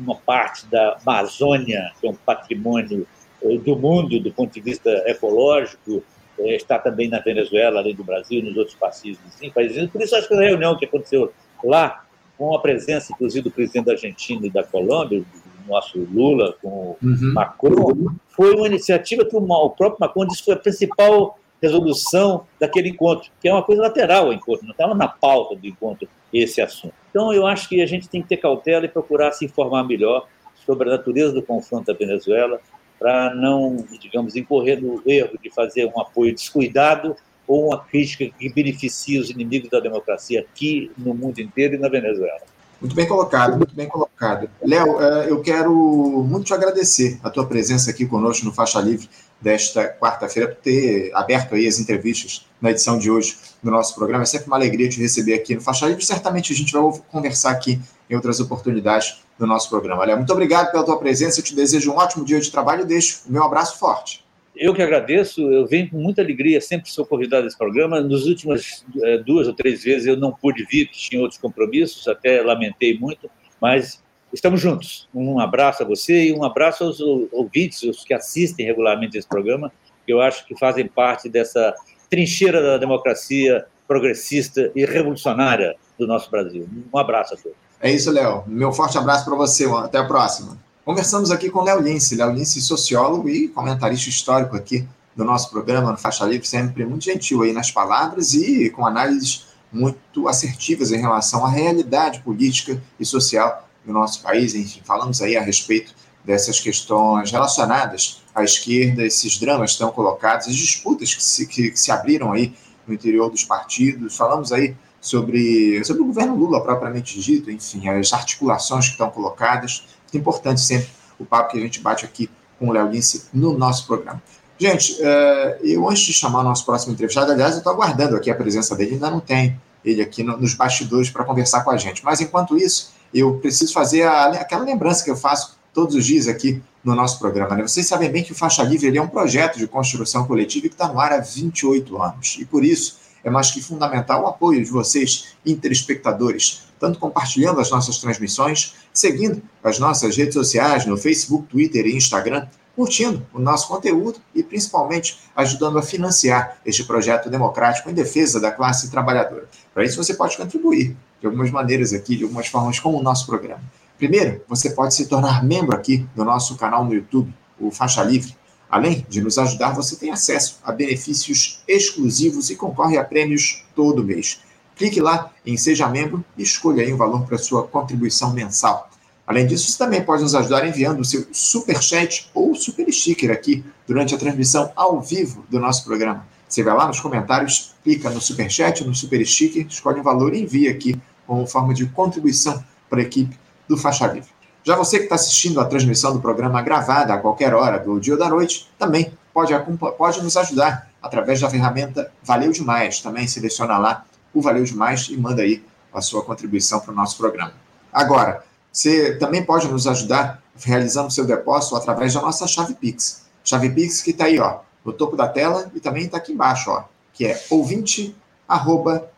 uma 0.00 0.16
parte 0.16 0.66
da 0.66 0.98
Amazônia, 1.04 1.92
que 2.00 2.06
é 2.06 2.10
um 2.10 2.14
patrimônio 2.14 3.06
eh, 3.42 3.58
do 3.58 3.76
mundo 3.76 4.20
do 4.20 4.32
ponto 4.32 4.52
de 4.52 4.60
vista 4.60 4.90
ecológico, 5.06 6.02
eh, 6.38 6.54
está 6.54 6.78
também 6.78 7.08
na 7.08 7.18
Venezuela, 7.18 7.80
além 7.80 7.94
do 7.94 8.04
Brasil, 8.04 8.42
nos 8.42 8.56
outros 8.56 8.76
países 8.76 9.18
países. 9.52 9.90
Por 9.90 10.02
isso, 10.02 10.14
acho 10.14 10.28
que 10.28 10.34
a 10.34 10.40
reunião 10.40 10.76
que 10.76 10.84
aconteceu 10.84 11.32
lá, 11.64 12.04
com 12.36 12.54
a 12.54 12.60
presença, 12.60 13.12
inclusive, 13.12 13.44
do 13.44 13.50
presidente 13.50 13.86
da 13.86 13.92
Argentina 13.92 14.46
e 14.46 14.50
da 14.50 14.62
Colômbia, 14.62 15.20
do 15.20 15.26
nosso 15.68 15.98
Lula, 16.12 16.54
com 16.62 16.68
o 16.68 16.96
uhum. 17.02 17.32
Macron, 17.32 18.14
foi 18.28 18.54
uma 18.54 18.66
iniciativa 18.68 19.24
que 19.24 19.36
o 19.36 19.70
próprio 19.70 19.96
Macron 19.98 20.26
disse 20.26 20.40
que 20.40 20.44
foi 20.46 20.54
a 20.54 20.58
principal 20.58 21.38
resolução 21.60 22.46
daquele 22.58 22.90
encontro, 22.90 23.30
que 23.40 23.48
é 23.48 23.52
uma 23.52 23.62
coisa 23.62 23.82
lateral 23.82 24.26
ao 24.26 24.32
encontro, 24.32 24.64
não 24.64 24.72
estava 24.72 24.94
na 24.94 25.08
pauta 25.08 25.56
do 25.56 25.66
encontro. 25.66 26.08
esse 26.32 26.60
assunto. 26.60 26.94
Então, 27.10 27.32
eu 27.32 27.46
acho 27.46 27.68
que 27.68 27.80
a 27.80 27.86
gente 27.86 28.08
tem 28.08 28.20
que 28.20 28.28
ter 28.28 28.36
cautela 28.36 28.84
e 28.84 28.88
procurar 28.88 29.32
se 29.32 29.44
informar 29.44 29.82
melhor 29.84 30.26
sobre 30.66 30.88
a 30.88 30.92
natureza 30.92 31.32
do 31.32 31.42
confronto 31.42 31.86
da 31.86 31.98
Venezuela, 31.98 32.60
para 32.98 33.34
não, 33.34 33.76
digamos, 34.00 34.36
incorrer 34.36 34.82
no 34.82 35.02
erro 35.06 35.38
de 35.42 35.50
fazer 35.50 35.86
um 35.86 36.00
apoio 36.00 36.34
descuidado 36.34 37.16
ou 37.46 37.68
uma 37.68 37.82
crítica 37.82 38.26
que 38.38 38.52
beneficie 38.52 39.18
os 39.18 39.30
inimigos 39.30 39.70
da 39.70 39.80
democracia 39.80 40.40
aqui 40.40 40.90
no 40.98 41.14
mundo 41.14 41.40
inteiro 41.40 41.76
e 41.76 41.78
na 41.78 41.88
Venezuela. 41.88 42.42
Muito 42.80 42.94
bem 42.94 43.08
colocado, 43.08 43.56
muito 43.56 43.74
bem 43.74 43.88
colocado. 43.88 44.48
Léo, 44.62 45.00
eh, 45.00 45.26
eu 45.30 45.40
quero 45.42 45.72
muito 45.72 46.46
te 46.46 46.54
agradecer 46.54 47.18
a 47.24 47.30
tua 47.30 47.46
presença 47.46 47.90
aqui 47.90 48.06
conosco 48.06 48.44
no 48.44 48.52
Faixa 48.52 48.80
Livre 48.80 49.08
desta 49.40 49.88
quarta-feira, 49.88 50.48
por 50.48 50.60
ter 50.62 51.10
aberto 51.14 51.54
aí 51.54 51.66
as 51.66 51.78
entrevistas 51.78 52.46
na 52.60 52.70
edição 52.70 52.98
de 52.98 53.10
hoje 53.10 53.36
do 53.62 53.70
nosso 53.70 53.94
programa. 53.94 54.22
É 54.22 54.26
sempre 54.26 54.48
uma 54.48 54.56
alegria 54.56 54.88
te 54.88 55.00
receber 55.00 55.34
aqui 55.34 55.54
no 55.54 55.60
Faixa 55.60 55.86
Livre. 55.86 56.04
Certamente 56.04 56.52
a 56.52 56.56
gente 56.56 56.72
vai 56.72 56.82
conversar 57.10 57.52
aqui 57.52 57.80
em 58.10 58.14
outras 58.14 58.40
oportunidades 58.40 59.22
do 59.38 59.46
nosso 59.46 59.70
programa. 59.70 60.04
Léo, 60.04 60.16
muito 60.16 60.32
obrigado 60.32 60.72
pela 60.72 60.84
tua 60.84 60.98
presença. 60.98 61.40
Eu 61.40 61.44
te 61.44 61.54
desejo 61.54 61.92
um 61.92 61.96
ótimo 61.96 62.24
dia 62.24 62.40
de 62.40 62.50
trabalho 62.50 62.82
e 62.82 62.86
deixo 62.86 63.22
o 63.28 63.32
meu 63.32 63.44
abraço 63.44 63.78
forte. 63.78 64.24
Eu 64.56 64.74
que 64.74 64.82
agradeço, 64.82 65.40
eu 65.40 65.66
venho 65.66 65.88
com 65.88 65.98
muita 65.98 66.20
alegria, 66.20 66.60
sempre 66.60 66.90
sou 66.90 67.06
convidado 67.06 67.44
a 67.44 67.46
esse 67.46 67.56
programa. 67.56 68.00
Nas 68.00 68.24
últimas 68.24 68.84
é, 69.04 69.18
duas 69.18 69.46
ou 69.46 69.54
três 69.54 69.84
vezes 69.84 70.06
eu 70.08 70.16
não 70.16 70.32
pude 70.32 70.64
vir, 70.64 70.90
tinha 70.90 71.22
outros 71.22 71.40
compromissos, 71.40 72.08
até 72.08 72.42
lamentei 72.42 72.98
muito, 72.98 73.30
mas 73.60 74.02
estamos 74.32 74.60
juntos. 74.60 75.08
Um 75.14 75.38
abraço 75.40 75.82
a 75.82 75.86
você 75.86 76.28
e 76.28 76.32
um 76.32 76.44
abraço 76.44 76.84
aos 76.84 77.00
ouvintes, 77.32 77.82
os 77.82 78.04
que 78.04 78.14
assistem 78.14 78.66
regularmente 78.66 79.16
esse 79.16 79.28
programa, 79.28 79.72
que 80.06 80.12
eu 80.12 80.20
acho 80.20 80.46
que 80.46 80.58
fazem 80.58 80.86
parte 80.86 81.28
dessa 81.28 81.74
trincheira 82.10 82.62
da 82.62 82.78
democracia 82.78 83.66
progressista 83.86 84.70
e 84.74 84.84
revolucionária 84.84 85.74
do 85.98 86.06
nosso 86.06 86.30
Brasil. 86.30 86.68
Um 86.92 86.98
abraço 86.98 87.34
a 87.34 87.36
todos. 87.36 87.56
É 87.80 87.90
isso, 87.90 88.10
Léo. 88.10 88.44
Meu 88.46 88.72
forte 88.72 88.98
abraço 88.98 89.24
para 89.24 89.34
você. 89.34 89.64
Até 89.66 89.98
a 89.98 90.04
próxima. 90.04 90.58
Conversamos 90.84 91.30
aqui 91.30 91.50
com 91.50 91.62
Léo 91.62 91.80
Lince, 91.80 92.16
Léo 92.16 92.32
Lince, 92.32 92.60
sociólogo 92.60 93.28
e 93.28 93.48
comentarista 93.48 94.08
histórico 94.08 94.56
aqui 94.56 94.86
do 95.14 95.24
nosso 95.24 95.50
programa 95.50 95.90
no 95.90 95.98
Faixa 95.98 96.24
Livre, 96.24 96.46
sempre 96.46 96.84
muito 96.84 97.04
gentil 97.04 97.42
aí 97.42 97.52
nas 97.52 97.70
palavras 97.70 98.34
e 98.34 98.70
com 98.70 98.86
análises 98.86 99.48
muito 99.70 100.28
assertivas 100.28 100.92
em 100.92 101.00
relação 101.00 101.44
à 101.44 101.50
realidade 101.50 102.20
política 102.20 102.80
e 102.98 103.04
social 103.04 103.67
do 103.88 103.92
nosso 103.92 104.22
país. 104.22 104.54
Enfim, 104.54 104.80
falamos 104.84 105.20
aí 105.20 105.36
a 105.36 105.42
respeito 105.42 105.94
dessas 106.24 106.60
questões 106.60 107.32
relacionadas 107.32 108.22
à 108.34 108.44
esquerda, 108.44 109.02
esses 109.02 109.38
dramas 109.38 109.72
estão 109.72 109.90
colocados, 109.90 110.46
as 110.46 110.54
disputas 110.54 111.14
que 111.14 111.22
se, 111.22 111.46
que, 111.46 111.70
que 111.70 111.80
se 111.80 111.90
abriram 111.90 112.32
aí 112.32 112.54
no 112.86 112.94
interior 112.94 113.30
dos 113.30 113.44
partidos. 113.44 114.16
Falamos 114.16 114.52
aí 114.52 114.76
sobre, 115.00 115.82
sobre 115.84 116.02
o 116.02 116.04
governo 116.04 116.36
Lula 116.36 116.62
propriamente 116.62 117.18
dito, 117.18 117.50
enfim, 117.50 117.88
as 117.88 118.12
articulações 118.12 118.86
que 118.86 118.92
estão 118.92 119.10
colocadas 119.10 119.84
é 120.12 120.16
importante 120.16 120.60
sempre 120.60 120.88
o 121.18 121.24
papo 121.24 121.52
que 121.52 121.58
a 121.58 121.60
gente 121.60 121.80
bate 121.80 122.04
aqui 122.04 122.30
com 122.58 122.68
o 122.68 122.72
Léo 122.72 122.88
Lince 122.88 123.28
no 123.32 123.56
nosso 123.56 123.86
programa. 123.86 124.22
Gente, 124.58 124.96
é, 125.00 125.58
eu 125.62 125.88
antes 125.88 126.02
de 126.02 126.12
chamar 126.12 126.40
o 126.40 126.44
nosso 126.44 126.64
próximo 126.64 126.92
entrevistado, 126.92 127.30
aliás, 127.30 127.52
eu 127.52 127.58
estou 127.58 127.72
aguardando 127.72 128.16
aqui 128.16 128.30
a 128.30 128.34
presença 128.34 128.74
dele, 128.74 128.94
ainda 128.94 129.10
não 129.10 129.20
tem 129.20 129.58
ele 129.84 130.02
aqui 130.02 130.22
nos 130.22 130.54
bastidores 130.54 131.10
para 131.10 131.24
conversar 131.24 131.62
com 131.62 131.70
a 131.70 131.76
gente. 131.76 132.04
Mas 132.04 132.20
enquanto 132.20 132.56
isso, 132.56 132.92
eu 133.12 133.38
preciso 133.38 133.72
fazer 133.72 134.02
a, 134.02 134.26
aquela 134.28 134.64
lembrança 134.64 135.04
que 135.04 135.10
eu 135.10 135.16
faço 135.16 135.56
todos 135.72 135.94
os 135.94 136.04
dias 136.04 136.26
aqui 136.26 136.62
no 136.82 136.94
nosso 136.94 137.18
programa. 137.18 137.56
Né? 137.56 137.62
Vocês 137.62 137.86
sabem 137.86 138.10
bem 138.10 138.22
que 138.22 138.32
o 138.32 138.34
Faixa 138.34 138.62
Livre 138.62 138.96
é 138.96 139.02
um 139.02 139.08
projeto 139.08 139.58
de 139.58 139.66
construção 139.66 140.26
coletiva 140.26 140.68
que 140.68 140.74
está 140.74 140.88
no 140.88 140.98
ar 140.98 141.12
há 141.12 141.18
28 141.18 142.02
anos. 142.02 142.36
E 142.40 142.44
por 142.44 142.64
isso 142.64 142.98
é 143.22 143.30
mais 143.30 143.50
que 143.50 143.62
fundamental 143.62 144.24
o 144.24 144.26
apoio 144.26 144.64
de 144.64 144.70
vocês, 144.70 145.36
interespectadores, 145.44 146.64
tanto 146.78 146.98
compartilhando 146.98 147.60
as 147.60 147.70
nossas 147.70 147.98
transmissões, 147.98 148.74
seguindo 148.92 149.42
as 149.62 149.78
nossas 149.78 150.16
redes 150.16 150.34
sociais 150.34 150.86
no 150.86 150.96
Facebook, 150.96 151.48
Twitter 151.48 151.86
e 151.86 151.96
Instagram, 151.96 152.46
curtindo 152.74 153.26
o 153.34 153.40
nosso 153.40 153.66
conteúdo 153.66 154.20
e 154.32 154.40
principalmente 154.40 155.18
ajudando 155.34 155.78
a 155.78 155.82
financiar 155.82 156.58
este 156.64 156.84
projeto 156.84 157.28
democrático 157.28 157.90
em 157.90 157.92
defesa 157.94 158.40
da 158.40 158.52
classe 158.52 158.88
trabalhadora. 158.88 159.48
Para 159.74 159.84
isso 159.84 160.02
você 160.02 160.14
pode 160.14 160.36
contribuir 160.36 160.96
de 161.20 161.26
algumas 161.26 161.50
maneiras 161.50 161.92
aqui, 161.92 162.16
de 162.16 162.24
algumas 162.24 162.46
formas 162.46 162.78
com 162.78 162.94
o 162.94 163.02
nosso 163.02 163.26
programa. 163.26 163.62
Primeiro, 163.98 164.42
você 164.48 164.70
pode 164.70 164.94
se 164.94 165.06
tornar 165.06 165.44
membro 165.44 165.74
aqui 165.74 166.06
do 166.14 166.24
nosso 166.24 166.56
canal 166.56 166.84
no 166.84 166.94
YouTube, 166.94 167.34
o 167.58 167.70
Faixa 167.70 168.02
Livre. 168.02 168.36
Além 168.70 169.04
de 169.08 169.20
nos 169.20 169.38
ajudar, 169.38 169.74
você 169.74 169.96
tem 169.96 170.10
acesso 170.10 170.58
a 170.62 170.70
benefícios 170.70 171.62
exclusivos 171.66 172.50
e 172.50 172.56
concorre 172.56 172.96
a 172.96 173.04
prêmios 173.04 173.64
todo 173.74 174.04
mês. 174.04 174.40
Clique 174.76 175.00
lá 175.00 175.32
em 175.44 175.56
Seja 175.56 175.88
Membro 175.88 176.24
e 176.36 176.42
escolha 176.42 176.82
aí 176.84 176.92
um 176.92 176.96
valor 176.96 177.26
para 177.26 177.38
sua 177.38 177.66
contribuição 177.66 178.32
mensal. 178.32 178.88
Além 179.26 179.46
disso, 179.46 179.70
você 179.70 179.76
também 179.76 180.02
pode 180.02 180.22
nos 180.22 180.34
ajudar 180.34 180.66
enviando 180.66 181.00
o 181.00 181.04
seu 181.04 181.26
super 181.32 181.82
chat 181.82 182.30
ou 182.32 182.54
super 182.54 182.90
sticker 182.92 183.30
aqui 183.30 183.64
durante 183.86 184.14
a 184.14 184.18
transmissão 184.18 184.70
ao 184.76 185.00
vivo 185.00 185.44
do 185.50 185.58
nosso 185.58 185.84
programa. 185.84 186.26
Você 186.48 186.62
vai 186.62 186.74
lá 186.74 186.86
nos 186.86 187.00
comentários, 187.00 187.74
clica 187.84 188.08
no 188.10 188.20
super 188.20 188.50
chat, 188.50 188.84
no 188.84 188.94
super 188.94 189.24
sticker, 189.24 189.66
escolhe 189.66 190.00
um 190.00 190.02
valor 190.02 190.34
e 190.34 190.42
envia 190.42 190.70
aqui 190.70 191.00
como 191.26 191.46
forma 191.46 191.74
de 191.74 191.86
contribuição 191.86 192.64
para 192.88 193.00
a 193.00 193.02
equipe 193.02 193.38
do 193.68 193.76
Faixa 193.76 194.06
Livre. 194.06 194.30
Já 194.64 194.74
você 194.74 194.98
que 194.98 195.04
está 195.04 195.14
assistindo 195.14 195.60
a 195.60 195.64
transmissão 195.64 196.12
do 196.12 196.20
programa 196.20 196.60
gravada 196.62 197.14
a 197.14 197.18
qualquer 197.18 197.54
hora 197.54 197.78
do 197.78 198.00
dia 198.00 198.14
ou 198.14 198.18
da 198.18 198.28
noite, 198.28 198.68
também 198.78 199.12
pode, 199.32 199.52
pode 199.96 200.22
nos 200.22 200.36
ajudar 200.36 200.90
através 201.02 201.40
da 201.40 201.50
ferramenta 201.50 202.10
Valeu 202.22 202.50
Demais. 202.50 203.00
Também 203.00 203.26
seleciona 203.26 203.78
lá 203.78 204.04
o 204.32 204.40
Valeu 204.40 204.64
Demais 204.64 205.08
e 205.10 205.16
manda 205.16 205.42
aí 205.42 205.64
a 205.92 206.00
sua 206.00 206.22
contribuição 206.22 206.80
para 206.80 206.92
o 206.92 206.94
nosso 206.94 207.16
programa. 207.16 207.52
Agora, 207.92 208.44
você 208.72 209.16
também 209.16 209.44
pode 209.44 209.68
nos 209.68 209.86
ajudar 209.86 210.42
realizando 210.56 211.10
seu 211.10 211.24
depósito 211.24 211.76
através 211.76 212.14
da 212.14 212.20
nossa 212.20 212.46
chave 212.46 212.74
Pix. 212.74 213.26
Chave 213.44 213.70
Pix 213.70 214.02
que 214.02 214.10
está 214.10 214.24
aí, 214.24 214.38
ó, 214.38 214.60
no 214.84 214.92
topo 214.92 215.16
da 215.16 215.28
tela 215.28 215.70
e 215.74 215.80
também 215.80 216.04
está 216.04 216.18
aqui 216.18 216.32
embaixo, 216.32 216.70
ó, 216.70 216.84
que 217.12 217.26
é 217.26 217.40
ouvinte 217.50 218.14
arroba. 218.46 219.10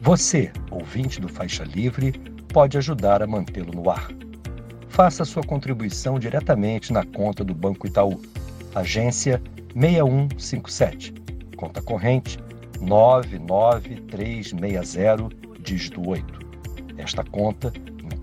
Você, 0.00 0.52
ouvinte 0.70 1.20
do 1.20 1.28
Faixa 1.28 1.64
Livre, 1.64 2.12
pode 2.52 2.78
ajudar 2.78 3.22
a 3.22 3.26
mantê-lo 3.26 3.72
no 3.72 3.88
ar. 3.88 4.10
Faça 4.88 5.24
sua 5.24 5.42
contribuição 5.42 6.18
diretamente 6.18 6.92
na 6.92 7.04
conta 7.04 7.44
do 7.44 7.54
Banco 7.54 7.86
Itaú, 7.86 8.20
agência 8.74 9.40
6157, 9.74 11.14
conta 11.56 11.80
corrente 11.82 12.38
99360, 12.80 15.28
dígito 15.60 16.08
8. 16.08 16.44
Esta 16.96 17.24
conta 17.24 17.72